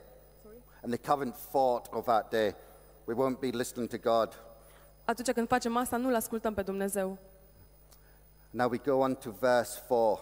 And 0.82 0.98
the 0.98 1.12
current 1.12 1.34
thought 1.50 1.86
of 1.92 2.04
that 2.04 2.30
day. 2.30 2.54
We 3.04 3.14
won't 3.14 3.38
be 3.40 3.48
listening 3.56 3.88
to 3.88 3.96
God. 4.10 4.28
Atunci 5.04 5.30
când 5.30 5.48
facem 5.48 5.76
asta, 5.76 5.96
nu-L 5.96 6.14
ascultăm 6.14 6.54
pe 6.54 6.62
Dumnezeu. 6.62 7.18
Now 8.56 8.68
we 8.70 8.78
go 8.78 9.00
on 9.00 9.14
to 9.14 9.30
verse 9.40 9.78
4. 9.86 10.20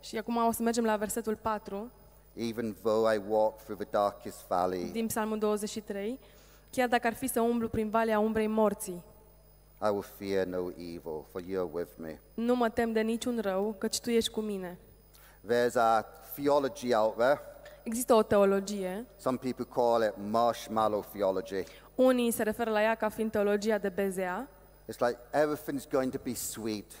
Și 0.00 0.18
acum 0.18 0.36
o 0.36 0.52
să 0.52 0.62
mergem 0.62 0.84
la 0.84 0.96
versetul 0.96 1.36
4 1.36 1.90
Even 2.34 2.76
though 2.82 3.12
I 3.14 3.20
walk 3.28 3.62
through 3.62 3.80
the 3.80 3.88
darkest 3.90 4.46
valley, 4.48 4.90
din 4.92 5.06
Psalmul 5.06 5.38
23. 5.38 6.18
Chiar 6.70 6.88
dacă 6.88 7.06
ar 7.06 7.14
fi 7.14 7.26
să 7.26 7.40
umblu 7.40 7.68
prin 7.68 7.90
valea 7.90 8.18
umbrei 8.18 8.46
morții, 8.46 9.02
I 9.82 9.88
will 9.88 10.04
fear 10.18 10.46
no 10.46 10.68
evil, 10.76 11.24
for 11.30 11.42
you 11.46 11.62
are 11.62 11.70
with 11.72 11.90
me. 11.96 12.18
nu 12.34 12.54
mă 12.54 12.68
tem 12.68 12.92
de 12.92 13.00
niciun 13.00 13.38
rău, 13.40 13.74
căci 13.78 14.00
Tu 14.00 14.10
ești 14.10 14.30
cu 14.30 14.40
mine. 14.40 14.78
There's 15.46 15.74
a 15.74 16.02
theology 16.34 16.94
out 16.94 17.16
there. 17.16 17.40
Există 17.82 18.14
o 18.14 18.22
teologie, 18.22 19.06
Some 19.18 19.36
people 19.36 19.66
call 19.74 20.02
it 20.02 20.12
marshmallow 20.30 21.04
theology. 21.12 21.64
unii 21.94 22.30
se 22.30 22.42
referă 22.42 22.70
la 22.70 22.82
ea 22.82 22.94
ca 22.94 23.08
fiind 23.08 23.30
teologia 23.30 23.78
de 23.78 23.88
bezea 23.88 24.48
It's 24.92 24.98
like 24.98 25.18
everything's 25.32 25.90
going 25.90 26.12
to 26.12 26.18
be 26.22 26.34
sweet. 26.34 26.92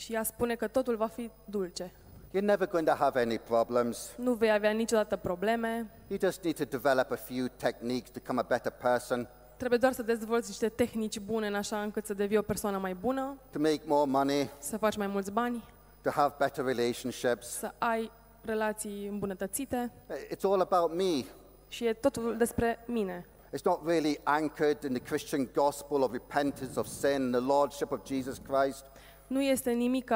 Și 0.00 0.12
ea 0.12 0.22
spune 0.22 0.54
că 0.54 0.66
totul 0.68 0.96
va 0.96 1.06
fi 1.06 1.30
dulce. 1.44 1.92
You're 2.34 2.44
never 2.44 2.68
going 2.68 2.88
to 2.88 2.94
have 2.94 3.20
any 3.20 3.38
problems. 3.38 4.12
Nu 4.16 4.32
vei 4.32 4.52
avea 4.52 4.70
niciodată 4.70 5.16
probleme, 5.16 5.90
You 6.06 6.18
just 6.22 6.42
need 6.42 6.56
to 6.56 6.64
develop 6.64 7.10
a 7.10 7.16
few 7.16 7.46
techniques 7.56 8.10
to 8.10 8.18
become 8.18 8.40
a 8.40 8.44
better 8.48 8.72
person, 8.72 9.28
trebuie 9.56 9.78
doar 9.78 9.92
să 9.92 10.02
dezvolți 10.02 10.48
niște 10.48 10.68
tehnici 10.68 11.18
bune 11.20 11.46
în 11.46 11.54
așa 11.54 11.82
încât 11.82 12.06
să 12.06 12.14
devii 12.14 12.36
o 12.36 12.42
persoană 12.42 12.78
mai 12.78 12.94
bună, 12.94 13.36
to 13.50 13.58
make 13.58 13.80
more 13.86 14.10
money, 14.10 14.50
să 14.58 14.76
faci 14.78 14.96
mai 14.96 15.06
mulți 15.06 15.32
bani, 15.32 15.64
to 16.02 16.10
have 16.10 16.34
better 16.38 16.64
relationships. 16.64 17.46
să 17.48 17.72
ai 17.78 18.10
relații 18.44 19.06
îmbunătățite 19.06 19.92
It's 20.34 20.42
all 20.42 20.60
about 20.60 20.94
me. 20.96 21.24
și 21.68 21.86
e 21.86 21.92
totul 21.92 22.36
despre 22.36 22.84
mine. 22.86 23.26
It's 23.56 23.62
not 23.64 23.80
really 23.86 24.20
anchored 24.22 24.82
in 24.82 24.92
the 24.92 25.02
Christian 25.02 25.48
gospel 25.54 26.02
of 26.02 26.12
repentance 26.12 26.78
of 26.78 26.86
sin 26.86 27.14
and 27.22 27.32
the 27.34 27.40
lordship 27.44 27.90
of 27.90 28.00
Jesus 28.06 28.40
Christ. 28.48 28.84
Nu 29.30 29.42
este 29.42 29.70
nimic 29.70 30.12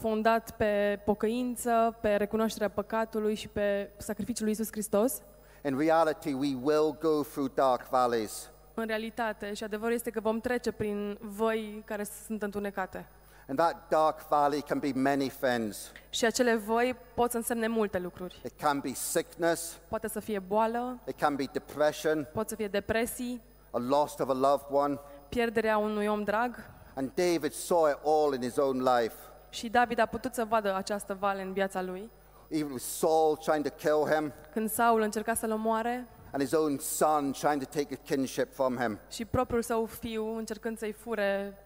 fondat 0.00 0.50
pe 0.56 1.00
pocăință, 1.04 1.98
pe 2.00 2.16
recunoașterea 2.16 2.68
păcatului 2.68 3.34
și 3.34 3.48
pe 3.48 3.90
sacrificiul 3.96 4.44
lui 4.44 4.52
Isus 4.54 4.68
Hristos. 4.70 5.22
In 5.64 5.78
reality, 5.78 6.32
we 6.32 6.56
will 6.62 6.96
go 7.00 7.22
through 7.22 7.50
dark 7.54 7.88
valleys. 7.88 8.50
În 8.74 8.86
realitate, 8.86 9.54
și 9.54 9.64
adevărul 9.64 9.94
este 9.94 10.10
că 10.10 10.20
vom 10.20 10.40
trece 10.40 10.72
prin 10.72 11.18
văi 11.20 11.82
care 11.86 12.04
sunt 12.26 12.42
întunecate. 12.42 13.06
And 13.48 13.58
that 13.58 13.88
dark 13.88 14.28
valley 14.28 14.60
can 14.60 14.78
be 14.78 14.92
many 14.94 15.28
things. 15.40 15.92
Și 16.10 16.24
acele 16.24 16.54
văi 16.54 16.96
pot 17.14 17.30
să 17.30 17.36
însemne 17.36 17.66
multe 17.68 17.98
lucruri. 17.98 18.40
It 18.44 18.60
can 18.60 18.78
be 18.78 18.92
sickness, 18.94 19.78
Poate 19.88 20.08
să 20.08 20.20
fie 20.20 20.38
boală, 20.38 20.98
it 21.06 21.18
can 21.18 21.34
be 21.34 21.44
depression, 21.52 22.28
pot 22.32 22.48
să 22.48 22.54
fie 22.54 22.68
depresii, 22.68 23.40
a 23.70 23.78
loss 23.78 24.18
of 24.18 24.28
a 24.28 24.32
loved 24.32 24.66
one. 24.70 24.98
pierderea 25.28 25.76
unui 25.78 26.06
om 26.06 26.22
drag. 26.22 26.80
And 26.94 27.10
David 27.14 27.52
saw 27.52 27.88
it 27.88 27.96
all 28.04 28.34
in 28.34 28.42
his 28.42 28.56
own 28.56 28.82
life. 28.82 29.14
Și 29.50 29.68
David 29.68 29.98
a 29.98 30.06
putut 30.06 30.34
să 30.34 30.44
vadă 30.44 30.74
această 30.74 31.14
vale 31.20 31.42
în 31.42 31.52
viața 31.52 31.82
lui. 31.82 32.10
Even 32.48 32.70
with 32.72 32.84
Saul 32.84 33.36
trying 33.36 33.64
to 33.68 33.74
kill 33.76 34.14
him, 34.14 34.32
Când 34.52 34.70
Saul 34.70 35.00
încerca 35.00 35.34
să-l 35.34 35.50
omoare 35.52 36.06
and 36.32 36.42
his 36.42 36.52
own 36.52 36.78
son 36.78 37.32
trying 37.32 37.62
to 37.64 37.78
take 37.78 37.98
a 38.00 38.06
kinship 38.14 38.54
from 38.54 38.76
him. 38.76 38.98
și 39.10 39.24
propriul 39.24 39.62
său 39.62 39.84
fiu 39.84 40.36
încercând 40.36 40.78
să-i 40.78 40.92
fure 40.92 41.58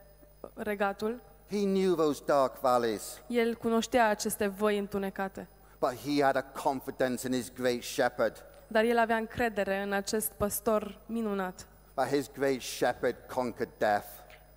regatul, 0.54 1.20
He 1.50 1.56
knew 1.62 1.94
those 1.94 2.22
dark 2.26 2.60
valleys, 2.60 3.20
el 3.26 3.54
cunoștea 3.54 4.08
aceste 4.08 4.46
văi 4.46 4.78
întunecate. 4.78 5.48
but 5.80 5.94
he 5.94 6.22
had 6.22 6.36
a 6.36 6.42
confidence 6.42 7.26
in 7.26 7.32
his 7.32 7.52
great 7.52 7.82
shepherd. 7.82 8.44
Dar 8.68 8.84
el 8.84 8.98
avea 8.98 9.16
încredere 9.16 9.82
în 9.82 9.92
acest 9.92 10.30
păstor 10.36 10.98
minunat. 11.06 11.66
But 11.94 12.04
his 12.06 12.30
great 12.38 12.60
shepherd 12.60 13.16
conquered 13.34 13.72
death. 13.78 14.06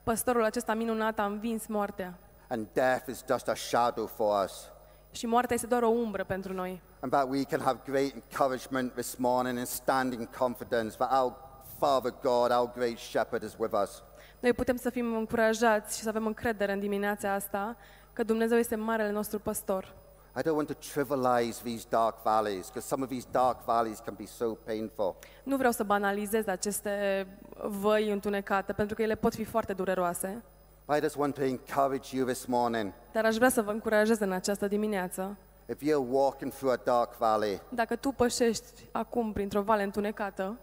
Păstorul 0.04 0.44
acesta 0.44 0.74
minunat 0.74 1.20
a 1.20 1.26
învins 1.26 1.68
moartea. 1.68 2.18
And 2.48 2.68
death 2.74 3.08
is 3.10 3.24
just 3.28 3.48
a 3.48 3.56
shadow 3.56 4.06
for 4.06 4.44
us. 4.44 4.72
Și 5.12 5.26
moartea 5.26 5.56
este 5.56 5.68
doar 5.68 5.84
o 5.84 5.88
umbră 5.88 6.24
pentru 6.24 6.54
noi. 6.54 6.82
And 7.00 7.12
that 7.12 7.30
we 7.30 7.44
can 7.44 7.62
have 7.62 7.80
great 7.86 8.14
encouragement 8.14 8.94
this 8.94 9.16
morning 9.16 9.58
and 9.58 9.68
stand 9.68 10.14
in 10.14 10.30
confidence 10.38 10.96
that 10.96 11.12
our 11.12 11.34
Father 11.78 12.14
God, 12.22 12.52
our 12.52 12.72
great 12.76 12.98
shepherd, 12.98 13.44
is 13.44 13.56
with 13.58 13.74
us. 13.84 14.04
Noi 14.40 14.54
putem 14.54 14.76
să 14.76 14.90
fim 14.90 15.16
încurajați 15.16 15.98
și 15.98 16.04
să 16.04 16.10
avem 16.10 16.26
încredere 16.26 16.72
în 16.72 16.80
dimineața 16.80 17.34
asta 17.34 17.76
că 18.14 18.24
Dumnezeu 18.24 18.58
este 18.58 18.76
marele 18.76 19.12
nostru 19.12 19.40
păstor. 19.40 19.94
I 20.38 20.42
don't 20.42 20.56
want 20.56 20.68
to 20.68 20.74
trivialize 20.74 21.62
these 21.64 21.86
dark 21.90 22.24
valleys 22.24 22.66
because 22.68 22.88
some 22.88 23.04
of 23.04 23.10
these 23.10 23.28
dark 23.32 23.66
valleys 23.66 24.00
can 24.00 24.14
be 24.18 24.26
so 24.26 24.46
painful. 24.66 25.16
Nu 25.44 25.58
vreau 25.58 25.72
să 25.72 25.84
banalizez 25.84 26.48
aceste 26.48 27.28
văi 27.82 28.10
întunecate, 28.12 28.74
pentru 28.74 28.96
că 28.96 29.02
ele 29.02 29.16
pot 29.16 29.34
fi 29.34 29.44
foarte 29.44 29.74
dureroase, 29.74 30.44
I 30.98 31.00
just 31.02 31.16
want 31.16 31.34
to 31.34 31.44
encourage 31.44 32.16
you 32.18 32.26
this 32.28 32.46
morning. 32.46 32.92
dar 33.12 33.26
aș 33.26 33.36
vrea 33.36 33.50
să 33.50 33.62
vă 33.62 33.72
încurajez 33.72 34.20
în 34.20 34.32
această 34.32 34.68
dimineață. 34.68 35.38
If 35.70 35.82
you're 35.82 36.10
walking 36.10 36.52
through 36.52 36.74
a 36.80 36.82
dark 36.84 37.18
valley, 37.18 37.62
Dacă 37.70 37.96
tu 37.96 38.12
pășești 38.12 38.66
acum 38.92 39.32
printr-o 39.34 39.62
vale 39.62 39.84
întunecată, 39.84 40.58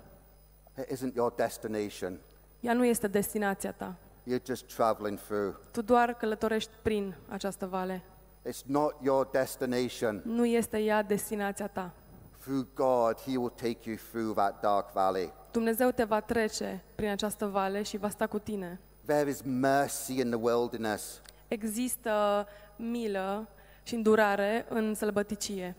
it 0.79 0.93
isn't 0.99 1.15
your 1.15 1.33
destination. 1.37 2.19
ea 2.61 2.73
nu 2.73 2.85
este 2.85 3.07
destinația 3.07 3.73
ta. 3.73 3.95
You're 4.31 4.43
just 4.47 4.75
traveling 4.77 5.19
through. 5.19 5.55
Tu 5.71 5.83
doar 5.83 6.15
călătorești 6.15 6.71
prin 6.83 7.15
această 7.29 7.67
vale. 7.67 8.03
It's 8.49 8.63
not 8.67 8.95
your 9.03 9.29
destination. 9.33 10.23
Nu 10.25 10.47
este 10.47 10.79
ea 10.79 11.03
destinația 11.03 11.67
ta. 11.67 11.93
Through 12.41 12.67
God, 12.75 13.21
He 13.21 13.37
will 13.37 13.53
take 13.57 13.79
you 13.83 13.97
through 14.11 14.35
that 14.35 14.61
dark 14.61 14.93
valley. 14.93 15.33
Dumnezeu 15.51 15.91
te 15.91 16.05
va 16.05 16.21
trece 16.21 16.85
prin 16.95 17.09
această 17.09 17.47
vale 17.47 17.83
și 17.83 17.97
va 17.97 18.09
sta 18.09 18.27
cu 18.27 18.39
tine. 18.39 18.81
There 19.07 19.31
is 19.31 19.41
mercy 19.45 20.19
in 20.19 20.31
the 20.31 20.39
wilderness. 20.41 21.21
Există 21.49 22.47
milă 22.77 23.49
și 23.83 23.95
îndurare 23.95 24.67
în 24.69 24.95
sălbăticie. 24.95 25.75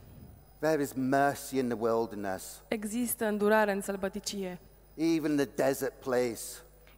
There 0.60 0.82
is 0.82 0.94
mercy 0.94 1.58
in 1.58 1.68
the 1.70 1.78
wilderness. 1.80 2.62
Există 2.68 3.26
îndurare 3.26 3.72
în 3.72 3.82
sălbăticie. 3.82 4.60
Even 4.94 5.32
in 5.32 5.38
the 5.38 5.50
desert 5.56 5.94
place, 6.00 6.42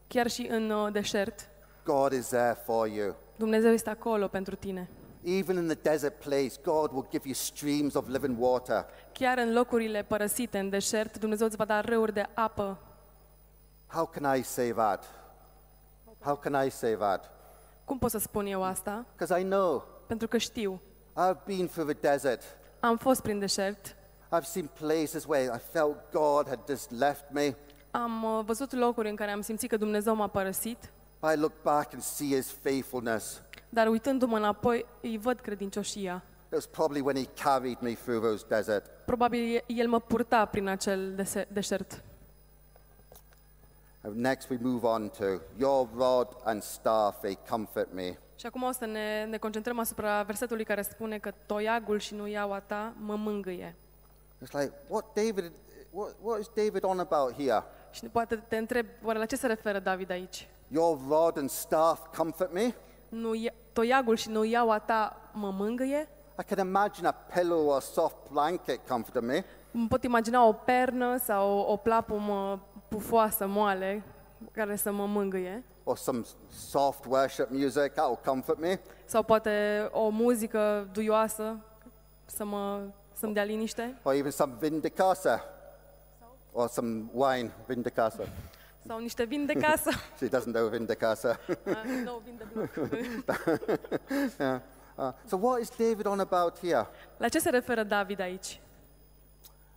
Chiar 0.07 0.29
și 0.29 0.47
în 0.49 0.69
uh, 0.69 0.91
deșert, 0.91 1.49
God 1.83 2.11
is 2.11 2.27
there 2.27 2.57
for 2.65 2.87
you. 2.87 3.15
Dumnezeu 3.35 3.71
este 3.71 3.89
acolo 3.89 4.27
pentru 4.27 4.55
tine. 4.55 4.89
Even 5.23 5.57
in 5.57 5.65
the 5.67 5.75
desert 5.89 6.19
place, 6.19 6.51
God 6.63 6.91
will 6.91 7.07
give 7.11 7.21
you 7.25 7.33
streams 7.33 7.93
of 7.93 8.07
living 8.07 8.35
water. 8.39 8.85
Chiar 9.11 9.37
în 9.37 9.53
locurile 9.53 10.03
părăsite, 10.07 10.59
în 10.59 10.69
deșert, 10.69 11.17
Dumnezeu 11.19 11.47
îți 11.47 11.55
va 11.55 11.65
da 11.65 11.81
râuri 11.81 12.13
de 12.13 12.25
apă. 12.33 12.77
How 13.87 14.05
can 14.05 14.35
I 14.37 14.41
say 14.43 14.69
that? 14.71 15.03
How 16.19 16.35
can 16.35 16.65
I 16.65 16.69
say 16.69 16.93
that? 16.95 17.31
Cum 17.85 17.97
pot 17.97 18.09
să 18.11 18.17
spun 18.17 18.45
eu 18.45 18.63
asta? 18.63 19.05
Because 19.15 19.39
I 19.39 19.43
know 19.43 19.83
Pentru 20.07 20.27
că 20.27 20.37
știu. 20.37 20.81
I've 21.13 21.45
been 21.45 21.67
through 21.67 21.89
the 21.91 22.09
desert. 22.09 22.43
Am 22.79 22.97
fost 22.97 23.21
prin 23.21 23.39
deșert, 23.39 23.95
I've 24.35 24.43
seen 24.45 24.69
places 24.79 25.25
where 25.25 25.43
I 25.55 25.59
felt 25.71 25.95
God 26.11 26.47
had 26.47 26.59
just 26.67 26.91
left 26.91 27.23
me. 27.31 27.55
am 27.91 28.23
uh, 28.23 28.43
văzut 28.45 28.73
locuri 28.73 29.09
în 29.09 29.15
care 29.15 29.31
am 29.31 29.41
simțit 29.41 29.69
că 29.69 29.77
Dumnezeu 29.77 30.15
m-a 30.15 30.27
părăsit, 30.27 30.89
I 31.33 31.35
look 31.35 31.61
back 31.61 31.93
and 31.93 32.01
see 32.01 32.27
His 32.35 32.51
faithfulness. 32.51 33.41
dar 33.69 33.87
uitându-mă 33.87 34.37
înapoi, 34.37 34.85
îi 35.01 35.17
văd 35.17 35.39
credincioșia. 35.39 36.23
It 36.47 36.53
was 36.53 36.65
probably 36.65 37.01
when 37.01 37.15
He 37.15 37.29
carried 37.43 37.77
me 37.79 37.93
through 37.93 38.21
those 38.23 38.45
desert. 38.47 38.85
Probabil 39.05 39.63
El 39.67 39.87
mă 39.87 39.99
purta 39.99 40.45
prin 40.45 40.67
acel 40.67 41.15
dese- 41.15 41.47
deșert. 41.51 42.01
And 44.03 44.15
next 44.15 44.49
we 44.49 44.57
move 44.61 44.85
on 44.87 45.09
to 45.17 45.25
Your 45.57 45.87
rod 45.97 46.27
and 46.43 46.61
staff, 46.63 47.19
they 47.21 47.37
comfort 47.49 47.93
me. 47.93 48.17
Și 48.35 48.45
acum 48.45 48.63
o 48.63 48.71
să 48.71 48.85
ne, 48.85 49.25
ne 49.29 49.37
concentrăm 49.37 49.79
asupra 49.79 50.23
versetului 50.23 50.63
care 50.63 50.81
spune 50.81 51.17
că 51.17 51.31
toiagul 51.45 51.99
și 51.99 52.13
nuiaua 52.13 52.59
ta 52.59 52.93
mă 52.97 53.15
mângâie. 53.15 53.75
It's 54.45 54.51
like, 54.59 54.71
what 54.87 55.05
David, 55.15 55.51
what, 55.89 56.15
what 56.21 56.39
is 56.39 56.49
David 56.55 56.83
on 56.83 56.99
about 56.99 57.33
here? 57.33 57.63
Și 57.91 58.05
poate 58.05 58.35
te 58.35 58.57
întreb, 58.57 58.85
oare 59.03 59.19
la 59.19 59.25
ce 59.25 59.35
se 59.35 59.47
referă 59.47 59.79
David 59.79 60.09
aici? 60.09 60.47
Your 60.71 60.99
rod 61.09 61.37
and 61.37 61.49
staff 61.49 61.99
comfort 62.17 62.53
me? 62.53 62.73
Nu, 63.09 63.31
toiagul 63.73 64.15
și 64.15 64.29
nuiaua 64.29 64.79
ta 64.79 65.21
mă 65.33 65.51
mângâie? 65.51 66.07
I 66.39 66.43
can 66.43 66.67
imagine 66.67 67.07
a 67.07 67.11
pillow 67.11 67.67
or 67.67 67.75
a 67.75 67.79
soft 67.79 68.15
blanket 68.31 68.87
comforting 68.87 69.25
me. 69.25 69.45
Îmi 69.71 69.87
pot 69.87 70.03
imagina 70.03 70.45
o 70.45 70.53
pernă 70.53 71.17
sau 71.17 71.59
o 71.59 71.75
plapumă 71.75 72.59
pufoasă, 72.87 73.47
moale, 73.47 74.03
care 74.51 74.75
să 74.75 74.91
mă 74.91 75.05
mângâie. 75.05 75.63
Or 75.83 75.97
some 75.97 76.21
soft 76.69 77.05
worship 77.05 77.49
music, 77.49 77.93
that 77.93 78.05
will 78.05 78.19
comfort 78.25 78.59
me. 78.59 78.79
Sau 79.05 79.23
poate 79.23 79.87
o 79.91 80.09
muzică 80.09 80.89
duioasă 80.91 81.57
să 82.25 82.45
mă, 82.45 82.81
să-mi 83.13 83.33
dea 83.33 83.43
liniște. 83.43 83.97
Or 84.03 84.13
even 84.13 84.31
some 84.31 84.53
vindicasa. 84.59 85.43
Or 86.51 86.67
some 86.67 87.03
wine, 87.13 87.51
vindicasa. 87.65 88.23
Sau 88.89 88.99
niște 88.99 89.23
vin 89.23 89.45
de 89.45 89.53
casă. 89.53 89.89
She 90.17 90.27
doesn't 90.27 90.51
know 90.51 90.67
vindicasa. 90.67 91.39
Ah, 91.49 91.55
nu, 92.03 92.21
vin 92.25 92.35
de 92.37 92.43
bloc. 92.53 92.69
yeah. 94.39 94.59
Uh, 94.95 95.11
so 95.27 95.37
what 95.41 95.61
is 95.61 95.69
David 95.69 96.05
on 96.05 96.19
about 96.19 96.59
here? 96.59 96.87
La 97.17 97.27
ce 97.27 97.39
se 97.39 97.49
referă 97.49 97.83
David 97.83 98.19
aici? 98.19 98.59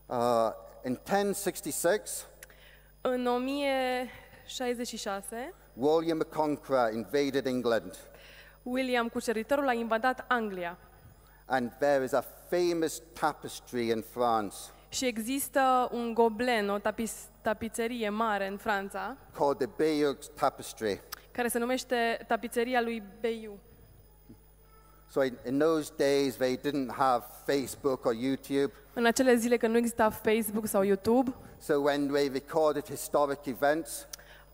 Uh, 0.06 0.50
in 0.84 0.98
1066, 1.04 2.26
În 3.00 3.26
1066, 3.26 5.54
William 5.74 6.18
the 6.18 6.28
Conqueror 6.28 6.92
invaded 6.92 7.46
England. 7.46 7.96
William 8.62 9.08
Cuceritorul 9.08 9.68
a 9.68 9.72
invadat 9.72 10.24
Anglia 10.28 10.78
And 11.44 11.72
there 11.78 12.04
is 12.04 12.12
a 12.12 12.24
famous 12.48 13.02
tapestry 13.20 13.88
in 13.88 14.04
France 14.12 14.56
și 14.93 15.07
există 15.07 15.88
un 15.93 16.14
goblen, 16.14 16.68
o 16.68 16.78
tapis, 16.78 17.12
tapiserie 17.43 18.09
mare 18.09 18.47
în 18.49 18.57
Franța, 18.57 19.16
called 19.38 19.57
the 19.57 19.68
Bayeux 19.76 20.26
Tapestry. 20.26 21.01
care 21.32 21.49
se 21.49 21.59
numește 21.59 22.24
tapiseria 22.28 22.80
lui 22.80 23.03
Bayeux. 23.20 23.55
So 25.11 25.22
in, 25.24 25.38
in 25.47 25.59
those 25.59 25.93
days, 25.97 26.36
they 26.36 26.57
didn't 26.59 26.90
have 26.97 27.24
Facebook 27.47 28.05
or 28.05 28.14
YouTube. 28.14 28.72
În 28.95 29.07
acele 29.07 29.34
zile 29.34 29.57
când 29.57 29.72
nu 29.72 29.78
exista 29.78 30.11
Facebook 30.11 30.66
sau 30.66 30.82
YouTube, 30.82 31.32
So 31.59 31.74
when 31.80 32.09
they 32.09 32.28
recorded 32.32 32.84
historic 32.88 33.45
events, 33.47 34.07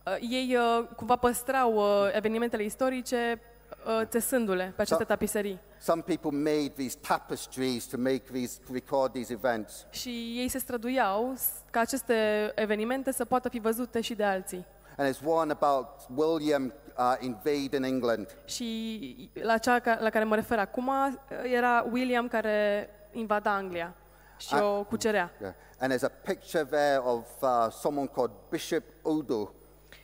uh, 0.06 0.16
ei 0.30 0.56
uh, 0.56 0.88
cumva 0.96 1.16
păstrau 1.16 1.74
uh, 1.74 2.10
evenimentele 2.12 2.64
istorice 2.64 3.40
uh, 3.86 4.00
țesându-le 4.04 4.72
pe 4.76 4.82
aceste 4.82 5.02
Da. 5.04 5.14
tapiserii. 5.14 5.58
Some 5.80 6.02
people 6.02 6.30
made 6.30 6.72
these 6.76 6.98
tapestries 7.08 7.84
to 7.84 7.96
make 7.98 8.22
these, 8.32 8.58
record 8.72 9.12
these 9.12 9.32
events. 9.32 9.86
Și 9.90 10.34
ei 10.38 10.48
se 10.48 10.58
străduiau 10.58 11.32
s- 11.36 11.48
ca 11.70 11.80
aceste 11.80 12.52
evenimente 12.54 13.12
să 13.12 13.24
poată 13.24 13.48
fi 13.48 13.58
văzute 13.58 14.00
și 14.00 14.14
de 14.14 14.24
alții. 14.24 14.64
And 14.96 15.14
it's 15.14 15.20
one 15.24 15.52
about 15.52 15.88
William 16.16 16.72
uh, 16.98 17.14
invading 17.20 17.84
England. 17.84 18.36
Și 18.44 19.30
la 19.42 19.58
cea 19.58 19.78
ca- 19.78 19.98
la 20.00 20.10
care 20.10 20.24
mă 20.24 20.34
refer 20.34 20.58
acum 20.58 20.86
uh, 20.88 21.12
era 21.52 21.86
William 21.92 22.28
care 22.28 22.88
invada 23.12 23.54
Anglia 23.54 23.94
și 24.38 24.54
A- 24.54 24.64
o 24.64 24.84
cucerea. 24.84 25.30
Yeah. 25.40 25.52
And 25.80 25.92
there's 25.92 26.02
a 26.04 26.12
picture 26.24 26.64
there 26.64 26.96
of 27.04 27.26
uh, 27.42 27.66
someone 27.80 28.06
called 28.14 28.30
Bishop 28.50 28.82
Udo. 29.02 29.52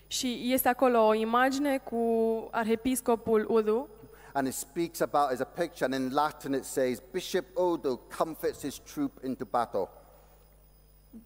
Și 0.07 0.41
este 0.53 0.69
acolo 0.69 1.07
o 1.07 1.15
imagine 1.15 1.79
cu 1.79 1.99
arhiepiscopul 2.51 3.47
Udu 3.51 3.89
And 4.37 4.49
it 4.49 4.55
speaks 4.55 5.01
about, 5.01 5.31
as 5.31 5.41
a 5.41 5.45
picture, 5.45 5.85
and 5.85 5.95
in 5.95 6.13
Latin 6.13 6.55
it 6.55 6.65
says, 6.65 7.01
Bishop 7.13 7.45
Udo 7.57 8.01
comforts 8.09 8.63
his 8.63 8.79
troop 8.79 9.25
into 9.25 9.45
battle. 9.45 9.89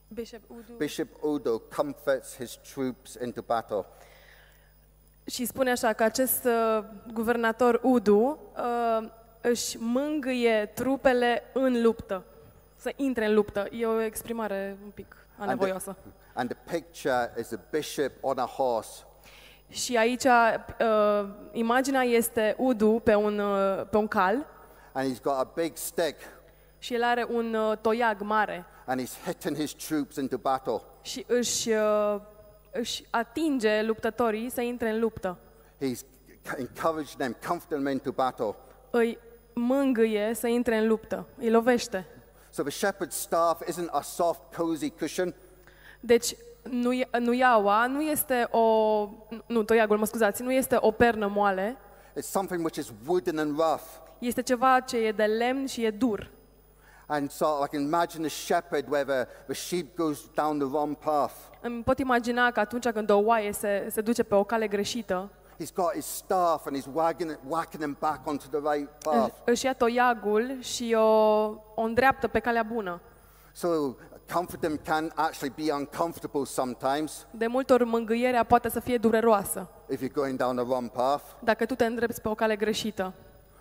Bishop 0.08 0.42
Udu. 0.50 0.76
Bishop 0.78 1.08
Udo 1.22 1.58
comforts 1.58 2.36
his 2.36 2.58
troops 2.72 3.16
into 3.24 3.42
battle. 3.42 3.84
Și 5.26 5.44
spune 5.44 5.70
așa 5.70 5.92
că 5.92 6.02
acest 6.02 6.44
uh, 6.44 6.84
guvernator 7.12 7.80
Udu 7.82 8.38
uh, 8.56 9.08
își 9.40 9.76
mângâie 9.78 10.70
trupele 10.74 11.42
în 11.52 11.82
luptă, 11.82 12.24
să 12.76 12.92
intre 12.96 13.26
în 13.26 13.34
luptă. 13.34 13.66
E 13.70 13.86
o 13.86 14.00
exprimare 14.00 14.76
un 14.84 14.90
pic 14.90 15.16
anevoioasă. 15.38 15.96
And 16.32 16.50
the 16.50 16.76
picture 16.76 17.32
is 17.38 17.52
a 17.52 17.60
bishop 17.70 18.12
on 18.20 18.38
a 18.38 18.46
horse. 18.46 19.02
Și 19.68 19.96
aici 19.96 20.24
uh, 20.24 21.28
imaginea 21.52 22.02
este 22.02 22.54
Udu 22.58 23.00
pe 23.04 23.14
un, 23.14 23.38
uh, 23.38 23.86
pe 23.90 23.96
un 23.96 24.08
cal 24.08 24.46
And 24.92 25.12
he's 25.12 25.22
got 25.22 25.34
a 25.34 25.50
big 25.54 25.76
stick 25.76 26.20
și 26.78 26.94
el 26.94 27.02
are 27.02 27.26
un 27.30 27.54
uh, 27.54 27.76
toiag 27.80 28.20
mare 28.20 28.64
and 28.86 29.00
he's 29.00 29.24
hitting 29.24 29.56
his 29.56 29.72
troops 29.72 30.16
into 30.16 30.36
battle. 30.36 30.80
și 31.02 31.24
își, 31.28 31.70
uh, 31.70 32.20
își 32.72 33.04
atinge 33.10 33.82
luptătorii 33.82 34.50
să 34.50 34.60
intre 34.60 34.90
în 34.90 35.00
luptă. 35.00 35.38
He's 35.76 36.00
encouraging 36.58 37.16
them, 37.16 37.36
comforting 37.46 37.82
them 37.82 37.92
into 37.92 38.10
battle. 38.10 38.54
Îi 38.90 39.18
mângâie 39.52 40.34
să 40.34 40.46
intre 40.46 40.76
în 40.76 40.86
luptă, 40.86 41.26
îi 41.38 41.50
lovește. 41.50 42.06
So 42.50 42.62
the 42.62 42.86
shepherd's 42.86 43.16
staff 43.16 43.62
isn't 43.70 43.90
a 43.90 44.00
soft, 44.00 44.40
cozy 44.56 44.90
cushion. 44.90 45.34
Deci 46.00 46.36
nu, 46.70 46.90
nuiaua 47.18 47.86
nu 47.86 48.00
este 48.02 48.48
o, 48.50 48.62
nu, 49.46 49.62
toiagul, 49.62 49.98
mă 49.98 50.06
scuzați, 50.06 50.42
nu 50.42 50.52
este 50.52 50.76
o 50.80 50.90
pernă 50.90 51.26
moale, 51.26 51.76
It's 52.18 52.30
something 52.30 52.60
which 52.64 52.76
is 52.78 52.92
wooden 53.06 53.38
and 53.38 53.56
rough. 53.58 53.82
este 54.18 54.42
ceva 54.42 54.80
ce 54.80 54.96
e 54.96 55.12
de 55.12 55.24
lemn 55.24 55.66
și 55.66 55.84
e 55.84 55.90
dur. 55.90 56.30
And 57.06 57.30
so 57.30 57.46
I 57.64 57.68
can 57.70 57.80
imagine 57.80 58.26
the 58.26 58.36
shepherd 58.36 58.88
where 58.90 59.04
the, 59.04 59.32
the 59.46 59.54
sheep 59.54 59.96
goes 59.96 60.30
down 60.34 60.58
the 60.58 60.68
wrong 60.68 60.96
path. 60.96 61.34
Îmi 61.60 61.82
pot 61.82 61.98
imagina 61.98 62.50
că 62.50 62.60
atunci 62.60 62.88
când 62.88 63.10
o 63.10 63.18
oaie 63.18 63.52
se, 63.52 63.88
se 63.90 64.00
duce 64.00 64.22
pe 64.22 64.34
o 64.34 64.44
cale 64.44 64.66
greșită, 64.68 65.30
He's 65.60 65.72
got 65.74 65.92
his 65.94 66.06
staff 66.06 66.66
and 66.66 66.76
he's 66.76 66.86
wagging, 66.92 67.38
whacking 67.48 67.82
them 67.82 67.96
back 68.00 68.26
onto 68.26 68.44
the 68.50 68.70
right 68.72 68.88
path. 69.04 69.34
Își 69.44 69.64
ia 69.64 69.74
toiagul 69.74 70.56
și 70.60 70.94
o, 70.96 71.00
o 71.74 71.82
îndreaptă 71.82 72.28
pe 72.28 72.38
calea 72.38 72.62
bună. 72.62 73.00
So 73.52 73.68
comforting 74.32 74.78
can 74.82 75.12
actually 75.14 75.52
be 75.66 75.72
uncomfortable 75.72 76.44
sometimes 76.44 77.26
De 77.30 77.46
multe 77.46 77.72
ori 77.72 77.84
mângâierea 77.84 78.44
poate 78.44 78.68
să 78.68 78.80
fie 78.80 78.96
dureroasă, 78.98 79.68
if 79.90 80.00
you're 80.02 80.12
going 80.14 80.38
down 80.38 80.56
the 80.56 80.64
wrong 80.64 80.88
path. 80.90 81.24
dacă 81.40 81.66
tu 81.66 81.74
te 81.74 81.84
îndrepți 81.84 82.20
pe 82.20 82.28
o 82.28 82.34
cale 82.34 82.56
greșită. 82.56 83.12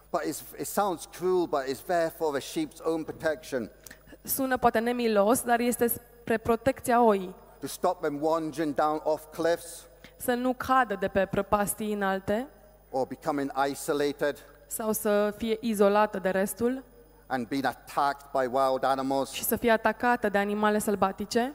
But 0.10 0.22
it's, 0.22 0.60
it 0.60 0.68
sounds 0.68 1.06
cruel, 1.18 1.46
but 1.46 1.64
it's 1.70 1.86
there 1.86 2.14
for 2.18 2.40
the 2.40 2.60
sheep's 2.60 2.80
own 2.84 3.04
protection. 3.04 3.70
Sună 4.22 4.58
poate 4.58 4.80
nemilos, 4.80 5.42
dar 5.42 5.60
este 5.60 5.88
spre 5.88 6.38
protecția 6.38 7.04
oii. 7.04 7.36
To 7.60 7.68
stop 7.68 8.02
them 8.02 8.18
wandering 8.22 8.76
down 8.76 9.02
off 9.04 9.24
cliffs 9.32 9.86
Să 10.18 10.34
nu 10.34 10.54
cadă 10.54 10.98
de 11.00 11.08
pe 11.08 11.26
prăpastii 11.32 11.94
înalte 11.94 12.48
or 12.92 13.08
becoming 13.08 13.52
isolated 13.72 14.38
sau 14.68 14.92
să 14.92 15.34
fie 15.38 15.58
izolată 15.60 16.20
de 16.20 16.30
restul 16.30 16.84
and 17.28 17.48
being 17.48 17.66
attacked 17.66 18.26
by 18.32 18.46
wild 18.52 18.84
animals. 18.84 19.32
și 19.32 19.44
să 19.44 19.56
fie 19.56 19.72
atacată 19.72 20.30
de 20.30 20.38
animale 20.38 20.80
sălbatice. 20.80 21.54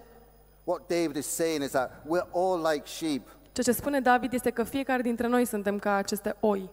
What 0.65 0.81
David 0.87 1.17
is 1.17 1.27
saying 1.27 1.63
is 1.63 1.71
that 1.71 1.91
we're 1.91 2.29
all 2.35 2.69
like 2.73 2.87
sheep. 2.87 3.23
Ceea 3.53 3.67
ce 3.67 3.73
spune 3.73 4.01
David 4.01 4.33
este 4.33 4.51
că 4.51 4.63
fiecare 4.63 5.03
dintre 5.03 5.27
noi 5.27 5.45
suntem 5.45 5.79
ca 5.79 5.95
aceste 5.95 6.37
oi. 6.41 6.71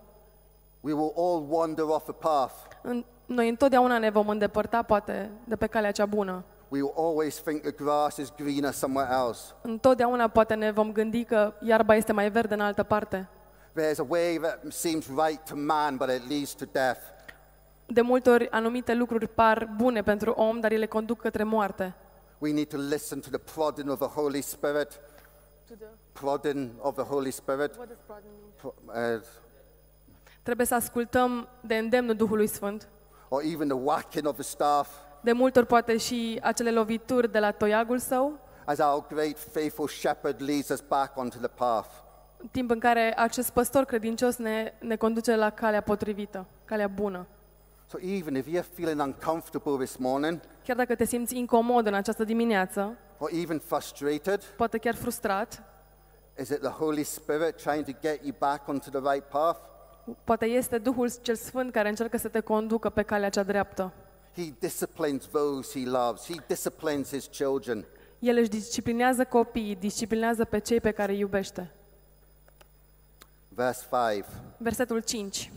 We 0.82 0.94
will 0.94 1.14
all 1.18 1.46
wander 1.50 1.86
off 1.86 2.04
the 2.04 2.14
path. 2.14 2.54
În- 2.82 3.06
Noi 3.26 3.50
întotdeauna 3.50 3.98
ne 3.98 4.10
vom 4.10 4.28
îndepărta, 4.28 4.82
poate, 4.82 5.30
de 5.44 5.56
pe 5.56 5.68
calea 5.68 5.92
cea 5.92 6.06
bună. 6.06 6.44
We 6.68 6.82
will 6.82 6.94
always 6.98 7.36
think 7.42 7.62
the 7.62 7.72
grass 7.72 8.18
is 8.18 8.32
greener 8.38 8.72
somewhere 8.74 9.10
else. 9.14 9.42
Întotdeauna 9.62 10.28
poate 10.28 10.54
ne 10.54 10.72
vom 10.72 10.92
gândi 10.92 11.24
că 11.24 11.54
iarba 11.62 11.96
este 11.96 12.12
mai 12.12 12.30
verde 12.30 12.54
în 12.54 12.60
altă 12.60 12.84
parte. 12.84 13.28
There's 13.80 14.00
a 14.00 14.06
way 14.08 14.38
that 14.42 14.60
seems 14.70 15.06
right 15.26 15.40
to 15.50 15.56
man, 15.56 15.96
but 15.98 16.10
it 16.10 16.30
leads 16.30 16.54
to 16.54 16.66
death. 16.72 17.00
De 17.92 18.02
multe 18.02 18.30
ori, 18.30 18.50
anumite 18.50 18.94
lucruri 18.94 19.28
par 19.28 19.70
bune 19.76 20.02
pentru 20.04 20.32
om, 20.32 20.60
dar 20.60 20.72
ele 20.72 20.86
conduc 20.86 21.22
către 21.22 21.44
moarte. 21.44 21.94
We 22.38 22.52
need 22.54 22.68
to 22.68 22.78
listen 22.78 23.20
to 23.20 23.28
the 23.30 23.38
prodding 23.54 23.90
of 23.90 23.98
the 24.00 24.08
Holy 24.08 24.42
Spirit. 24.42 25.00
Prodding 26.14 26.70
of 26.80 26.96
the 26.96 27.04
Holy 27.04 27.32
Spirit. 27.32 27.72
Pro- 28.56 28.74
uh, 28.86 29.22
Trebuie 30.44 30.66
să 30.66 30.76
ascultăm 30.76 31.48
de 31.62 31.76
îndemnul 31.78 32.16
Duhului 32.16 32.48
Sfânt. 32.48 32.88
or 33.30 33.42
even 33.44 33.68
the 33.68 33.78
whacking 33.78 34.28
of 34.28 34.34
the 34.34 34.44
staff. 34.44 34.90
De 35.22 35.32
multe 35.32 35.60
ori 35.60 35.68
poate 35.68 35.98
și 35.98 36.40
acele 36.44 36.72
lovituri 36.72 37.32
de 37.32 37.40
la 37.40 37.52
toiagul 37.52 37.98
său, 38.00 38.40
as 38.66 38.78
our 38.80 39.06
great 39.10 39.38
faithful 39.52 39.88
shepherd 39.88 40.42
leads 40.42 40.70
us 40.70 40.84
back 40.88 41.18
onto 41.18 41.38
the 41.38 41.48
path. 41.48 41.90
în 42.38 42.48
timp 42.52 42.70
în 42.70 42.80
care 42.80 43.14
acest 43.18 43.50
păstor 43.50 43.86
credincios 43.86 44.36
ne, 44.36 44.74
ne 44.80 44.96
conduce 44.96 45.36
la 45.36 45.50
calea 45.50 45.82
potrivită, 45.82 46.46
calea 46.66 46.88
bună. 46.88 47.26
So 47.92 47.98
even 48.02 48.36
if 48.36 48.46
you're 48.46 48.66
feeling 48.76 49.00
uncomfortable 49.00 49.78
this 49.86 49.98
morning, 49.98 50.40
Chiar 50.66 50.76
dacă 50.76 50.96
te 50.96 51.06
simți 51.06 51.38
incomod 51.38 51.86
în 51.86 51.94
această 51.94 52.24
dimineață, 52.24 52.98
or 53.18 53.30
even 53.34 53.60
frustrated, 53.60 54.44
poate 54.44 54.78
chiar 54.78 54.96
frustrat, 54.96 55.64
is 56.42 56.50
it 56.50 56.60
the 56.60 56.70
Holy 56.70 57.04
Spirit 57.04 57.56
trying 57.62 57.86
to 57.86 57.92
get 58.02 58.24
you 58.24 58.36
back 58.40 58.68
onto 58.68 58.90
the 59.00 59.12
right 59.14 59.24
path? 59.30 59.60
poate 60.24 60.46
este 60.46 60.78
Duhul 60.78 61.12
cel 61.22 61.36
Sfânt 61.36 61.72
care 61.72 61.90
încearcă 61.90 62.18
să 62.18 62.28
te 62.28 62.40
conducă 62.40 62.90
pe 62.90 63.02
calea 63.02 63.30
cea 63.30 63.44
dreaptă. 63.44 63.92
He 64.36 64.54
disciplines 64.60 65.26
those 65.26 65.80
he 65.80 65.90
loves. 65.90 66.26
He 66.26 66.36
disciplines 66.48 67.10
his 67.10 67.26
children. 67.26 67.86
El 68.20 68.38
își 68.38 68.50
disciplinează 68.50 69.26
copiii, 69.26 69.76
disciplinează 69.76 70.46
pe 70.46 70.60
cei 70.60 70.80
pe 70.80 70.92
care 70.92 71.12
îi 71.12 71.20
iubește. 71.20 71.72
Verse 73.50 73.86
5 73.92 74.26
Versetul 74.58 75.02
5. 75.02 75.52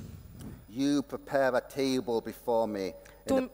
You 0.77 1.03
prepare 1.03 1.51
a 1.57 1.61
table 1.61 2.21
before 2.25 2.67
me 2.71 2.85
in 2.87 2.93
Tu, 3.25 3.35
the, 3.35 3.49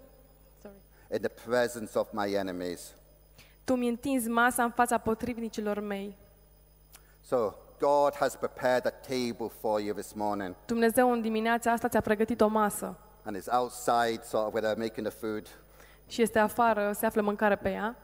sorry. 0.62 0.74
in 1.10 1.18
the 1.20 1.28
presence 1.46 1.98
of 1.98 2.08
my 2.12 2.32
enemies. 2.34 2.92
tu 3.64 3.74
mi 3.74 3.88
întinzi 3.88 4.28
masa 4.28 4.62
în 4.62 4.70
fața 4.70 4.98
potrivnicilor 4.98 5.80
mei. 5.80 6.16
So 7.26 7.52
God 7.80 8.14
has 8.14 8.36
prepared 8.36 8.86
a 8.86 8.90
table 8.90 9.50
for 9.60 9.80
you 9.80 9.94
this 9.94 10.12
morning. 10.12 10.54
Dumnezeu 10.66 11.12
în 11.12 11.20
dimineața 11.20 11.72
asta 11.72 11.88
ți-a 11.88 12.00
pregătit 12.00 12.40
o 12.40 12.46
masă 12.46 12.96
And 13.24 13.36
it's 13.36 13.52
outside, 13.52 14.20
sort 14.24 14.46
of 14.46 14.52
where 14.54 14.68
they're 14.72 14.78
making 14.78 15.06
the 15.08 15.16
food. 15.18 15.46
și 16.06 16.22
este 16.22 16.38
afară, 16.38 16.92
se 16.94 17.06
află 17.06 17.22
mâncare 17.22 17.56
pe 17.56 17.70
ea. 17.70 17.96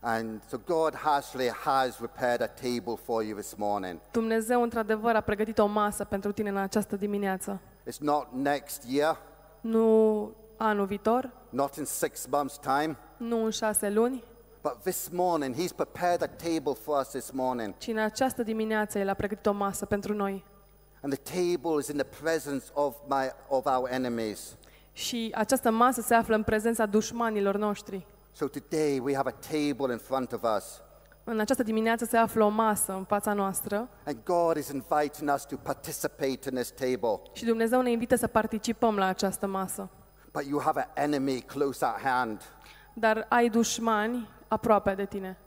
And 0.00 0.40
so 0.48 0.56
God 0.66 0.94
actually 1.04 1.48
has 1.50 1.96
prepared 1.96 2.40
a 2.40 2.46
table 2.46 2.96
for 3.04 3.22
you 3.22 3.38
this 3.38 3.54
morning. 3.54 3.98
Dumnezeu 4.12 4.62
într-adevăr 4.62 5.14
a 5.14 5.20
pregătit 5.20 5.58
o 5.58 5.66
masă 5.66 6.04
pentru 6.04 6.32
tine 6.32 6.48
în 6.48 6.56
această 6.56 6.96
dimineață. 6.96 7.60
It's 7.88 7.98
not 8.00 8.26
next 8.32 8.82
year, 8.88 9.16
Nu 9.60 10.30
anul 10.56 10.86
viitor, 10.86 11.30
not 11.50 11.76
in 11.76 11.84
six 11.84 12.26
months' 12.26 12.58
time, 12.60 12.96
nu 13.16 13.44
în 13.44 13.50
șase 13.50 13.90
luni, 13.90 14.22
but 14.62 14.76
this 14.82 15.08
morning, 15.12 15.54
He's 15.54 15.74
prepared 15.76 16.22
a 16.22 16.26
table 16.26 16.74
for 16.82 17.00
us 17.00 17.08
this 17.08 17.30
morning. 17.30 17.74
ci 17.78 17.86
în 17.86 17.98
această 17.98 18.42
dimineață 18.42 18.98
El 18.98 19.08
a 19.08 19.14
pregătit 19.14 19.46
o 19.46 19.52
masă 19.52 19.86
pentru 19.86 20.14
noi. 20.14 20.44
And 21.02 21.18
the 21.18 21.32
table 21.40 21.78
is 21.80 21.86
in 21.88 21.96
the 21.96 22.22
presence 22.22 22.64
of, 22.72 22.94
my, 23.06 23.30
of 23.48 23.64
our 23.66 23.88
enemies. 23.90 24.40
Și 24.92 25.32
această 25.34 25.70
masă 25.70 26.00
se 26.00 26.14
află 26.14 26.34
în 26.34 26.42
prezența 26.42 26.86
dușmanilor 26.86 27.56
noștri. 27.56 28.06
So 28.32 28.46
today 28.46 28.98
we 28.98 29.14
have 29.14 29.28
a 29.28 29.46
table 29.46 29.92
in 29.92 29.98
front 29.98 30.32
of 30.32 30.42
us. 30.56 30.80
În 31.30 31.40
această 31.40 31.62
dimineață 31.62 32.04
se 32.04 32.16
află 32.16 32.44
o 32.44 32.48
masă 32.48 32.92
în 32.92 33.04
fața 33.04 33.32
noastră 33.32 33.88
And 34.06 34.16
God 34.24 34.56
is 34.56 34.68
inviting 34.68 35.30
us 35.34 35.44
to 35.46 35.56
participate 35.56 36.38
in 36.50 36.54
this 36.54 36.70
table. 36.70 37.20
și 37.32 37.44
Dumnezeu 37.44 37.80
ne 37.80 37.90
invită 37.90 38.16
să 38.16 38.26
participăm 38.26 38.96
la 38.96 39.06
această 39.06 39.46
masă. 39.46 39.88
But 40.32 40.44
you 40.46 40.60
have 40.60 40.80
an 40.80 41.02
enemy 41.12 41.40
close 41.40 41.84
at 41.84 42.00
hand. 42.00 42.42
Dar 42.94 43.26
ai 43.28 43.48
dușmani 43.48 44.28
aproape 44.48 44.94
de 44.94 45.04
tine. 45.04 45.38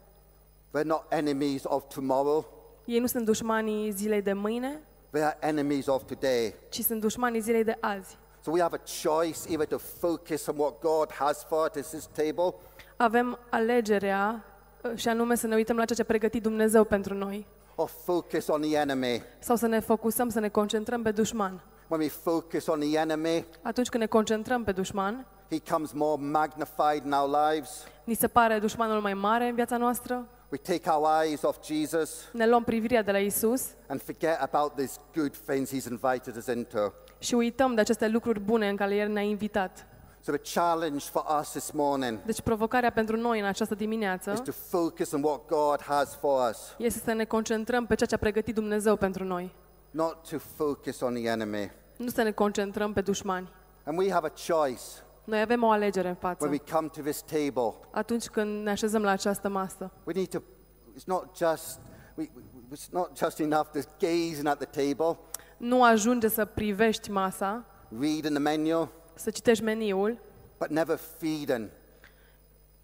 They're 0.77 0.85
not 0.85 1.05
enemies 1.09 1.61
of 1.65 1.83
tomorrow, 1.93 2.45
Ei 2.85 2.99
nu 2.99 3.05
sunt 3.07 3.25
dușmanii 3.25 3.91
zilei 3.91 4.21
de 4.21 4.33
mâine, 4.33 4.79
they 5.09 5.23
are 5.23 5.37
enemies 5.39 5.85
of 5.87 6.03
today. 6.03 6.53
ci 6.69 6.79
sunt 6.81 7.01
dușmanii 7.01 7.39
zilei 7.41 7.63
de 7.63 7.77
azi. 7.79 8.17
So 8.43 8.51
we 8.51 8.61
have 8.61 8.75
a 8.83 9.09
choice 9.09 9.39
either 9.49 9.67
to 9.67 9.77
focus 9.77 10.45
on 10.47 10.55
what 10.57 10.79
God 10.79 11.11
has 11.11 11.43
for 11.43 11.71
us, 11.75 11.87
this 11.87 12.05
table, 12.05 12.53
Avem 12.97 13.39
alegerea 13.49 14.43
uh, 14.45 14.50
și 14.95 15.07
anume 15.07 15.35
să 15.35 15.47
ne 15.47 15.55
uităm 15.55 15.75
la 15.75 15.85
ceea 15.85 15.95
ce 15.97 16.01
a 16.03 16.05
pregătit 16.05 16.41
Dumnezeu 16.41 16.83
pentru 16.83 17.13
noi 17.13 17.47
or 17.75 17.89
focus 18.03 18.47
on 18.47 18.61
the 18.61 18.77
enemy. 18.77 19.21
sau 19.39 19.55
să 19.55 19.67
ne 19.67 19.79
focusăm, 19.79 20.29
să 20.29 20.39
ne 20.39 20.49
concentrăm 20.49 21.01
pe 21.01 21.11
dușman. 21.11 21.61
When 21.87 22.01
we 22.01 22.09
focus 22.09 22.67
on 22.67 22.79
the 22.79 22.97
enemy, 22.99 23.45
Atunci 23.61 23.89
când 23.89 24.03
ne 24.03 24.09
concentrăm 24.09 24.63
pe 24.63 24.71
dușman, 24.71 25.25
he 25.49 25.59
comes 25.71 25.91
more 25.91 26.21
magnified 26.21 27.05
in 27.05 27.11
our 27.11 27.29
lives. 27.51 27.69
ni 28.03 28.13
se 28.13 28.27
pare 28.27 28.59
dușmanul 28.59 29.01
mai 29.01 29.13
mare 29.13 29.47
în 29.47 29.55
viața 29.55 29.77
noastră, 29.77 30.27
We 30.51 30.57
take 30.77 30.89
our 30.89 31.07
eyes 31.23 31.41
off 31.41 31.65
Jesus 31.65 32.29
ne 32.31 32.47
luăm 32.47 32.63
privirea 32.63 33.01
de 33.03 33.11
la 33.11 33.17
Isus 33.17 33.61
and 33.87 34.01
forget 34.01 34.37
about 34.41 34.75
these 34.75 34.99
good 35.15 35.35
things 35.45 35.69
he's 35.69 35.89
invited 35.89 36.35
us 36.37 36.45
into. 36.45 36.93
și 37.19 37.33
uităm 37.33 37.73
de 37.75 37.81
aceste 37.81 38.07
lucruri 38.07 38.39
bune 38.39 38.69
în 38.69 38.75
care 38.75 38.95
El 38.95 39.09
ne-a 39.09 39.21
invitat. 39.23 39.85
So 40.23 40.31
the 40.31 40.41
challenge 40.53 41.05
for 41.05 41.25
us 41.39 41.49
this 41.49 41.71
morning 41.71 42.19
Deci 42.25 42.41
provocarea 42.41 42.91
pentru 42.91 43.17
noi 43.17 43.39
în 43.39 43.45
această 43.45 43.75
dimineață 43.75 44.31
is 44.31 44.39
to 44.39 44.51
focus 44.51 45.11
on 45.11 45.23
what 45.23 45.41
God 45.47 45.81
has 45.81 46.15
for 46.15 46.49
us, 46.49 46.57
este 46.77 46.99
să 47.05 47.13
ne 47.13 47.25
concentrăm 47.25 47.85
pe 47.85 47.95
ceea 47.95 48.07
ce 48.09 48.15
a 48.15 48.17
pregătit 48.17 48.53
Dumnezeu 48.55 48.95
pentru 48.95 49.23
noi, 49.23 49.53
not 49.91 50.29
to 50.29 50.37
focus 50.55 50.99
on 51.01 51.13
the 51.13 51.27
enemy. 51.29 51.71
nu 51.97 52.07
să 52.09 52.21
ne 52.21 52.31
concentrăm 52.31 52.93
pe 52.93 53.01
dușmani. 53.01 53.49
And 53.85 53.97
we 53.97 54.11
have 54.11 54.27
a 54.27 54.53
choice 54.53 54.81
Noi 55.23 55.41
avem 55.41 55.63
o 55.63 55.69
alegere 55.71 56.07
în 56.07 56.15
față. 56.15 56.37
when 56.47 56.51
we 56.65 56.73
come 56.73 56.87
to 56.87 57.01
this 57.01 57.21
table. 57.21 57.73
Atunci 57.91 58.27
când 58.27 58.63
ne 58.63 58.69
așezăm 58.69 59.01
la 59.03 59.11
această 59.11 59.49
masă, 59.49 59.91
We 60.03 60.13
need 60.13 60.27
to, 60.27 60.39
it's 60.97 61.05
not 61.05 61.37
just, 61.37 61.79
we, 62.15 62.29
we- 62.35 62.75
it's 62.75 62.89
not 62.91 63.17
just 63.17 63.39
enough 63.39 63.67
just 63.73 63.89
gazing 63.99 64.47
at 64.47 64.57
the 64.69 64.85
table, 64.87 65.17
nu 65.57 65.83
ajunge 65.83 66.27
să 66.27 66.45
privești 66.45 67.11
masa, 67.11 67.65
reading 67.99 68.33
the 68.33 68.39
menu, 68.39 68.89
să 69.21 69.29
citești 69.29 69.63
meniul, 69.63 70.17
but 70.57 70.69
never 70.69 70.99
feeding. 71.17 71.69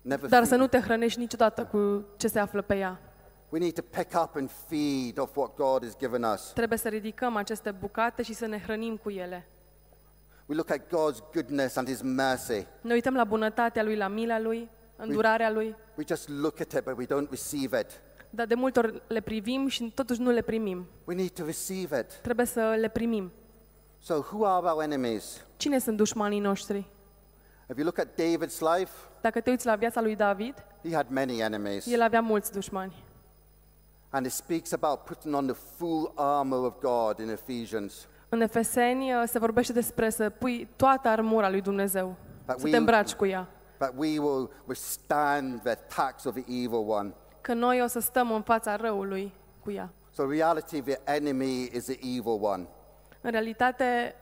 Never 0.01 0.29
dar 0.29 0.43
să 0.43 0.49
feed. 0.49 0.61
nu 0.61 0.67
te 0.67 0.79
hrănești 0.79 1.19
niciodată 1.19 1.65
cu 1.65 2.05
ce 2.17 2.27
se 2.27 2.39
află 2.39 2.61
pe 2.61 2.75
ea. 2.77 2.99
We 3.49 3.59
need 3.59 3.73
to 3.73 3.81
pick 3.81 4.21
up 4.23 4.35
and 4.35 4.49
feed 4.67 5.17
of 5.19 5.35
what 5.35 5.55
God 5.55 5.83
has 5.83 5.97
given 5.97 6.23
us. 6.23 6.51
Trebuie 6.53 6.77
să 6.77 6.87
ridicăm 6.87 7.35
aceste 7.35 7.71
bucate 7.71 8.21
și 8.21 8.33
să 8.33 8.45
ne 8.45 8.59
hrănim 8.59 8.97
cu 8.97 9.09
ele. 9.09 9.47
We 10.45 10.55
look 10.55 10.69
at 10.69 10.79
God's 10.79 11.31
goodness 11.33 11.75
and 11.75 11.87
His 11.87 12.01
mercy. 12.01 12.65
Ne 12.81 12.93
uităm 12.93 13.13
la 13.15 13.23
bunătatea 13.23 13.83
Lui, 13.83 13.95
la 13.95 14.07
mila 14.07 14.39
Lui, 14.39 14.69
îndurarea 14.95 15.51
Lui, 15.51 15.75
We 15.95 16.03
just 16.07 16.29
look 16.29 16.59
at 16.59 16.71
it, 16.71 16.83
but 16.83 16.97
we 16.97 17.05
don't 17.05 17.29
receive 17.29 17.79
it. 17.79 17.87
dar 18.29 18.45
de 18.45 18.53
multe 18.53 18.79
ori 18.79 19.01
le 19.07 19.21
privim 19.21 19.67
și 19.67 19.91
totuși 19.95 20.21
nu 20.21 20.29
le 20.31 20.41
primim. 20.41 20.85
We 21.05 21.15
need 21.15 21.29
to 21.29 21.45
receive 21.45 21.99
it. 21.99 22.13
Trebuie 22.21 22.45
să 22.45 22.75
le 22.79 22.87
primim. 22.87 23.31
So, 23.99 24.13
who 24.31 24.45
are 24.45 24.65
our 24.67 24.83
enemies? 24.83 25.41
Cine 25.57 25.79
sunt 25.79 25.97
dușmanii 25.97 26.39
noștri? 26.39 26.77
If 27.69 27.75
you 27.77 27.83
look 27.85 27.97
at 27.97 28.07
David's 28.07 28.59
life, 28.77 28.91
Dacă 29.21 29.39
te 29.41 29.49
uiți 29.49 29.65
la 29.65 29.75
viața 29.75 30.01
lui 30.01 30.15
David, 30.15 30.53
he 30.83 30.93
had 30.95 31.05
many 31.09 31.39
enemies. 31.41 31.85
el 31.91 32.01
avea 32.01 32.21
mulți 32.21 32.51
dușmani. 32.51 33.03
And 34.09 34.25
it 34.25 34.31
speaks 34.31 34.71
about 34.71 34.99
putting 35.03 35.35
on 35.35 35.45
the 35.47 35.55
full 35.77 36.11
armor 36.15 36.65
of 36.65 36.73
God 36.81 37.19
in 37.19 37.29
Ephesians. 37.29 37.93
În 38.29 38.41
Efeseni 38.41 39.13
uh, 39.13 39.23
se 39.27 39.39
vorbește 39.39 39.73
despre 39.73 40.09
să 40.09 40.29
pui 40.29 40.67
toată 40.75 41.07
armura 41.07 41.49
lui 41.49 41.61
Dumnezeu, 41.61 42.15
That 42.45 42.59
să 42.59 42.65
we- 42.65 42.71
te 42.71 42.77
îmbraci 42.77 43.13
cu 43.13 43.25
ea. 43.25 43.47
That 43.77 43.93
we 43.97 44.19
will 44.19 44.49
withstand 44.65 45.61
the 45.61 45.69
attacks 45.71 46.23
of 46.23 46.33
the 46.33 46.43
evil 46.47 46.83
one. 46.89 47.13
Că 47.41 47.53
noi 47.53 47.81
o 47.83 47.87
să 47.87 47.99
stăm 47.99 48.31
în 48.31 48.41
fața 48.41 48.75
răului 48.75 49.33
cu 49.63 49.71
ea. 49.71 49.89
So, 50.13 50.23
the 50.23 50.31
reality, 50.35 50.81
the 50.81 50.99
enemy 51.03 51.69
is 51.73 51.83
the 51.83 51.99
evil 52.01 52.37
one, 52.41 52.67
În 53.21 53.31
realitate, 53.31 54.15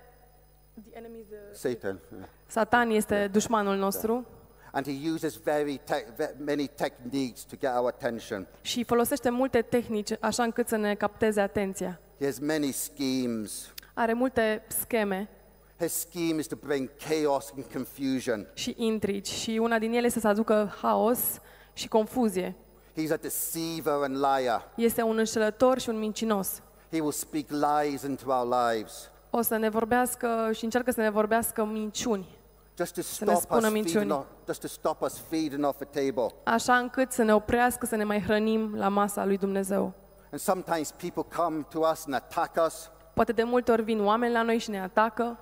the 0.90 0.98
enemy 0.98 1.18
is 1.20 1.26
the- 1.26 1.70
Satan. 1.70 2.00
yeah. 2.16 2.28
Satan 2.48 2.90
este 2.90 3.28
dușmanul 3.32 3.76
nostru 3.76 4.26
And 4.72 4.86
he 4.88 5.10
uses 5.12 5.36
very 5.36 5.80
te- 5.84 6.06
ve- 6.16 6.36
many 6.46 6.68
techniques 6.68 7.42
to 7.42 7.56
get 7.60 7.72
our 7.76 7.88
attention. 7.88 8.48
și 8.62 8.84
folosește 8.84 9.30
multe 9.30 9.62
tehnici 9.62 10.12
așa 10.20 10.44
încât 10.44 10.68
să 10.68 10.76
ne 10.76 10.96
capteze 10.96 11.42
atenția. 11.42 12.00
He 12.20 12.26
has 12.26 12.40
many 12.40 12.72
schemes. 12.72 13.74
Are 13.94 14.14
multe 14.14 14.64
scheme 14.68 15.30
His 15.80 15.94
scheme 15.94 16.40
is 16.40 16.48
to 16.48 16.56
bring 16.66 16.90
chaos 17.10 17.52
and 17.56 17.66
confusion. 17.74 18.48
și 18.54 18.74
intrigi 18.78 19.32
și 19.34 19.60
una 19.62 19.80
din 19.80 19.94
ele 19.94 20.06
este 20.06 20.20
să 20.20 20.28
aducă 20.28 20.74
haos 20.82 21.20
și 21.74 21.88
confuzie. 21.88 22.56
He's 23.02 23.12
a 23.12 23.16
deceiver 23.16 23.94
and 23.94 24.16
liar. 24.18 24.72
Este 24.76 25.02
un 25.02 25.18
înșelător 25.18 25.80
și 25.80 25.90
un 25.90 25.98
mincinos. 26.00 26.62
He 26.96 27.02
will 27.02 27.12
speak 27.12 27.46
lies 27.50 28.02
into 28.04 28.32
our 28.32 28.48
lives 28.72 29.10
O 29.30 29.42
să 29.42 29.58
ne 29.58 29.70
vorbească 29.70 30.50
și 30.54 30.64
încearcă 30.64 30.92
să 30.92 31.02
ne 31.02 31.10
vorbească 31.10 31.64
minciuni, 31.66 32.28
just 32.78 32.94
to 32.94 33.02
ne 33.02 33.34
stop 33.34 33.36
us 33.36 33.42
spună 33.42 33.60
feeding 33.62 33.84
minciuni. 33.84 34.12
off, 34.12 34.26
just 34.48 34.62
to 34.62 34.68
stop 34.68 35.02
us 35.02 35.18
feeding 35.30 35.66
off 35.66 35.84
the 35.86 36.02
table. 36.12 36.36
așa 36.44 36.76
încât 36.78 37.12
să 37.12 37.24
ne 37.24 37.34
oprească 37.34 37.86
să 37.86 37.96
ne 37.96 38.04
mai 38.04 38.22
hrănim 38.22 38.76
la 38.76 38.88
masa 38.88 39.26
lui 39.26 39.38
Dumnezeu. 39.38 39.94
And 40.32 40.42
sometimes 40.42 40.92
people 40.92 41.24
come 41.36 41.66
to 41.70 41.80
us 41.92 42.06
and 42.06 42.14
attack 42.16 42.66
us. 42.66 42.90
Poate 43.14 43.32
de 43.32 43.44
multe 43.44 43.72
ori 43.72 43.84
vin 43.84 44.04
oameni 44.06 44.34
la 44.34 44.42
noi 44.42 44.58
și 44.58 44.70
ne 44.70 44.82
atacă. 44.82 45.38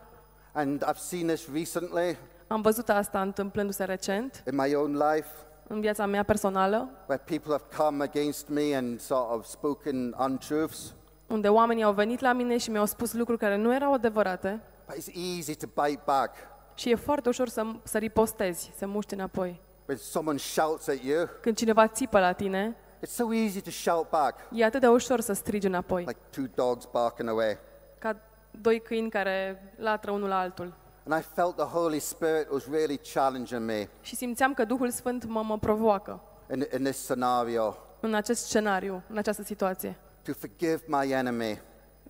And 0.52 0.86
I've 0.86 0.98
seen 1.00 1.28
this 1.28 1.48
recently 1.54 2.18
Am 2.48 2.62
văzut 2.62 2.90
asta 2.90 3.22
întâmplându-se 3.22 3.84
recent 3.84 4.44
in 4.52 4.56
my 4.56 4.74
own 4.74 4.92
life, 4.92 5.28
în 5.68 5.80
viața 5.80 6.06
mea 6.06 6.24
personală, 6.24 6.90
where 7.08 7.24
people 7.26 7.52
have 7.52 7.84
come 7.84 8.04
against 8.04 8.48
me 8.48 8.76
and 8.76 9.00
sort 9.00 9.32
of 9.32 9.46
spoken 9.46 10.16
untruths. 10.20 10.94
Unde 11.28 11.48
oamenii 11.50 11.84
au 11.84 11.94
venit 11.94 12.20
la 12.20 12.34
mine 12.34 12.58
și 12.58 12.70
mi-au 12.70 12.86
spus 12.86 13.14
lucruri 13.14 13.40
care 13.40 13.56
nu 13.56 13.74
erau 13.76 13.94
adevărate 13.94 14.62
But 14.86 14.96
it's 14.96 15.36
easy 15.38 15.56
to 15.56 15.66
bite 15.84 16.02
back. 16.06 16.36
și 16.76 16.90
e 16.90 16.96
foarte 16.96 17.30
ușor 17.30 17.48
să, 17.48 17.66
să 17.84 17.98
ripostezi, 17.98 18.72
să 18.78 18.86
muști 18.88 19.14
înapoi. 19.14 19.62
When 19.88 19.98
someone 19.98 20.38
shouts 20.38 20.88
at 20.88 21.04
you, 21.04 21.28
Când 21.42 21.56
cineva 21.56 21.88
țipă 21.88 22.20
la 22.20 22.32
tine, 22.32 22.76
it's 23.06 23.10
so 23.10 23.34
easy 23.34 23.62
to 23.62 23.70
shout 23.70 24.10
back, 24.10 24.40
e 24.52 24.66
atât 24.66 24.80
de 24.82 24.88
ușor 24.88 25.20
să 25.22 25.34
strigi 25.34 25.68
înapoi, 25.68 26.04
like 26.08 26.20
two 26.30 26.44
dogs 26.56 26.88
barking 26.92 27.30
away. 27.30 27.58
ca 28.00 28.16
doi 28.62 28.80
câini 28.80 29.10
care 29.10 29.64
latră 29.78 30.12
unul 30.12 30.28
la 30.28 30.40
altul. 30.40 30.74
And 31.10 31.22
I 31.22 31.26
felt 31.36 31.56
the 31.56 31.66
Holy 31.66 32.00
Spirit 32.00 32.48
was 32.52 32.64
really 32.72 33.00
challenging 33.14 33.62
me 33.62 33.88
Și 34.02 34.16
simțeam 34.16 34.54
că 34.54 34.66
Duhul 34.66 34.90
Sfânt 34.90 35.26
mă, 35.26 35.42
mă 35.44 35.58
provoacă 35.58 36.20
in, 36.54 36.66
in 36.78 36.84
this 36.84 36.98
scenario 37.04 37.78
în 38.00 38.14
acest 38.14 38.46
scenariu, 38.46 39.02
în 39.10 39.18
această 39.18 39.44
situație. 39.44 39.96
To 40.24 40.34
forgive 40.34 40.82
my 40.88 41.12
enemy, 41.12 41.60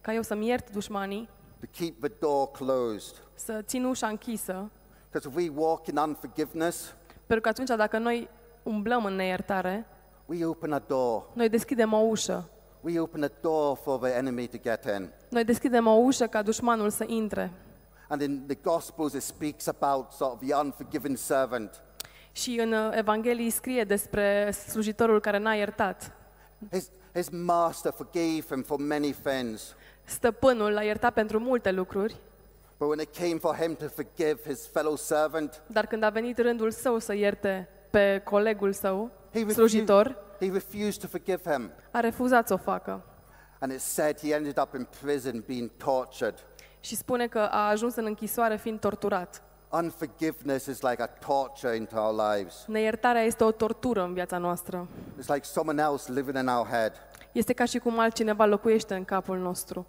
Ca 0.02 0.14
eu 0.14 0.22
să-mi 0.22 0.48
iert 0.48 0.72
dușmanii, 0.72 1.30
to 1.60 1.66
keep 1.72 2.00
the 2.00 2.12
door 2.20 2.52
closed. 2.52 3.16
să 3.36 3.62
țin 3.62 3.84
ușa 3.86 4.08
închisă, 4.08 4.72
Because 5.12 5.30
if 5.30 5.36
we 5.36 5.52
walk 5.64 5.88
in 5.88 5.98
unforgiveness, 5.98 6.94
pentru 7.26 7.42
că 7.42 7.50
atunci 7.50 7.78
dacă 7.78 7.98
noi 7.98 8.30
umblăm 8.64 9.06
în 9.06 9.16
neiertare, 9.16 9.86
we 10.26 10.46
open 10.46 10.72
a 10.74 10.80
door. 10.88 11.24
noi 11.34 11.50
deschidem 11.50 11.94
o 11.94 11.98
ușă. 11.98 12.48
We 12.82 13.00
open 13.00 13.24
a 13.24 13.30
door 13.42 13.78
for 13.84 14.00
the 14.00 14.12
enemy 14.12 14.48
to 14.48 14.58
get 14.62 14.84
in. 14.98 15.10
Noi 15.30 15.44
deschidem 15.44 15.88
o 15.88 15.92
ușă 15.92 16.26
ca 16.28 16.42
dușmanul 16.42 16.90
să 16.90 17.04
intre. 17.08 17.52
And 18.08 18.22
in 18.22 18.44
the 18.48 18.58
Gospels, 18.62 19.14
it 19.14 19.22
speaks 19.22 19.68
about 19.68 20.12
sort 20.12 20.32
of 20.34 20.40
the 20.48 20.56
unforgiven 20.56 21.16
servant. 21.16 21.82
Și 22.32 22.60
în 22.60 22.72
uh, 22.74 22.90
Evanghelii 22.98 23.50
scrie 23.50 23.84
despre 23.84 24.52
slujitorul 24.52 25.20
care 25.20 25.38
n-a 25.38 25.54
iertat. 25.54 26.12
His, 26.72 26.90
his 27.14 27.30
master 27.30 27.92
forgave 27.92 28.44
him 28.50 28.64
for 28.64 28.80
many 28.80 29.12
things. 29.24 29.76
Stăpânul 30.04 30.72
l-a 30.72 30.82
iertat 30.84 31.14
pentru 31.14 31.40
multe 31.40 31.72
lucruri, 31.72 32.16
But 32.78 32.88
when 32.88 33.00
it 33.00 33.16
came 33.18 33.38
for 33.40 33.56
him 33.56 33.76
to 33.76 33.86
forgive 33.88 34.40
his 34.48 34.68
fellow 34.68 34.96
servant, 34.96 35.62
dar 35.68 35.86
când 35.86 36.04
a 36.04 36.10
venit 36.10 36.38
rândul 36.38 36.72
său 36.72 37.00
să 37.00 37.14
ierte 37.14 37.70
pe 37.90 38.22
colegul 38.24 38.74
său, 38.74 39.12
he, 39.32 39.38
refu- 39.40 39.52
slujitor, 39.52 40.16
he 40.40 40.50
refused 40.52 40.98
to 41.02 41.08
forgive 41.08 41.52
him. 41.52 41.72
a 41.92 42.00
refuzat 42.00 42.48
să 42.48 42.54
o 42.54 42.58
facă. 42.58 43.02
And 43.60 43.72
it 43.72 43.80
said 43.80 44.20
he 44.20 44.34
ended 44.34 44.58
up 44.62 44.74
in 44.74 44.88
prison 45.02 45.44
being 45.48 45.70
tortured. 45.78 46.34
Și 46.80 46.96
spune 46.96 47.28
că 47.28 47.40
a 47.40 47.68
ajuns 47.70 47.96
în 47.96 48.06
închisoare 48.06 48.58
fiind 48.58 48.80
torturat. 48.80 49.42
Unforgiveness 49.74 50.68
is 50.68 50.82
like 50.84 51.00
a 51.02 51.08
torture 51.08 51.76
into 51.76 51.98
our 52.00 52.14
lives. 52.14 52.66
Neiertarea 52.68 53.22
este 53.22 53.44
o 53.44 53.52
tortură 53.52 54.04
în 54.04 54.14
viața 54.14 54.38
noastră. 54.38 54.88
It's 55.22 55.28
like 55.34 55.44
someone 55.46 55.82
else 55.82 56.12
living 56.12 56.38
in 56.38 56.48
our 56.48 56.68
head. 56.68 56.92
Este 57.32 57.54
ca 57.54 57.66
și 57.66 57.80
cum 57.80 58.00
altcineva 58.00 58.46
locuiește 58.46 58.94
în 58.96 59.06
capul 59.06 59.38
nostru. 59.38 59.86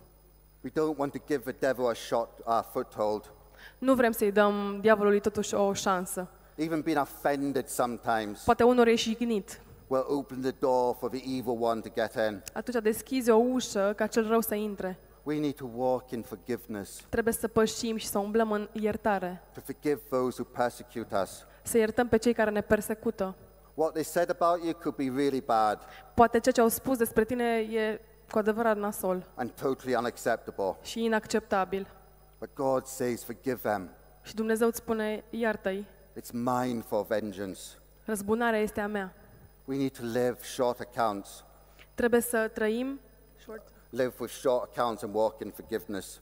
We 0.60 0.70
don't 0.70 0.96
want 0.96 1.12
to 1.12 1.18
give 1.26 1.52
the 1.52 1.66
devil 1.66 1.86
a 1.86 1.94
shot, 1.94 2.28
a 2.44 2.60
foothold. 2.72 3.32
Nu 3.78 3.94
vrem 3.94 4.12
să-i 4.12 4.32
dăm 4.32 4.78
diavolului 4.80 5.20
totuși 5.20 5.54
o 5.54 5.72
șansă. 5.72 6.28
Even 6.54 6.80
being 6.80 7.00
offended 7.00 7.66
sometimes 7.68 8.40
Poate 8.44 8.62
unor 8.62 8.86
e 8.86 8.94
jignit. 8.94 9.60
will 9.86 10.04
open 10.08 10.40
the 10.40 10.54
door 10.58 10.94
for 10.98 11.10
the 11.10 11.22
evil 11.38 11.56
one 11.60 11.80
to 11.80 11.88
get 11.94 12.14
in. 12.28 12.42
Atunci 12.52 12.82
deschizi 12.82 13.30
o 13.30 13.36
ușă 13.36 13.92
ca 13.96 14.06
cel 14.06 14.28
rău 14.28 14.40
să 14.40 14.54
intre. 14.54 14.98
We 15.24 15.38
need 15.38 15.54
to 15.56 15.66
walk 15.74 16.10
in 16.10 16.22
forgiveness, 16.22 17.00
Trebuie 17.08 17.34
să 17.34 17.48
pășim 17.48 17.96
și 17.96 18.06
să 18.06 18.18
umblăm 18.18 18.52
în 18.52 18.68
iertare. 18.72 19.42
to 19.54 19.60
forgive 19.64 20.00
those 20.08 20.42
who 20.42 20.50
persecute 20.56 21.16
us. 21.22 21.44
Să 21.62 21.78
iertăm 21.78 22.08
pe 22.08 22.16
cei 22.16 22.32
care 22.32 22.50
ne 22.50 22.60
persecută. 22.60 23.34
What 23.74 23.92
they 23.92 24.04
said 24.04 24.30
about 24.40 24.62
you 24.64 24.72
could 24.72 24.96
be 24.96 25.10
really 25.16 25.40
bad 25.40 25.78
Poate 26.14 26.40
ceea 26.40 26.54
ce 26.54 26.60
au 26.60 26.68
spus 26.68 26.96
despre 26.96 27.24
tine 27.24 27.58
e 27.58 28.00
cu 28.30 28.38
adevărat 28.38 28.76
nasol 28.76 29.26
and 29.34 29.50
totally 29.50 29.94
unacceptable. 29.94 30.76
și 30.82 31.04
inacceptabil. 31.04 31.86
But 32.38 32.48
God 32.54 32.84
says, 32.86 33.24
forgive 33.24 33.58
them. 33.62 33.88
Și 34.22 34.34
Dumnezeu 34.34 34.66
îți 34.68 34.76
spune, 34.78 35.24
iartă-i, 35.30 35.86
It's 36.20 36.30
mine 36.32 36.80
for 36.86 37.06
vengeance. 37.06 37.60
răzbunarea 38.04 38.58
este 38.60 38.80
a 38.80 38.86
mea. 38.86 39.12
We 39.64 39.76
need 39.76 39.90
to 39.98 40.02
live 40.04 40.36
short 40.42 40.80
accounts, 40.80 41.44
Trebuie 41.94 42.20
să 42.20 42.50
trăim 42.54 43.00
short, 43.42 43.62
live 43.96 44.12
with 44.18 44.32
short 44.32 44.70
accounts 44.76 45.02
and 45.02 45.14
walk 45.14 45.40
in 45.40 45.50
forgiveness. 45.50 46.20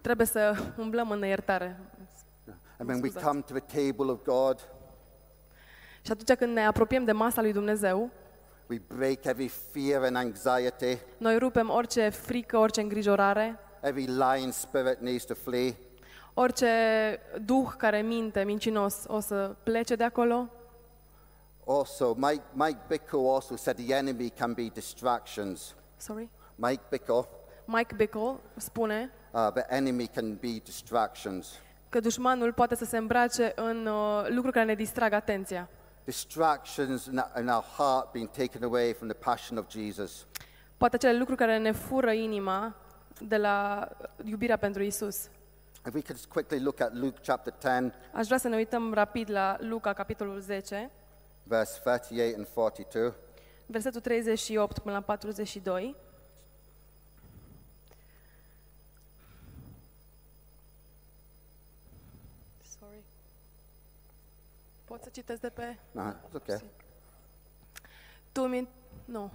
trebuie 0.00 0.26
să 0.26 0.56
umblăm 0.78 1.10
în 1.10 1.24
iertare. 1.24 1.76
And 2.78 2.88
when 2.88 3.00
we 3.02 3.08
Scuzați. 3.08 3.26
come 3.26 3.40
to 3.40 3.54
the 3.58 3.82
table 3.90 4.12
of 4.12 4.18
God, 4.24 4.58
Și 6.02 6.12
atunci 6.12 6.38
când 6.38 6.52
ne 6.52 6.66
apropiem 6.66 7.04
de 7.04 7.12
masa 7.12 7.40
lui 7.40 7.52
Dumnezeu, 7.52 8.10
we 8.68 8.80
break 8.96 9.24
every 9.24 9.48
fear 9.72 10.02
and 10.02 10.16
anxiety. 10.16 10.98
noi 11.18 11.38
rupem 11.38 11.70
orice 11.70 12.08
frică, 12.08 12.56
orice 12.58 12.80
îngrijorare, 12.80 13.58
Every 13.80 14.04
lying 14.06 14.52
spirit 14.52 15.00
needs 15.00 15.24
to 15.24 15.34
flee. 15.34 15.76
orice 16.34 16.70
duh 17.44 17.68
care 17.78 18.00
minte, 18.02 18.42
mincinos, 18.42 18.94
o 19.06 19.20
să 19.20 19.54
plece 19.62 19.94
de 19.94 20.04
acolo. 20.04 20.48
Also, 21.68 22.14
Mike, 22.14 22.42
Mike 22.54 22.78
Bickle 22.88 23.26
also 23.34 23.56
said 23.56 23.76
the 23.76 23.92
enemy 23.92 24.30
can 24.30 24.52
be 24.52 24.70
distractions. 24.74 25.74
Sorry? 25.96 26.28
Mike 26.58 26.82
Bickle, 26.90 27.26
Mike 27.64 27.96
Bickle 27.96 28.36
spune 28.56 29.10
uh, 29.32 29.50
the 29.50 29.64
enemy 29.74 30.06
can 30.06 30.34
be 30.34 30.60
distractions. 30.64 31.58
că 31.88 32.00
dușmanul 32.00 32.52
poate 32.52 32.74
să 32.74 32.84
se 32.84 32.96
îmbrace 32.96 33.52
în 33.54 33.86
uh, 33.86 34.26
lucruri 34.28 34.52
care 34.52 34.64
ne 34.64 34.74
distrag 34.74 35.12
atenția. 35.12 35.68
Distractions 36.04 37.04
in 37.06 37.18
our, 37.18 37.30
in 37.42 37.48
our 37.48 37.64
heart 37.76 38.12
being 38.12 38.30
taken 38.30 38.62
away 38.62 38.92
from 38.92 39.08
the 39.08 39.18
passion 39.24 39.58
of 39.58 39.64
Jesus. 39.68 40.26
Poate 40.76 40.96
acele 40.96 41.18
lucruri 41.18 41.38
care 41.38 41.58
ne 41.58 41.72
fură 41.72 42.12
inima 42.12 42.74
de 43.20 43.36
la 43.36 43.88
iubirea 44.24 44.56
pentru 44.56 44.82
Isus. 44.82 45.16
If 45.86 45.94
we 45.94 46.00
could 46.00 46.16
just 46.16 46.26
quickly 46.26 46.60
look 46.60 46.80
at 46.80 46.94
Luke 46.94 47.18
chapter 47.22 47.52
10, 47.60 47.92
Aș 48.12 48.26
vrea 48.26 48.38
să 48.38 48.48
ne 48.48 48.56
uităm 48.56 48.92
rapid 48.92 49.30
la 49.30 49.56
Luca, 49.60 49.92
capitolul 49.92 50.40
10, 50.40 50.90
verse 51.48 51.80
38 51.82 52.36
and 52.36 52.46
42. 52.46 53.12
versetul 53.66 54.00
38 54.00 54.78
până 54.78 54.94
la 54.94 55.00
42. 55.00 55.96
Sorry. 62.78 63.02
Pot 64.84 65.02
să 65.02 65.08
citesc 65.12 65.40
de 65.40 65.48
pe... 65.48 65.76
No, 65.90 66.10
it's 66.10 66.34
okay. 66.34 66.60
Tu 68.32 68.46
mi... 68.46 68.68
Nu. 69.04 69.30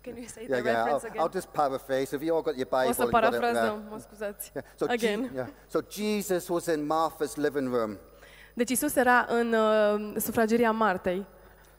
Can 0.00 0.16
you 0.16 0.26
say 0.26 0.44
the 0.46 0.54
Yeah, 0.56 0.64
yeah. 0.64 0.86
I'll, 0.86 0.96
again? 0.96 1.22
I'll 1.22 1.32
just 1.32 1.46
paraphrase. 1.52 2.16
If 2.16 2.22
you 2.22 2.34
all 2.34 2.42
got 2.42 2.56
your 2.56 2.66
Bible, 2.66 2.88
o 2.88 2.92
să 2.92 3.02
you've 3.02 3.10
got 3.10 3.22
it 3.22 3.30
parafrazăm, 3.30 3.78
there. 3.78 3.88
mă 3.90 3.98
scuzați. 4.00 4.50
Yeah. 4.54 4.66
So, 4.78 4.86
Je- 4.86 4.92
Again. 4.92 5.30
yeah. 5.34 5.48
so 5.68 5.80
Jesus 5.90 6.48
was 6.48 6.66
in 6.66 6.86
Martha's 6.86 7.34
living 7.36 7.68
room, 7.74 7.98
Deci 8.54 8.70
Isus 8.70 8.96
era 8.96 9.26
în 9.28 9.52
uh, 9.54 10.14
sufrageria 10.20 10.70
Martei 10.70 11.24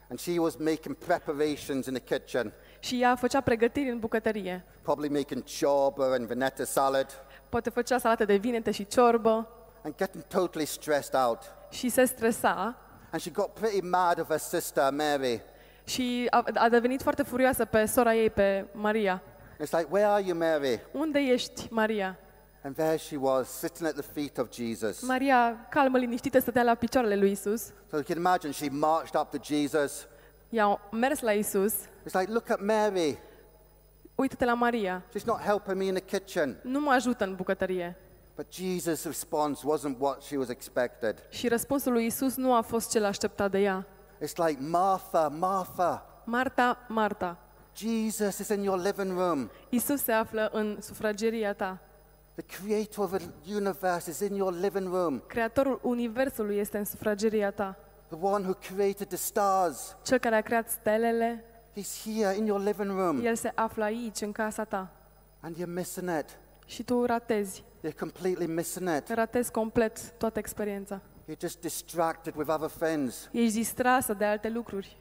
And 0.10 0.20
she 0.20 0.40
was 0.40 0.56
making 0.56 0.96
preparations 0.96 1.86
in 1.86 1.94
the 1.94 2.18
kitchen, 2.18 2.54
și 2.80 3.02
ea 3.02 3.16
făcea 3.16 3.42
pregătiri 3.42 3.90
în 3.90 4.00
bucătărie. 4.00 4.64
probably 4.82 5.10
making 5.10 5.44
ciorba 5.44 6.14
and 6.14 6.28
vinetta 6.28 6.64
salad, 6.64 7.08
Poate 7.50 7.70
făcea 7.70 7.98
salată 7.98 8.26
de 8.26 8.36
vinete 8.36 8.72
și 8.72 8.88
ciorbă 8.88 9.48
and 9.84 9.96
getting 9.98 10.24
totally 10.24 10.66
stressed 10.66 11.14
out. 11.26 11.40
și 11.70 11.90
se 11.90 12.06
stresa 12.06 12.76
And 13.12 13.22
she 13.22 13.32
got 13.32 13.54
pretty 13.54 13.82
mad 13.82 14.20
of 14.20 14.28
her 14.28 14.38
sister, 14.40 14.92
Mary. 14.92 15.42
și 15.84 16.28
a, 16.30 16.44
a 16.54 16.70
devenit 16.70 17.02
foarte 17.02 17.24
furioasă 17.24 17.66
pe 17.66 17.86
sora 17.86 18.14
ei, 18.16 18.30
pe 18.30 18.66
Maria. 18.72 19.22
It's 19.56 19.72
like, 19.72 19.88
Where 19.90 20.08
are 20.08 20.24
you, 20.26 20.38
Mary? 20.38 20.80
Unde 20.92 21.20
ești, 21.20 21.68
Maria? 21.70 22.18
And 22.66 22.76
there 22.76 22.98
she 22.98 23.18
was, 23.18 23.48
sitting 23.50 23.88
at 23.88 23.94
the 23.94 24.04
feet 24.14 24.38
of 24.38 24.50
Jesus. 24.50 25.02
Maria, 25.02 25.68
calmă, 25.70 25.98
liniștită, 25.98 26.40
stătea 26.40 26.64
la 26.64 26.76
picioarele 26.76 27.16
lui 27.16 27.32
Isus. 27.32 27.62
So 27.66 27.96
you 27.96 28.04
can 28.04 28.18
imagine 28.18 28.52
she 28.52 28.70
marched 28.70 29.22
up 29.22 29.30
to 29.30 29.38
Jesus. 29.42 30.08
Ea 30.50 30.66
a 30.66 30.80
mers 30.92 31.20
la 31.20 31.32
Isus. 31.32 31.74
It's 31.74 32.14
like, 32.20 32.32
Look 32.32 32.50
at 32.50 32.62
Mary. 32.62 33.20
Uită-te 34.16 34.46
la 34.46 34.54
Maria. 34.54 35.04
She's 35.10 35.26
not 35.26 35.40
helping 35.40 35.78
me 35.78 35.86
in 35.86 35.94
the 35.94 36.04
kitchen. 36.04 36.56
Nu 36.62 36.80
mă 36.80 36.92
ajută 36.92 37.24
în 37.24 37.36
bucătărie. 37.36 37.98
But 38.36 38.46
Jesus' 38.54 39.04
response 39.06 39.62
wasn't 39.66 39.98
what 40.00 40.22
she 40.22 40.38
was 40.38 40.50
expected. 40.50 41.24
Și 41.30 41.48
răspunsul 41.48 41.92
lui 41.92 42.06
Isus 42.06 42.36
nu 42.36 42.54
a 42.54 42.62
fost 42.62 42.90
cel 42.90 43.06
așteptat 43.06 43.52
de 43.52 43.60
ea. 43.60 43.86
It's 44.22 44.48
like, 44.48 44.62
Martha, 44.62 45.28
Martha, 45.28 46.22
Marta, 46.26 46.86
Marta, 46.88 47.38
Jesus 47.76 48.38
is 48.38 48.48
in 48.48 48.62
your 48.62 48.80
living 48.80 49.18
room. 49.18 49.50
Isus 49.70 50.02
se 50.04 50.12
află 50.12 50.50
în 50.54 50.78
sufrageria 50.82 51.54
ta. 51.54 51.80
The 52.36 52.58
creator 52.64 53.00
of 53.04 53.12
the 53.18 53.54
universe 53.54 54.10
is 54.10 54.20
in 54.20 54.36
your 54.36 54.54
living 54.54 54.88
room. 54.92 55.22
Creatorul 55.28 55.80
universului 55.84 56.58
este 56.58 56.78
în 56.78 56.86
sufrageria 56.86 57.52
ta. 57.52 57.76
The 58.08 58.18
one 58.22 58.46
who 58.46 58.54
created 58.76 59.08
the 59.08 59.18
stars. 59.18 59.96
Cel 60.04 60.18
care 60.18 60.36
a 60.36 60.42
creat 60.42 60.70
stelele, 60.70 61.44
He's 61.78 62.04
here 62.04 62.36
in 62.38 62.46
your 62.46 62.62
living 62.62 62.90
room. 62.92 63.26
el 63.26 63.36
se 63.36 63.52
află 63.56 63.84
aici, 63.84 64.22
în 64.22 64.32
casa 64.32 64.64
ta. 64.64 64.92
And 65.40 65.56
you're 65.56 65.74
missing 65.74 66.10
it. 66.20 66.38
Și 66.66 66.84
tu 66.84 67.06
ratezi, 67.06 67.64
You're 67.88 68.00
completely 68.00 68.46
missing 68.48 68.90
it. 68.98 69.08
ratezi 69.10 69.52
complet 69.52 70.12
toată 70.18 70.40
experiența. 70.40 71.02
You're 71.28 71.40
just 71.42 71.62
distracted 71.62 72.36
with 72.36 72.50
other 72.50 72.70
things. 72.70 73.30
Ești 73.32 73.58
distrasă 73.58 74.14
de 74.14 74.26
alte 74.26 74.50
lucruri. 74.50 74.98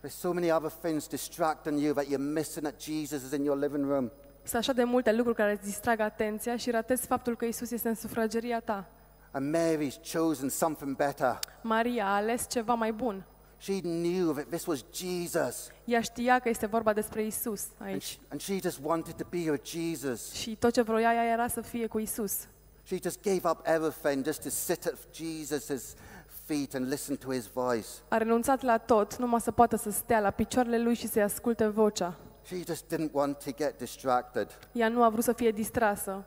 There's 0.00 0.18
so 0.18 0.32
many 0.32 0.50
other 0.50 0.70
things 0.82 1.06
distracting 1.08 1.80
you 1.80 1.92
that 1.92 2.04
you're 2.04 2.32
missing 2.32 2.64
that 2.64 2.80
Jesus 2.80 3.22
is 3.22 3.32
in 3.32 3.44
your 3.44 3.58
living 3.58 3.84
room. 3.84 4.10
Sunt 4.48 4.60
așa 4.62 4.72
de 4.72 4.84
multe 4.84 5.12
lucruri 5.12 5.36
care 5.36 5.52
îți 5.52 5.62
distrag 5.62 6.00
atenția 6.00 6.56
și 6.56 6.70
ratezi 6.70 7.06
faptul 7.06 7.36
că 7.36 7.44
Isus 7.44 7.70
este 7.70 7.88
în 7.88 7.94
sufrageria 7.94 8.60
ta. 8.60 8.84
And 9.30 9.56
Mary's 9.56 10.12
chosen 10.12 10.48
something 10.48 10.96
better. 10.96 11.38
Maria 11.62 12.04
a 12.06 12.14
ales 12.14 12.46
ceva 12.48 12.74
mai 12.74 12.92
bun. 12.92 13.24
She 13.58 13.80
knew 13.80 14.32
that 14.32 14.44
this 14.46 14.66
was 14.66 14.84
Jesus. 14.94 15.70
Ea 15.84 16.00
știa 16.00 16.38
că 16.38 16.48
este 16.48 16.66
vorba 16.66 16.92
despre 16.92 17.22
Isus 17.24 17.62
And 17.78 17.90
aici. 17.90 18.02
she, 18.02 18.18
and 18.28 18.40
she 18.40 18.58
just 18.62 18.78
wanted 18.82 19.14
to 19.14 19.24
be 19.30 19.50
with 19.50 19.64
Jesus. 19.70 20.32
Și 20.32 20.56
tot 20.56 20.72
ce 20.72 20.82
vroia 20.82 21.12
ea 21.14 21.32
era 21.32 21.48
să 21.48 21.60
fie 21.60 21.86
cu 21.86 21.98
Isus. 21.98 22.32
She 22.84 22.96
just 23.02 23.22
gave 23.22 23.40
up 23.48 23.60
everything 23.66 24.24
just 24.24 24.42
to 24.42 24.48
sit 24.48 24.86
at 24.86 24.96
Jesus' 25.14 25.94
feet 26.44 26.74
and 26.74 26.88
listen 26.88 27.16
to 27.16 27.32
his 27.32 27.46
voice. 27.46 27.86
A 28.08 28.16
renunțat 28.16 28.62
la 28.62 28.78
tot, 28.78 29.16
numai 29.16 29.40
să 29.40 29.50
poată 29.50 29.76
să 29.76 29.90
stea 29.90 30.20
la 30.20 30.30
picioarele 30.30 30.78
lui 30.78 30.94
și 30.94 31.08
să-i 31.08 31.22
asculte 31.22 31.66
vocea. 31.66 32.14
She 32.48 32.62
just 32.66 32.84
didn't 32.88 33.12
want 33.12 33.44
to 33.44 33.50
get 33.56 33.78
distracted. 33.78 34.48
Ea 34.72 34.88
nu 34.88 35.02
a 35.02 35.08
vrut 35.08 35.24
să 35.24 35.32
fie 35.32 35.50
distrasă. 35.50 36.24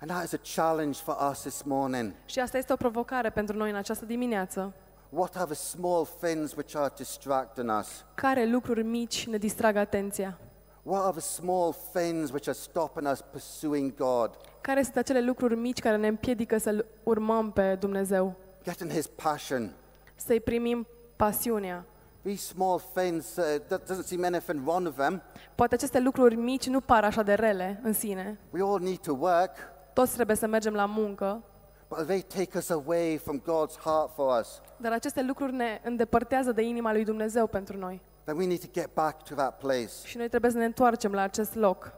And 0.00 0.10
that 0.10 0.24
is 0.24 0.32
a 0.32 0.40
challenge 0.54 0.98
for 0.98 1.16
us 1.30 1.40
this 1.40 1.62
morning. 1.62 2.12
Și 2.26 2.38
asta 2.38 2.58
este 2.58 2.72
o 2.72 2.76
provocare 2.76 3.30
pentru 3.30 3.56
noi 3.56 3.70
în 3.70 3.76
această 3.76 4.04
dimineață. 4.04 4.72
What 5.08 5.36
are 5.36 5.44
the 5.44 5.54
small 5.54 6.08
things 6.20 6.52
which 6.52 6.76
are 6.76 6.92
distracting 6.96 7.78
us? 7.78 8.04
Care 8.14 8.46
lucruri 8.46 8.82
mici 8.82 9.26
ne 9.26 9.36
distrag 9.36 9.76
atenția? 9.76 10.38
What 10.82 11.02
are 11.02 11.12
the 11.12 11.20
small 11.20 11.74
things 11.92 12.30
which 12.30 12.48
are 12.48 12.56
stopping 12.60 13.08
us 13.10 13.20
pursuing 13.30 13.94
God? 13.94 14.30
Care 14.60 14.82
sunt 14.82 14.96
acele 14.96 15.20
lucruri 15.20 15.56
mici 15.56 15.78
care 15.78 15.96
ne 15.96 16.06
împiedică 16.06 16.58
să-L 16.58 16.84
urmăm 17.02 17.52
pe 17.52 17.74
Dumnezeu? 17.74 18.34
Getting 18.64 18.90
His 18.90 19.06
passion. 19.06 19.70
Să-i 20.16 20.40
primim 20.40 20.86
pasiunea. 21.16 21.84
These 22.26 22.42
small 22.42 22.80
things, 22.94 23.36
uh, 23.36 23.44
there 23.68 23.82
doesn't 23.86 24.06
seem 24.06 24.24
anything 24.24 24.64
wrong 24.64 24.84
with 24.84 24.96
them. 24.96 25.22
Poate 25.54 25.74
aceste 25.74 26.00
lucruri 26.00 26.36
mici 26.36 26.66
nu 26.66 26.80
par 26.80 27.04
așa 27.04 27.22
de 27.22 27.34
rele 27.34 27.80
în 27.82 27.92
sine. 27.92 28.38
We 28.50 28.60
all 28.62 28.80
need 28.80 28.98
to 28.98 29.16
work, 29.18 29.50
Toți 29.92 30.14
trebuie 30.14 30.36
să 30.36 30.46
mergem 30.46 30.74
la 30.74 30.84
muncă, 30.86 31.42
but 31.88 32.06
they 32.06 32.22
take 32.22 32.58
us 32.58 32.70
away 32.70 33.20
from 33.24 33.40
God's 33.40 33.78
heart 33.84 34.14
for 34.14 34.40
us. 34.40 34.60
dar 34.76 34.92
aceste 34.92 35.22
lucruri 35.22 35.52
ne 35.52 35.80
îndepărtează 35.84 36.52
de 36.52 36.62
inima 36.62 36.92
lui 36.92 37.04
Dumnezeu 37.04 37.46
pentru 37.46 37.76
noi. 37.76 38.00
Then 38.24 38.36
we 38.36 38.46
need 38.46 38.60
to 38.60 38.68
get 38.72 38.94
back 38.94 39.22
to 39.22 39.34
that 39.34 39.58
place. 39.58 39.90
Și 40.04 40.16
noi 40.16 40.28
trebuie 40.28 40.50
să 40.50 40.56
ne 40.56 40.64
întoarcem 40.64 41.12
la 41.12 41.22
acest 41.22 41.54
loc. 41.54 41.92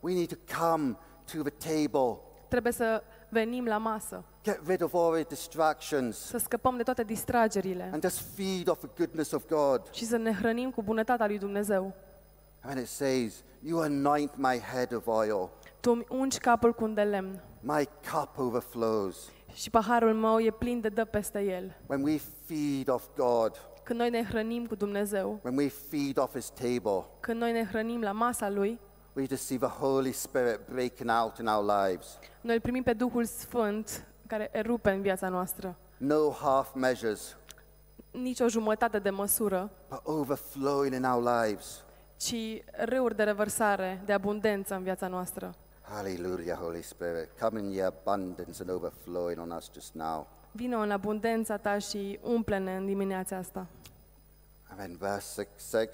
We 0.00 0.14
need 0.14 0.28
to 0.28 0.64
come 0.68 0.96
to 1.32 1.42
the 1.42 1.74
table, 1.74 2.18
Trebuie 2.48 2.72
să 2.72 3.02
venim 3.28 3.64
la 3.66 3.76
masă, 3.78 4.24
get 4.44 4.60
rid 4.66 4.82
of 4.82 4.94
all 4.94 5.12
the 5.14 5.22
distractions, 5.28 6.16
să 6.18 6.38
scăpăm 6.38 6.76
de 6.76 6.82
toate 6.82 7.02
distragerile 7.02 7.90
and 7.92 8.02
just 8.02 8.22
feed 8.34 8.68
off 8.68 8.80
the 8.80 8.88
goodness 8.96 9.32
of 9.32 9.42
God. 9.48 9.82
și 9.90 10.04
să 10.04 10.16
ne 10.16 10.32
hrănim 10.32 10.70
cu 10.70 10.82
bunătatea 10.82 11.26
lui 11.26 11.38
Dumnezeu. 11.38 11.92
And 12.60 12.78
it 12.78 12.86
says, 12.88 13.34
You 13.64 13.80
anoint 13.80 14.30
my 14.36 14.60
head 14.72 14.94
of 14.94 15.06
oil, 15.06 15.48
Tu 15.80 15.90
îmi 15.90 16.04
ungi 16.08 16.38
capul 16.38 16.74
cu 16.74 16.84
un 16.84 16.94
de 16.94 17.02
lemn 17.02 17.40
my 17.60 17.88
cup 18.12 18.38
overflows. 18.38 19.16
și 19.54 19.70
paharul 19.70 20.14
meu 20.14 20.40
e 20.40 20.50
plin 20.50 20.80
de 20.80 20.88
dă 20.88 21.04
peste 21.04 21.40
el. 21.40 21.76
When 21.86 22.02
we 22.02 22.18
feed 22.46 22.88
off 22.90 23.04
God, 23.16 23.52
Când 23.82 23.98
noi 24.00 24.10
ne 24.10 24.24
hrănim 24.24 24.66
cu 24.66 24.74
Dumnezeu, 24.74 25.38
when 25.42 25.56
we 25.56 25.68
feed 25.68 26.18
off 26.18 26.34
His 26.34 26.48
table, 26.48 27.04
când 27.20 27.40
noi 27.40 27.52
ne 27.52 27.64
hrănim 27.64 28.00
la 28.00 28.12
masa 28.12 28.48
Lui, 28.50 28.78
we 29.18 29.26
just 29.26 29.46
see 29.46 29.58
the 29.58 29.66
Holy 29.66 30.12
Spirit 30.12 30.60
breaking 30.70 31.10
out 31.10 31.38
in 31.38 31.46
our 31.46 31.64
lives. 31.64 32.18
noi 32.40 32.54
îl 32.54 32.60
primim 32.60 32.82
pe 32.82 32.92
Duhul 32.92 33.24
Sfânt 33.24 34.06
care 34.26 34.48
erupe 34.52 34.90
în 34.90 35.00
viața 35.02 35.28
noastră. 35.28 35.76
No 35.96 36.30
half 36.32 36.74
measures, 36.74 37.36
Nici 38.10 38.40
o 38.40 38.48
jumătate 38.48 38.98
de 38.98 39.10
măsură, 39.10 39.70
but 39.88 40.00
overflowing 40.04 40.94
in 40.94 41.04
our 41.04 41.22
lives. 41.44 41.82
ci 42.16 42.34
râuri 42.84 43.16
de 43.16 43.22
revărsare, 43.22 44.02
de 44.04 44.12
abundență 44.12 44.74
în 44.74 44.82
viața 44.82 45.06
noastră. 45.08 45.54
Hallelujah, 45.82 46.58
Holy 46.58 46.82
Spirit. 46.82 47.28
Come 47.40 47.60
in 47.60 47.70
your 47.70 47.94
abundance 48.06 48.60
and 48.60 48.70
overflowing 48.70 49.38
on 49.40 49.50
us 49.50 49.70
just 49.74 49.94
now. 49.94 50.26
Vină 50.52 50.76
în 50.82 50.90
abundența 50.90 51.56
ta 51.56 51.78
și 51.78 52.18
umple-ne 52.22 52.76
în 52.76 52.86
dimineața 52.86 53.36
asta. 53.36 53.66
And 54.70 54.78
then 54.78 54.96
verse 54.96 55.46
6 55.70 55.88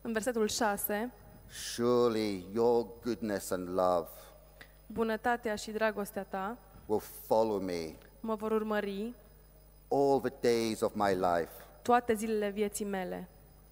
În 0.00 0.12
versetul 0.12 0.48
6, 0.48 1.10
Surely 1.50 2.44
your 2.54 2.86
goodness 3.04 3.50
and 3.50 3.68
love 3.68 4.08
bunătatea 4.86 5.54
și 5.54 5.70
dragostea 5.70 6.22
ta 6.24 6.56
will 6.86 7.02
follow 7.26 7.58
me 7.60 7.94
mă 8.20 8.34
vor 8.34 8.50
urmări 8.50 9.12
all 9.90 10.20
the 10.20 10.32
days 10.40 10.80
of 10.80 10.94
my 10.94 11.14
life. 11.14 11.50
toate 11.82 12.14
zilele 12.14 12.48
vieții 12.50 12.84
mele, 12.84 13.28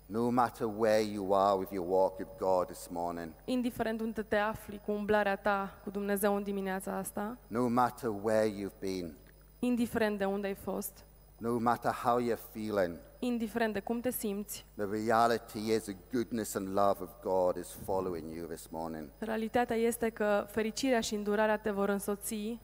No 0.09 0.29
matter 0.29 0.67
where 0.77 1.01
you 1.03 1.35
are 1.35 1.59
with 1.59 1.73
your 1.73 1.87
walk 1.89 2.19
with 2.19 2.31
God 2.39 2.67
this 2.67 2.89
morning, 2.91 3.33
indiferent 3.45 4.01
unde 4.01 4.23
te 4.23 4.37
afli 4.37 4.81
cu 4.85 4.93
umblarea 4.93 5.37
ta 5.37 5.79
cu 5.85 5.91
Dumnezeu 5.91 6.37
în 6.37 6.43
dimineața 6.43 6.97
asta, 6.97 7.37
no 7.47 7.67
matter 7.69 8.11
where 8.23 8.49
you've 8.51 8.79
been, 8.81 9.15
indiferent 9.59 10.19
de 10.19 10.25
unde 10.25 10.47
ai 10.47 10.55
fost, 10.55 11.05
no 11.39 11.59
matter 11.59 11.93
how 11.93 12.21
you're 12.21 12.51
feeling, 12.53 12.97
indiferent 13.19 13.73
de 13.73 13.81
cum 13.81 14.01
te 14.01 14.11
simți, 14.11 14.65
the 14.77 14.87
reality 15.05 15.59
is 15.59 15.83
the 15.83 15.97
goodness 16.13 16.55
and 16.55 16.67
love 16.69 16.97
of 17.03 17.11
God 17.23 17.57
is 17.57 17.69
following 17.85 18.35
you 18.37 18.47
this 18.47 18.67
morning. 18.71 19.09
realitatea 19.19 19.77
este 19.77 20.09
că 20.09 20.47
fericirea 20.51 21.01
și 21.01 21.15
îndurarea 21.15 21.59
te 21.59 21.71
vor 21.71 21.89
însoți, 21.89 22.59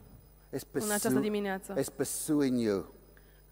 It's, 0.57 0.61
În 0.73 0.81
această 0.83 1.09
pursu- 1.09 1.23
dimineață. 1.23 1.75
it's 1.81 1.97
pursuing 1.97 2.61
you. 2.61 2.85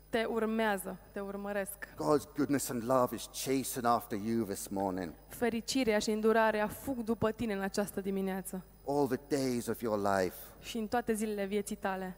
te 0.09 0.25
urmează, 0.25 0.97
te 1.13 1.21
urmăresc. 1.21 1.73
God's 1.95 2.35
goodness 2.37 2.69
and 2.71 2.83
love 2.87 3.15
is 3.15 3.25
chasing 3.45 3.85
after 3.85 4.19
you 4.19 4.45
this 4.45 4.69
morning. 4.69 5.13
Fericirea 5.29 5.99
și 5.99 6.11
îndurarea 6.11 6.69
fug 6.69 6.97
după 7.05 7.31
tine 7.31 7.53
în 7.55 7.61
această 7.61 8.01
dimineață 8.01 8.63
All 8.87 9.07
the 9.07 9.37
days 9.37 9.67
of 9.67 9.81
your 9.81 9.99
life. 9.99 10.35
și 10.63 10.79
în 10.79 10.87
toate 10.87 11.13
zilele 11.13 11.45
vieții 11.45 11.77
tale. 11.77 12.15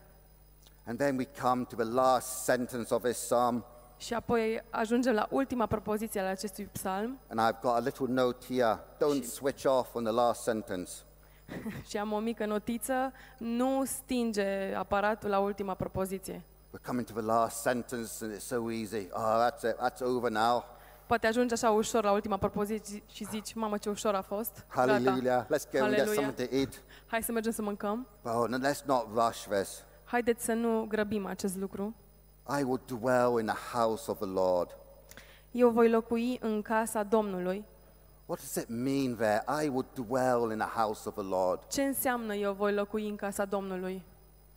And 0.87 0.99
then 0.99 1.17
we 1.17 1.29
come 1.43 1.65
to 1.65 1.77
the 1.77 1.85
last 1.93 2.43
sentence 2.43 2.95
of 2.95 3.03
this 3.03 3.17
psalm, 3.17 3.65
Și 4.03 4.15
apoi 4.15 4.63
ajungem 4.71 5.15
la 5.15 5.27
ultima 5.31 5.67
propoziție 5.67 6.21
ale 6.21 6.29
acestui 6.29 6.65
psalm 6.65 7.19
and 7.29 7.41
I've 7.41 7.61
got 7.61 7.75
a 7.75 7.79
little 7.79 8.07
note 8.09 8.55
here. 8.55 8.79
Don't 8.97 9.25
switch 9.25 9.65
off 9.67 9.95
on 9.95 10.05
the 10.05 10.13
last 10.13 10.43
sentence. 10.43 10.91
și 11.89 11.97
am 11.97 12.13
o 12.13 12.19
mică 12.19 12.47
notiță, 12.47 13.13
nu 13.39 13.85
stinge 13.85 14.75
aparatul 14.77 15.29
la 15.29 15.39
ultima 15.39 15.75
propoziție. 15.75 16.43
We're 16.75 16.87
coming 16.87 17.07
to 17.07 17.13
the 17.13 17.23
last 17.23 17.61
sentence, 17.61 18.25
and 18.25 18.35
it's 18.35 18.47
so 18.47 18.71
easy. 18.71 19.09
Oh, 19.13 19.49
that's 19.49 19.63
it. 19.63 19.77
That's 19.77 20.01
over 20.01 20.31
now. 20.31 20.65
Poate 21.07 21.27
ajungi 21.27 21.53
așa 21.53 21.71
ușor 21.71 22.05
la 22.05 22.13
ultima 22.13 22.37
propoziție 22.37 23.03
și 23.13 23.25
zici, 23.25 23.55
mamă 23.55 23.77
ce 23.77 23.89
ușor 23.89 24.15
a 24.15 24.23
fost. 24.23 24.65
Gata. 24.75 24.93
Hallelujah. 24.93 25.45
Let's 25.45 25.71
go 25.73 25.79
and 25.79 25.95
get 25.95 25.99
Hallelujah. 25.99 26.23
something 26.23 26.49
to 26.49 26.55
eat. 26.57 26.83
Hai 27.07 27.23
să 27.23 27.33
mergem 27.33 27.53
să 27.53 27.63
mâncăm. 27.63 28.07
Oh, 28.23 28.49
no, 28.49 28.57
let's 28.57 28.85
not 28.85 29.07
rush 29.15 29.47
this. 29.59 29.85
Haideți 30.05 30.45
să 30.45 30.53
nu 30.53 30.85
grăbim 30.89 31.27
acest 31.27 31.57
lucru. 31.57 31.95
I 32.49 32.63
will 32.63 32.81
dwell 32.87 33.39
in 33.41 33.47
the 33.47 33.79
house 33.79 34.11
of 34.11 34.17
the 34.19 34.27
Lord 34.27 34.77
Eu 35.51 35.71
voi 35.71 35.91
locui 35.91 36.39
în 36.41 36.63
casa 36.63 37.03
Domnului. 37.03 37.65
What 38.27 38.41
does 38.41 38.55
it 38.55 38.69
mean 38.69 39.17
there? 39.17 39.45
I 39.65 39.69
would 39.69 39.87
dwell 39.95 40.51
in 40.53 40.59
the 40.59 40.81
house 40.81 41.09
of 41.09 41.15
the 41.15 41.25
Lord. 41.25 41.61
Ce 41.69 41.83
înseamnă 41.83 42.35
eu 42.35 42.53
voi 42.53 42.75
locui 42.75 43.09
în 43.09 43.17
casa 43.17 43.45
Domnului? 43.45 44.03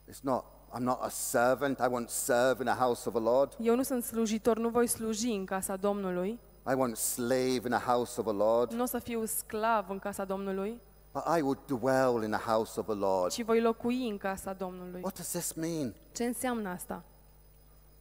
It's 0.09 0.21
not, 0.21 0.43
I'm 0.73 0.79
not 0.81 1.01
a 1.01 1.09
servant. 1.09 1.79
I 1.79 1.87
won't 1.89 2.09
serve 2.09 2.63
in 2.63 2.65
the 2.65 2.83
house 2.83 3.07
of 3.09 3.13
the 3.13 3.23
Lord. 3.23 3.55
Eu 3.59 3.75
nu 3.75 3.83
sunt 3.83 4.03
slujitor, 4.03 4.57
nu 4.57 4.69
voi 4.69 4.87
sluji 4.87 5.29
în 5.29 5.45
casa 5.45 5.75
Domnului. 5.75 6.39
I 6.67 6.73
won't 6.73 6.95
slave 6.95 7.61
in 7.65 7.69
the 7.69 7.91
house 7.91 8.19
of 8.19 8.25
the 8.25 8.35
Lord. 8.35 8.71
Nu 8.71 8.81
o 8.83 8.85
să 8.85 8.99
fiu 8.99 9.25
sclav 9.25 9.89
în 9.89 9.99
casa 9.99 10.23
Domnului, 10.25 10.79
But 11.13 11.23
I 11.37 11.41
would 11.41 11.57
dwell 11.65 12.23
in 12.23 12.31
the 12.31 12.51
house 12.51 12.79
of 12.79 12.85
the 12.85 12.95
Lord. 12.95 13.31
ci 13.31 13.43
voi 13.43 13.61
locui 13.61 14.09
în 14.09 14.17
casa 14.17 14.53
Domnului. 14.53 15.01
What 15.01 15.15
does 15.15 15.27
this 15.29 15.53
mean? 15.53 15.93
Ce 16.11 16.23
înseamnă 16.23 16.69
asta? 16.69 17.03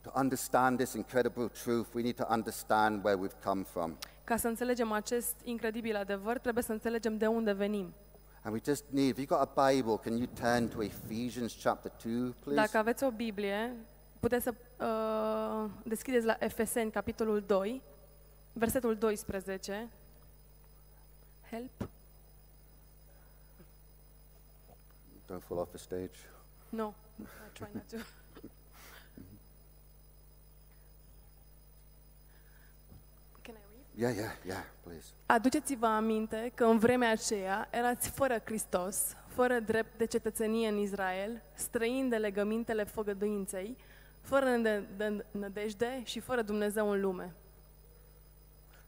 To 0.04 0.10
understand 0.18 0.78
this 0.78 0.94
incredible 0.94 1.48
truth, 1.48 1.86
we 1.94 2.02
need 2.02 2.16
to 2.16 2.32
understand 2.32 3.02
where 3.04 3.16
we've 3.16 3.40
come 3.44 3.64
from. 3.64 3.96
Ca 4.24 4.36
să 4.36 4.48
înțelegem 4.48 4.92
acest 4.92 5.34
incredibil 5.44 5.96
adevăr, 5.96 6.38
trebuie 6.38 6.64
să 6.64 6.72
înțelegem 6.72 7.16
de 7.16 7.26
unde 7.26 7.52
venim. 7.52 7.94
And 8.42 8.54
we 8.54 8.60
just 8.64 8.84
need, 8.90 9.16
if 9.16 9.18
you've 9.18 9.28
got 9.28 9.56
a 9.56 9.70
Bible, 9.70 9.96
can 9.96 10.16
you 10.16 10.26
turn 10.40 10.68
to 10.68 10.82
Ephesians 10.82 11.56
chapter 11.62 11.92
2, 12.02 12.12
please? 12.12 12.54
Dacă 12.54 12.76
aveți 12.76 13.04
o 13.04 13.10
Biblie, 13.10 13.72
puteți 14.20 14.42
să 14.44 14.54
uh, 14.84 15.70
deschideți 15.84 16.26
la 16.26 16.36
Efeseni, 16.38 16.90
capitolul 16.90 17.40
2, 17.46 17.82
versetul 18.52 18.96
12. 18.96 19.88
Help? 21.50 21.88
Don't 25.26 25.42
fall 25.46 25.60
off 25.60 25.70
the 25.70 25.78
stage. 25.78 26.18
No, 26.68 26.92
I 27.20 27.24
try 27.52 27.68
not 27.72 27.88
to. 27.88 27.96
Can 33.42 33.54
I 33.54 33.64
read? 33.74 33.83
Yeah, 33.96 34.16
yeah, 34.16 34.32
yeah, 34.46 34.64
please. 34.82 35.06
Aduceți-vă 35.26 35.86
aminte 35.86 36.52
că 36.54 36.64
în 36.64 36.78
vremea 36.78 37.10
aceea 37.10 37.68
erați 37.70 38.08
fără 38.08 38.40
Hristos, 38.44 38.96
fără 39.28 39.58
drept 39.60 39.98
de 39.98 40.04
cetățenie 40.06 40.68
în 40.68 40.76
Israel, 40.78 41.42
străini 41.54 42.10
de 42.10 42.16
legămintele 42.16 42.84
făgăduinței, 42.84 43.76
fără 44.20 44.44
năde- 44.56 44.88
de 44.96 45.24
nădejde 45.30 46.00
și 46.04 46.20
fără 46.20 46.42
Dumnezeu 46.42 46.90
în 46.90 47.00
lume. 47.00 47.34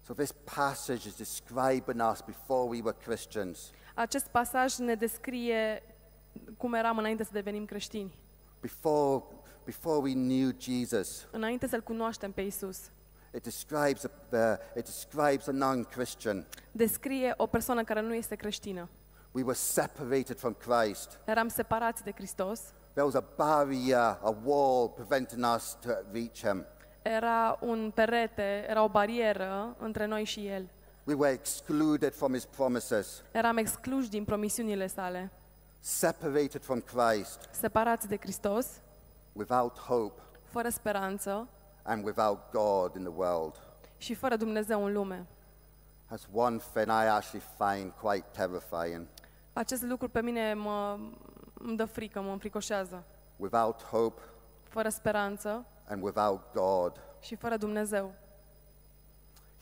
So 0.07 0.12
this 0.14 0.32
passage 0.54 1.09
is 1.09 1.14
describing 1.16 2.11
us 2.12 2.20
before 2.26 2.68
we 2.68 2.80
were 2.82 2.96
Christians, 3.04 3.70
Acest 3.94 4.26
pasaj 4.26 4.76
ne 4.76 4.94
descrie 4.94 5.82
cum 6.57 6.74
eram 6.74 6.98
înainte 6.98 7.24
să 7.24 7.30
devenim 7.32 7.64
creștini, 7.64 8.12
before, 8.61 9.24
before 9.64 9.98
we 9.98 10.12
knew 10.12 10.50
Jesus. 10.59 11.26
înainte 11.30 11.66
să-L 11.66 11.82
cunoaștem 11.82 12.32
pe 12.32 12.40
Isus. 12.40 12.78
It 13.37 13.43
describes 13.43 14.05
a, 14.05 14.11
the, 14.30 14.59
it 14.76 14.84
describes 14.84 15.47
a 15.47 15.53
non-Christian. 15.53 16.45
Descrie 16.72 17.34
o 17.37 17.47
persoană 17.47 17.84
care 17.84 18.01
nu 18.01 18.14
este 18.14 18.34
creștină. 18.34 18.89
We 19.32 19.43
were 19.43 19.57
separated 19.57 20.39
from 20.39 20.55
Christ. 20.55 21.18
Eram 21.24 21.49
separați 21.49 22.03
de 22.05 22.12
Hristos, 22.12 22.61
There 22.93 23.05
was 23.05 23.14
a 23.14 23.24
barrier, 23.37 24.18
a 24.22 24.34
wall 24.45 24.89
preventing 24.89 25.45
us 25.55 25.76
to 25.80 25.89
reach 26.12 26.39
Him. 26.39 26.64
era 27.03 27.59
un 27.61 27.91
perete, 27.95 28.66
era 28.68 28.82
o 28.82 28.89
barieră 28.89 29.76
între 29.78 30.07
noi 30.07 30.24
și 30.24 30.47
El. 30.47 30.66
We 31.05 31.14
were 31.14 31.32
excluded 31.32 32.14
from 32.14 32.32
His 32.32 32.45
promises, 32.45 33.22
Eram 33.32 33.57
excluși 33.57 34.09
din 34.09 34.24
promisiunile 34.24 34.87
sale, 34.87 35.30
separated 35.80 36.62
from 36.62 36.80
Christ, 36.80 37.49
separați 37.51 38.09
de 38.09 38.16
Hristos, 38.16 38.66
without 39.32 39.78
hope, 39.78 40.20
fără 40.51 40.68
speranță 40.68 41.49
and 41.87 42.05
without 42.05 42.39
God 42.53 42.95
in 42.97 43.03
the 43.03 43.12
world. 43.16 43.55
și 43.99 44.14
fără 44.14 44.37
Dumnezeu 44.37 44.84
în 44.84 44.93
lume. 44.93 45.26
That's 46.11 46.26
one 46.32 46.59
thing 46.74 46.87
I 46.87 47.07
actually 47.09 47.47
find 47.59 47.93
quite 48.01 48.24
terrifying. 48.32 49.07
Acest 49.53 49.82
lucru 49.82 50.09
pe 50.09 50.20
mine 50.22 50.55
mă, 50.55 50.99
îmi 51.55 51.76
dă 51.76 51.84
frică, 51.84 52.20
mă 52.20 52.30
înfricoșează. 52.30 53.03
Without 53.37 53.82
hope 53.82 54.22
Fără 54.68 54.89
speranță 54.89 55.64
and 55.89 56.03
without 56.03 56.41
God. 56.55 56.93
și 57.20 57.34
fără 57.34 57.57
Dumnezeu. 57.57 58.12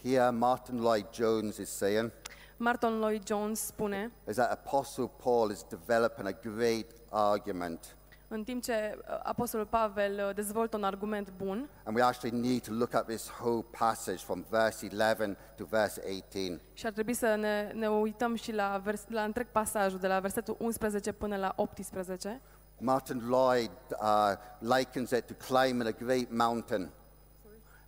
Here, 0.03 0.31
Martin 0.31 0.81
Lloyd 0.81 1.07
Jones 1.13 1.57
is 1.57 1.71
saying 1.71 2.11
Martin 2.57 2.99
Lloyd 2.99 3.27
Jones 3.27 3.61
spune, 3.61 4.13
is 4.29 4.35
that 4.35 4.51
Apostle 4.51 5.11
Paul 5.23 5.51
is 5.51 5.63
developing 5.69 6.27
a 6.27 6.33
great 6.43 6.87
argument. 7.11 7.97
În 8.35 8.45
timp 8.45 8.63
ce 8.63 8.99
uh, 8.99 9.21
Apostolul 9.23 9.67
Pavel 9.67 10.27
uh, 10.29 10.35
dezvoltă 10.35 10.77
un 10.77 10.85
argument 10.85 11.33
bun, 11.37 11.69
And 11.85 11.97
we 11.97 12.03
actually 12.03 12.41
need 12.41 12.63
to 12.63 12.73
look 12.73 12.95
at 12.95 13.07
this 13.07 13.31
whole 13.41 13.65
passage 13.79 14.17
from 14.17 14.45
verse 14.51 14.87
11 14.87 15.37
to 15.57 15.65
verse 15.65 16.01
18. 16.07 16.61
și 16.73 16.87
ar 16.87 16.93
trebui 16.93 17.15
să 17.15 17.35
ne, 17.35 17.71
ne 17.75 17.89
uităm 17.89 18.35
și 18.35 18.53
la, 18.53 18.81
vers, 18.85 19.03
la 19.09 19.23
întreg 19.23 19.47
pasajul, 19.53 19.99
de 19.99 20.07
la 20.07 20.21
versetul 20.21 20.57
11 20.59 21.13
până 21.13 21.37
la 21.37 21.53
18, 21.57 22.41
Martin 22.79 23.23
Lloyd 23.29 23.71
uh, 23.91 24.33
likens 24.59 25.11
it 25.11 25.25
to 25.27 25.35
climbing 25.47 25.87
a 25.87 26.05
great 26.05 26.31
mountain. 26.31 26.91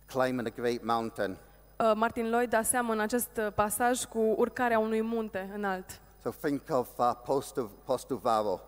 Climbing 0.05 0.47
a 0.47 0.61
great 0.61 0.83
mountain. 0.83 1.37
Uh, 1.79 1.91
Martin 1.95 2.29
Lloyd 2.29 2.53
aseamănă 2.53 3.01
acest 3.01 3.29
uh, 3.37 3.47
pasaj 3.55 4.03
cu 4.03 4.19
urcarea 4.19 4.79
unui 4.79 5.01
munte 5.01 5.51
înalt. 5.53 5.99
So 6.23 6.29
think 6.41 6.61
of 6.69 6.87
uh, 6.97 7.11
Posto- 7.23 7.69
Postovaro. 7.85 8.59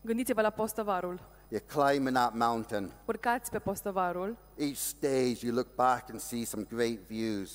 Gândiți-vă 0.00 0.40
la 0.40 0.50
postăvarul. 0.50 1.20
You're 1.54 1.66
climbing 1.66 2.16
that 2.16 2.34
mountain. 2.34 2.90
Urcați 3.04 3.50
pe 3.50 3.58
postăvarul. 3.58 4.36
Each 4.56 4.76
stage, 4.76 5.46
you 5.46 5.54
look 5.54 5.74
back 5.74 6.10
and 6.10 6.20
see 6.20 6.44
some 6.44 6.66
great 6.68 6.98
views. 7.06 7.50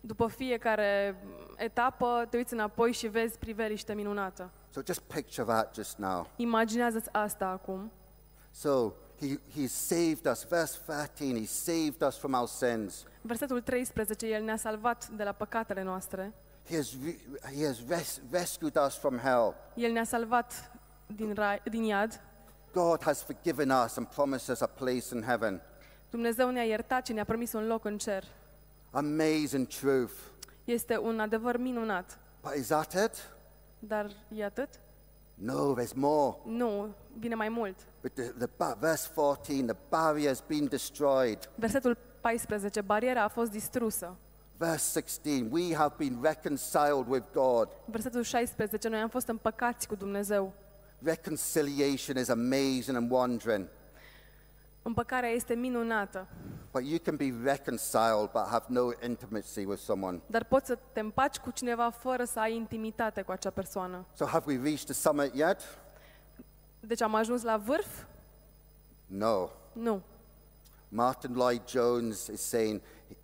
După 0.00 0.26
fiecare 0.28 1.16
etapă, 1.56 2.26
te 2.30 2.36
uiți 2.36 2.52
înapoi 2.52 2.92
și 2.92 3.06
vezi 3.06 3.38
priveliște 3.38 3.92
minunată. 3.94 4.50
So 4.72 4.80
just 4.86 5.00
picture 5.00 5.46
that 5.46 5.74
just 5.74 5.96
now. 5.98 6.28
Imaginează-ți 6.36 7.08
asta 7.12 7.46
acum. 7.46 7.90
So 8.50 8.92
he, 9.20 9.38
he 9.60 9.66
saved 9.66 10.26
us. 10.30 10.44
Verse 10.48 10.78
13, 10.86 11.38
he 11.40 11.46
saved 11.46 12.02
us 12.06 12.16
from 12.18 12.32
our 12.32 12.48
sins. 12.48 13.04
Versetul 13.20 13.60
13, 13.60 14.26
El 14.26 14.42
ne-a 14.44 14.56
salvat 14.56 15.08
de 15.08 15.22
la 15.24 15.32
păcatele 15.32 15.82
noastre. 15.82 16.32
He 16.68 16.76
has, 16.76 16.94
re- 17.04 17.18
he 17.56 17.66
has 17.66 17.78
res- 17.88 18.20
rescued 18.30 18.76
us 18.86 18.94
from 18.98 19.18
hell. 19.18 19.54
El 19.74 19.92
ne-a 19.92 20.04
salvat 20.04 20.70
din, 21.16 21.34
rai, 21.34 21.60
din 21.70 21.82
iad. 21.82 22.20
God 22.72 23.02
has 23.02 23.22
forgiven 23.22 23.70
us 23.84 23.96
and 23.96 24.06
promised 24.06 24.48
us 24.48 24.60
a 24.60 24.66
place 24.66 25.14
in 25.14 25.22
heaven. 25.22 25.60
Dumnezeu 26.10 26.50
ne-a 26.50 26.64
iertat 26.64 27.06
și 27.06 27.12
ne-a 27.12 27.24
promis 27.24 27.52
un 27.52 27.66
loc 27.66 27.84
în 27.84 27.98
cer. 27.98 28.24
Amazing 28.90 29.66
truth. 29.66 30.12
Este 30.64 30.98
un 30.98 31.20
adevăr 31.20 31.56
minunat. 31.56 32.18
But 32.42 32.54
is 32.54 32.66
that 32.66 32.92
it? 32.92 33.30
Dar 33.78 34.10
e 34.36 34.44
atât? 34.44 34.68
No, 35.34 35.74
there's 35.74 35.94
more. 35.94 36.36
Nu, 36.44 36.94
vine 37.18 37.34
mai 37.34 37.48
mult. 37.48 37.76
But 38.00 38.12
the, 38.14 38.22
the, 38.22 38.48
ba- 38.56 38.76
verse 38.80 39.08
14, 39.14 39.66
the 39.66 39.76
barrier 39.88 40.28
has 40.28 40.42
been 40.46 40.66
destroyed. 40.66 41.48
Versetul 41.54 41.96
14, 42.20 42.80
bariera 42.80 43.22
a 43.22 43.28
fost 43.28 43.50
distrusă. 43.50 44.16
Verse 44.56 45.00
16, 45.00 45.48
we 45.50 45.74
have 45.74 45.94
been 45.98 46.18
reconciled 46.22 47.06
with 47.08 47.24
God. 47.32 47.68
Versetul 47.84 48.22
16, 48.22 48.88
noi 48.88 49.00
am 49.00 49.08
fost 49.08 49.28
împăcați 49.28 49.88
cu 49.88 49.94
Dumnezeu. 49.94 50.52
Reconciliation 51.02 52.16
is 52.16 52.28
amazing 52.28 52.96
and 52.96 53.10
wondering. 53.10 53.66
Împăcarea 54.82 55.28
este 55.30 55.54
minunată, 55.54 56.26
But 56.72 56.84
you 56.84 56.98
can 56.98 57.16
be 57.16 57.34
reconciled 57.44 58.30
but 58.32 58.46
have 58.50 58.64
no 58.68 58.90
intimacy 59.06 59.64
with 59.64 59.80
someone. 59.82 60.20
dar 60.26 60.44
poți 60.44 60.66
să 60.66 60.78
te 60.92 61.00
împaci 61.00 61.36
cu 61.36 61.50
cineva 61.50 61.90
fără 61.90 62.24
să 62.24 62.40
ai 62.40 62.54
intimitate 62.54 63.22
cu 63.22 63.32
acea 63.32 63.50
persoană. 63.50 64.04
So 64.16 64.24
have 64.24 64.44
we 64.52 64.62
reached 64.62 64.84
the 64.84 64.92
summit 64.92 65.34
yet? 65.34 65.60
Deci 66.80 67.00
am 67.02 67.14
ajuns 67.14 67.42
la 67.42 67.56
vârf? 67.56 67.86
No. 69.06 69.48
Nu. 69.72 70.02
Martin 70.88 71.34
Lloyd 71.34 71.62
Jones 71.68 72.26
is 72.26 72.40
saying, 72.40 72.80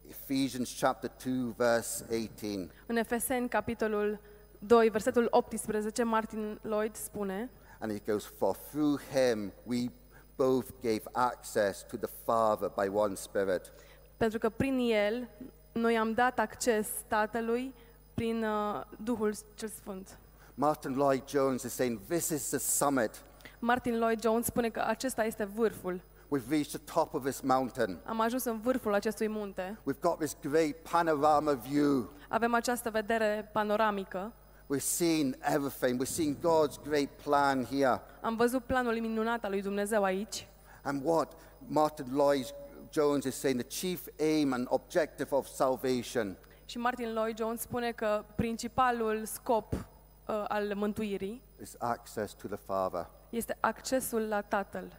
Ephesians 0.09 0.77
chapter 0.81 1.11
2, 1.25 1.55
verse 1.57 2.05
18. 2.11 2.71
În 2.87 2.97
Efeseni, 2.97 3.49
capitolul 3.49 4.19
2, 4.59 4.89
versetul 4.89 5.27
18, 5.31 6.03
Martin 6.03 6.59
Lloyd 6.63 6.97
spune 6.97 7.51
And 7.79 7.93
he 7.93 7.99
goes, 8.13 8.25
For 8.39 8.57
through 8.71 9.01
him 9.13 9.53
we 9.67 9.91
both 10.37 10.67
gave 10.83 11.03
access 11.13 11.83
to 11.83 11.97
the 11.97 12.11
Father 12.25 12.71
by 12.77 12.89
one 12.97 13.15
Spirit. 13.15 13.73
Pentru 14.17 14.39
că 14.39 14.49
prin 14.49 14.79
el 14.79 15.29
noi 15.73 15.99
am 15.99 16.13
dat 16.13 16.39
acces 16.39 16.89
Tatălui 17.09 17.75
prin 18.15 18.45
uh, 18.45 18.81
Duhul 19.05 19.35
cel 19.55 19.69
Sfânt. 19.69 20.19
Martin 20.55 20.95
Lloyd 20.95 21.23
Jones 21.29 21.63
is 21.63 21.73
saying, 21.73 21.99
This 22.09 22.29
is 22.29 22.49
the 22.49 22.59
summit. 22.59 23.11
Martin 23.59 23.99
Lloyd 23.99 24.21
Jones 24.21 24.47
spune 24.47 24.69
că 24.69 24.85
acesta 24.87 25.25
este 25.25 25.45
vârful. 25.45 26.01
We've 26.29 26.49
reached 26.49 26.73
the 26.73 26.93
top 26.93 27.15
of 27.15 27.23
this 27.23 27.41
mountain. 27.41 27.99
Am 28.05 28.21
ajuns 28.21 28.45
în 28.45 28.61
vârful 28.61 28.95
acestui 28.95 29.29
munte. 29.29 29.79
We've 29.81 30.01
got 30.01 30.19
this 30.19 30.37
great 30.43 30.77
panorama 30.91 31.53
view. 31.53 32.11
Avem 32.29 32.55
această 32.55 32.91
vedere 32.91 33.51
panoramică. 33.53 34.33
We've 34.67 34.83
seen 34.83 35.37
everything. 35.41 36.01
We've 36.01 36.15
seen 36.15 36.37
God's 36.41 36.77
great 36.89 37.09
plan 37.23 37.65
here. 37.65 38.01
Am 38.21 38.37
văzut 38.37 38.65
planul 38.65 39.01
minunat 39.01 39.45
al 39.45 39.51
lui 39.51 39.63
Dumnezeu 39.63 40.03
aici. 40.03 40.47
And 40.83 41.03
what 41.05 41.33
Martin 41.67 42.07
Lloyd 42.13 42.55
Jones 42.93 43.25
is 43.25 43.35
saying 43.35 43.61
the 43.61 43.79
chief 43.81 44.01
aim 44.21 44.53
and 44.53 44.67
objective 44.71 45.35
of 45.35 45.47
salvation 45.47 46.37
Și 46.67 46.79
Martin 46.79 47.13
Lloyd 47.13 47.37
Jones 47.37 47.61
spune 47.61 47.93
că 47.93 48.25
principalul 48.35 49.25
scop 49.25 49.73
uh, 49.73 50.45
al 50.49 50.73
mântuirii 50.75 51.43
is 51.63 51.75
access 51.79 52.33
to 52.35 52.49
the 52.49 52.57
Father. 52.67 53.07
este 53.31 53.57
accesul 53.61 54.21
la 54.29 54.41
Tatăl. 54.41 54.93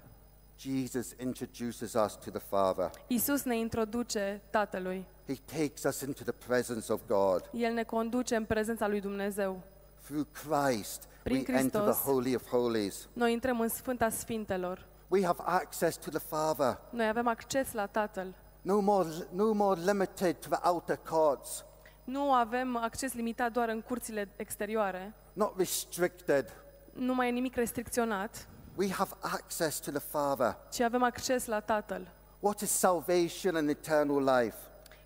Jesus 0.60 1.14
introduces 1.20 1.94
us 1.94 2.16
to 2.16 2.30
the 2.30 2.40
Father. 2.40 2.92
Isus 3.08 3.44
ne 3.44 3.58
introduce 3.58 4.42
Tatălui. 4.50 5.06
He 5.28 5.36
takes 5.58 5.84
us 5.84 6.02
into 6.02 6.24
the 6.24 6.32
presence 6.48 6.92
of 6.92 7.02
God. 7.08 7.50
El 7.54 7.74
ne 7.74 7.84
conduce 7.84 8.36
în 8.36 8.46
prezența 8.46 8.88
lui 8.88 9.02
Dumnezeu. 9.02 9.62
Through 10.04 10.26
Christ, 10.32 11.04
Prin 11.24 11.46
we 11.48 11.56
enter 11.58 11.82
the 11.82 11.90
Hristos. 11.92 12.14
Holy 12.14 12.36
of 12.36 12.48
Holies. 12.50 13.08
Noi 13.14 13.32
intrăm 13.32 13.60
în 13.60 13.70
Sfânta 13.70 14.10
Sfintelor. 14.10 14.86
We 15.08 15.26
have 15.26 15.42
access 15.46 15.98
to 15.98 16.10
the 16.10 16.20
Father. 16.20 16.78
Noi 16.90 17.08
avem 17.08 17.28
acces 17.28 17.72
la 17.74 17.86
Tatăl. 17.86 18.34
No 18.62 18.80
more, 18.80 19.10
no 19.32 19.52
more 19.54 19.80
limited 19.82 20.36
to 20.36 20.48
the 20.56 20.68
outer 20.70 21.00
courts, 21.10 21.64
Nu 22.04 22.34
avem 22.34 22.78
acces 22.78 23.14
limitat 23.14 23.52
doar 23.52 23.70
în 23.70 23.82
curțile 23.82 24.28
exterioare. 24.36 25.14
not 25.34 25.54
restricted. 25.58 26.52
Nu 26.94 27.14
mai 27.14 27.28
e 27.28 27.32
nimic 27.32 27.56
restricționat, 27.56 28.48
We 28.76 28.92
have 28.92 29.12
access 29.20 29.80
to 29.80 29.92
the 29.92 30.00
Father. 30.00 30.56
ci 30.72 30.80
avem 30.80 31.04
acces 31.04 31.46
la 31.46 31.60
Tatăl. 31.60 32.08
What 32.40 32.60
is 32.62 32.72
salvation 32.72 33.56
and 33.56 33.70
eternal 33.70 34.40
life? 34.40 34.56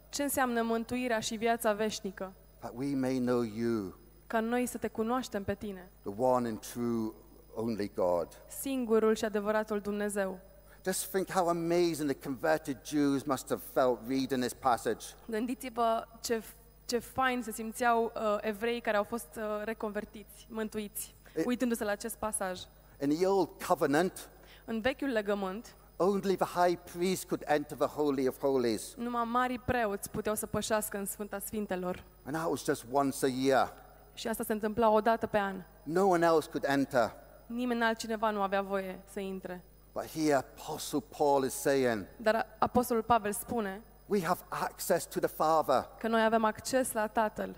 Ce 0.09 0.23
înseamnă 0.23 0.61
mântuirea 0.61 1.19
și 1.19 1.35
viața 1.35 1.73
veșnică? 1.73 2.33
That 2.59 2.73
we 2.75 2.95
may 2.95 3.17
know 3.17 3.41
you, 3.41 3.93
Ca 4.27 4.39
noi 4.39 4.65
să 4.65 4.77
te 4.77 4.87
cunoaștem 4.87 5.43
pe 5.43 5.55
tine, 5.55 5.89
the 6.01 6.13
one 6.17 6.47
and 6.47 6.59
true 6.59 7.11
only 7.55 7.91
God. 7.95 8.27
singurul 8.61 9.15
și 9.15 9.25
adevăratul 9.25 9.79
Dumnezeu. 9.79 10.39
Just 10.85 11.05
think 11.11 11.31
how 11.31 11.47
amazing 11.47 12.11
the 12.11 12.19
converted 12.27 12.77
Jews 12.85 13.23
must 13.23 13.47
have 13.49 13.61
felt 13.73 13.99
reading 14.07 14.41
this 14.41 14.53
passage. 14.53 15.05
Gândiți-vă 15.27 16.07
ce, 16.21 16.41
ce 16.85 16.99
fain 16.99 17.41
se 17.43 17.51
simțeau 17.51 18.03
uh, 18.15 18.37
evrei 18.41 18.81
care 18.81 18.97
au 18.97 19.03
fost 19.03 19.27
uh, 19.37 19.43
reconvertiți, 19.63 20.47
mântuiți, 20.49 21.15
E- 21.35 21.43
uitându-se 21.45 21.83
la 21.83 21.91
acest 21.91 22.15
pasaj. 22.15 22.59
In 23.01 23.09
the 23.09 23.25
Old 23.27 23.49
Covenant, 23.67 24.29
În 24.65 24.81
vechiul 24.81 25.07
legământ, 25.09 25.75
only 26.01 26.35
the 26.35 26.45
high 26.45 26.77
priest 26.93 27.25
could 27.27 27.43
enter 27.47 27.77
the 27.77 27.87
Holy 27.87 28.27
of 28.27 28.39
Holies, 28.39 28.93
numai 28.97 29.23
mari 29.25 29.59
preoți 29.59 30.09
puteau 30.09 30.35
să 30.35 30.45
pășească 30.45 30.97
în 30.97 31.05
Sfânta 31.05 31.39
Sfintelor. 31.39 32.03
and 32.25 32.35
that 32.35 32.49
was 32.49 32.63
just 32.63 32.85
once 32.91 33.25
a 33.25 33.27
year. 33.29 33.73
Și 34.13 34.27
asta 34.27 34.43
se 34.43 34.53
întâmpla 34.53 34.89
o 34.89 35.01
dată 35.01 35.27
pe 35.27 35.37
an. 35.37 35.55
No 35.83 36.05
one 36.07 36.25
else 36.25 36.49
could 36.49 36.65
enter. 36.67 37.11
Nimeni 37.45 37.83
altcineva 37.83 38.29
nu 38.29 38.41
avea 38.41 38.61
voie 38.61 38.99
să 39.13 39.19
intre. 39.19 39.63
But 39.93 40.05
here, 40.05 40.33
Apostle 40.33 41.03
Paul 41.17 41.43
is 41.45 41.53
saying, 41.53 42.05
Dar 42.17 42.45
Apostolul 42.57 43.03
Pavel 43.03 43.31
spune 43.33 43.81
we 44.05 44.23
have 44.25 44.39
access 44.49 45.05
to 45.05 45.19
the 45.19 45.27
Father. 45.29 45.87
că 45.99 46.07
noi 46.07 46.23
avem 46.23 46.43
acces 46.43 46.91
la 46.91 47.07
Tatăl. 47.07 47.55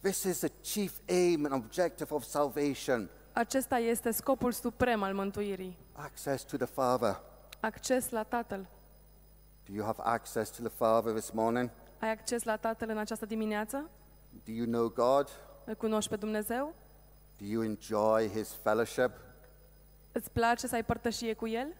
This 0.00 0.22
is 0.22 0.38
the 0.38 0.48
chief 0.72 0.92
aim 1.08 1.44
and 1.44 1.54
objective 1.64 2.14
of 2.14 2.24
salvation 2.24 3.08
Acesta 3.32 3.78
este 3.78 4.10
scopul 4.10 4.52
suprem 4.52 5.02
al 5.02 5.14
mântuirii. 5.14 5.76
access 5.92 6.42
to 6.44 6.56
the 6.56 6.66
Father. 6.66 7.20
Acces 7.60 8.10
la 8.10 8.22
Tatăl. 8.22 8.66
Do 9.68 9.74
you 9.74 9.84
have 9.84 10.02
access 10.04 10.50
to 10.50 10.62
the 10.62 10.72
Father 10.76 11.12
this 11.12 11.30
morning? 11.30 11.70
Ai 11.98 12.10
acces 12.10 12.42
la 12.42 12.56
Tatăl 12.56 12.88
în 12.88 12.98
această 12.98 13.26
dimineață? 13.26 13.90
Do 14.44 14.52
you 14.52 14.66
know 14.66 14.88
God? 14.88 15.28
Îl 15.64 15.74
cunoști 15.74 16.10
pe 16.10 16.16
Dumnezeu? 16.16 16.74
Do 17.38 17.44
you 17.44 17.62
enjoy 17.62 18.28
His 18.28 18.48
fellowship? 18.62 19.10
Îți 20.12 20.30
place 20.30 20.66
să 20.66 20.74
ai 20.74 20.84
părtășie 20.84 21.34
cu 21.34 21.46
El? 21.48 21.74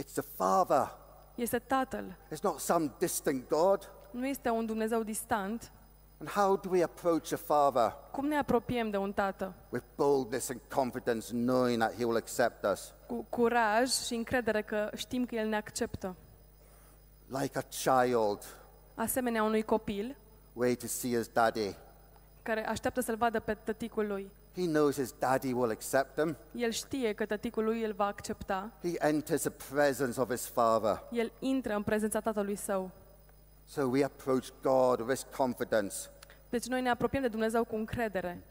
It's 0.00 0.12
the 0.12 0.22
Father. 0.36 0.92
Este 1.34 1.58
Tatăl. 1.58 2.16
It's 2.34 2.40
not 2.42 2.58
some 2.58 2.90
distant 2.98 3.48
God. 3.48 3.90
Nu 4.10 4.26
este 4.26 4.48
un 4.48 4.66
Dumnezeu 4.66 5.02
distant. 5.02 5.72
And 6.20 6.28
how 6.28 6.56
do 6.56 6.68
we 6.70 6.82
approach 6.82 7.32
a 7.32 7.36
Father? 7.36 7.94
Cum 8.10 8.26
ne 8.26 8.36
apropiem 8.36 8.90
de 8.90 8.96
un 8.96 9.12
Tată? 9.12 9.52
With 9.68 9.84
boldness 9.96 10.48
and 10.50 10.60
confidence, 10.74 11.26
knowing 11.32 11.78
that 11.78 11.94
He 11.96 12.04
will 12.04 12.16
accept 12.16 12.64
us. 12.72 12.92
Cu 13.06 13.26
curaj 13.28 13.90
și 13.90 14.14
încredere 14.14 14.62
că 14.62 14.90
știm 14.96 15.26
că 15.26 15.34
El 15.34 15.46
ne 15.48 15.56
acceptă. 15.56 16.14
Like 17.26 17.58
a 17.58 17.62
child 18.02 18.38
Asemenea 18.94 19.42
unui 19.42 19.62
copil 19.62 20.16
waiting 20.52 20.90
to 20.90 20.96
see 20.96 21.16
his 21.16 21.26
daddy. 21.32 21.74
care 22.42 22.66
așteaptă 22.66 23.00
să-l 23.00 23.16
vadă 23.16 23.40
pe 23.40 23.54
tăticul 23.64 24.06
lui. 24.06 24.30
He 24.56 24.64
knows 24.66 24.94
his 24.96 25.14
daddy 25.18 25.52
will 25.52 25.70
accept 25.70 26.18
him. 26.20 26.36
El 26.54 26.70
știe 26.70 27.12
că 27.12 27.26
tăticul 27.26 27.64
lui 27.64 27.84
îl 27.84 27.92
va 27.92 28.06
accepta. 28.06 28.70
He 28.82 28.92
enters 28.98 29.40
the 29.40 29.50
presence 29.74 30.20
of 30.20 30.30
his 30.30 30.46
Father. 30.46 31.02
El 31.12 31.32
intră 31.38 31.74
în 31.74 31.82
prezența 31.82 32.20
tatălui 32.20 32.56
său. 32.56 32.90
So 33.72 33.86
we 33.86 34.02
approach 34.02 34.50
God 34.62 34.98
with 34.98 35.08
this 35.08 35.26
confidence. 35.36 35.94
Deci 36.48 36.66
noi 36.66 36.80
ne 36.80 36.90
apropiem 36.90 37.22
de 37.22 37.28
Dumnezeu 37.28 37.64
cu 37.64 37.76
încredere. 37.76 38.42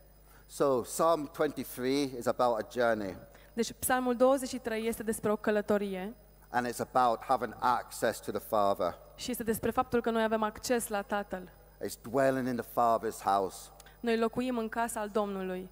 So 0.48 0.82
Psalm 0.82 1.30
23 1.34 2.14
is 2.18 2.26
about 2.26 2.60
a 2.60 2.68
journey, 2.72 3.16
Deci 3.54 3.72
Psalmul 3.80 4.16
23 4.16 4.88
este 4.88 5.04
despre 5.04 5.32
o 5.32 5.36
călătorie 5.36 6.14
and 6.50 6.68
it's 6.68 6.80
about 6.80 7.20
having 7.24 7.56
access 7.60 8.20
to 8.20 8.32
the 8.32 8.40
Father. 8.40 8.96
și 9.16 9.32
este 9.32 9.44
despre 9.44 9.72
faptul 9.72 10.02
că 10.02 10.10
noi 10.10 10.24
avem 10.24 10.44
acces 10.44 10.88
la 10.88 11.02
Tatăl. 11.02 11.50
It's 11.86 12.02
dwelling 12.02 12.48
in 12.48 12.56
the 12.56 12.66
Father's 12.66 13.24
house. 13.24 13.58
Noi 14.00 14.18
locuim 14.18 14.58
în 14.58 14.70
casa 14.70 15.00
al 15.00 15.10
Domnului. 15.10 15.70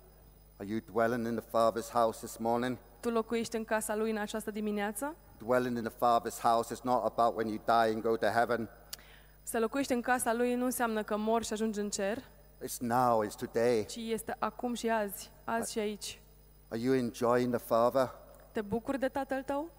Are 0.58 0.70
you 0.70 0.80
dwelling 0.92 1.28
in 1.28 1.36
the 1.36 1.46
Father's 1.46 1.92
house 1.92 2.18
this 2.26 2.38
morning? 2.38 2.78
Tu 3.00 3.10
locuiești 3.10 3.56
în 3.56 3.66
casa 3.66 3.96
lui 3.96 4.12
în 4.12 4.18
această 4.18 4.52
dimineață? 4.52 5.16
Dwelling 5.38 5.78
in 5.78 5.84
the 5.84 5.94
Father's 5.94 6.42
house 6.42 6.74
is 6.74 6.82
not 6.82 7.04
about 7.04 7.36
when 7.36 7.48
you 7.48 7.60
die 7.66 7.94
and 7.94 8.02
go 8.02 8.16
to 8.18 8.26
heaven. 8.26 8.70
Să 9.50 9.60
locuiești 9.60 9.94
în 9.94 10.02
casa 10.02 10.34
lui 10.34 10.56
nu 10.56 10.66
înseamnă 10.66 11.04
că 11.04 11.18
mori 11.18 11.46
și 11.46 11.54
ajungi 11.54 11.80
în 11.80 11.90
cer, 11.90 12.18
It's 12.64 12.78
now, 12.80 13.26
it's 13.26 13.36
today. 13.36 13.86
ci 13.90 13.96
este 13.96 14.36
acum 14.40 14.74
și 14.74 14.90
azi, 14.90 15.30
azi 15.44 15.72
și 15.72 15.80
aici. 15.80 16.20
Are 16.68 16.80
you 16.80 16.96
enjoying 16.96 17.56
the 17.56 17.66
Father? 17.66 18.10
Te 18.52 18.62
bucuri 18.62 19.00
de 19.00 19.08
tatăl 19.08 19.44
tău? 19.44 19.70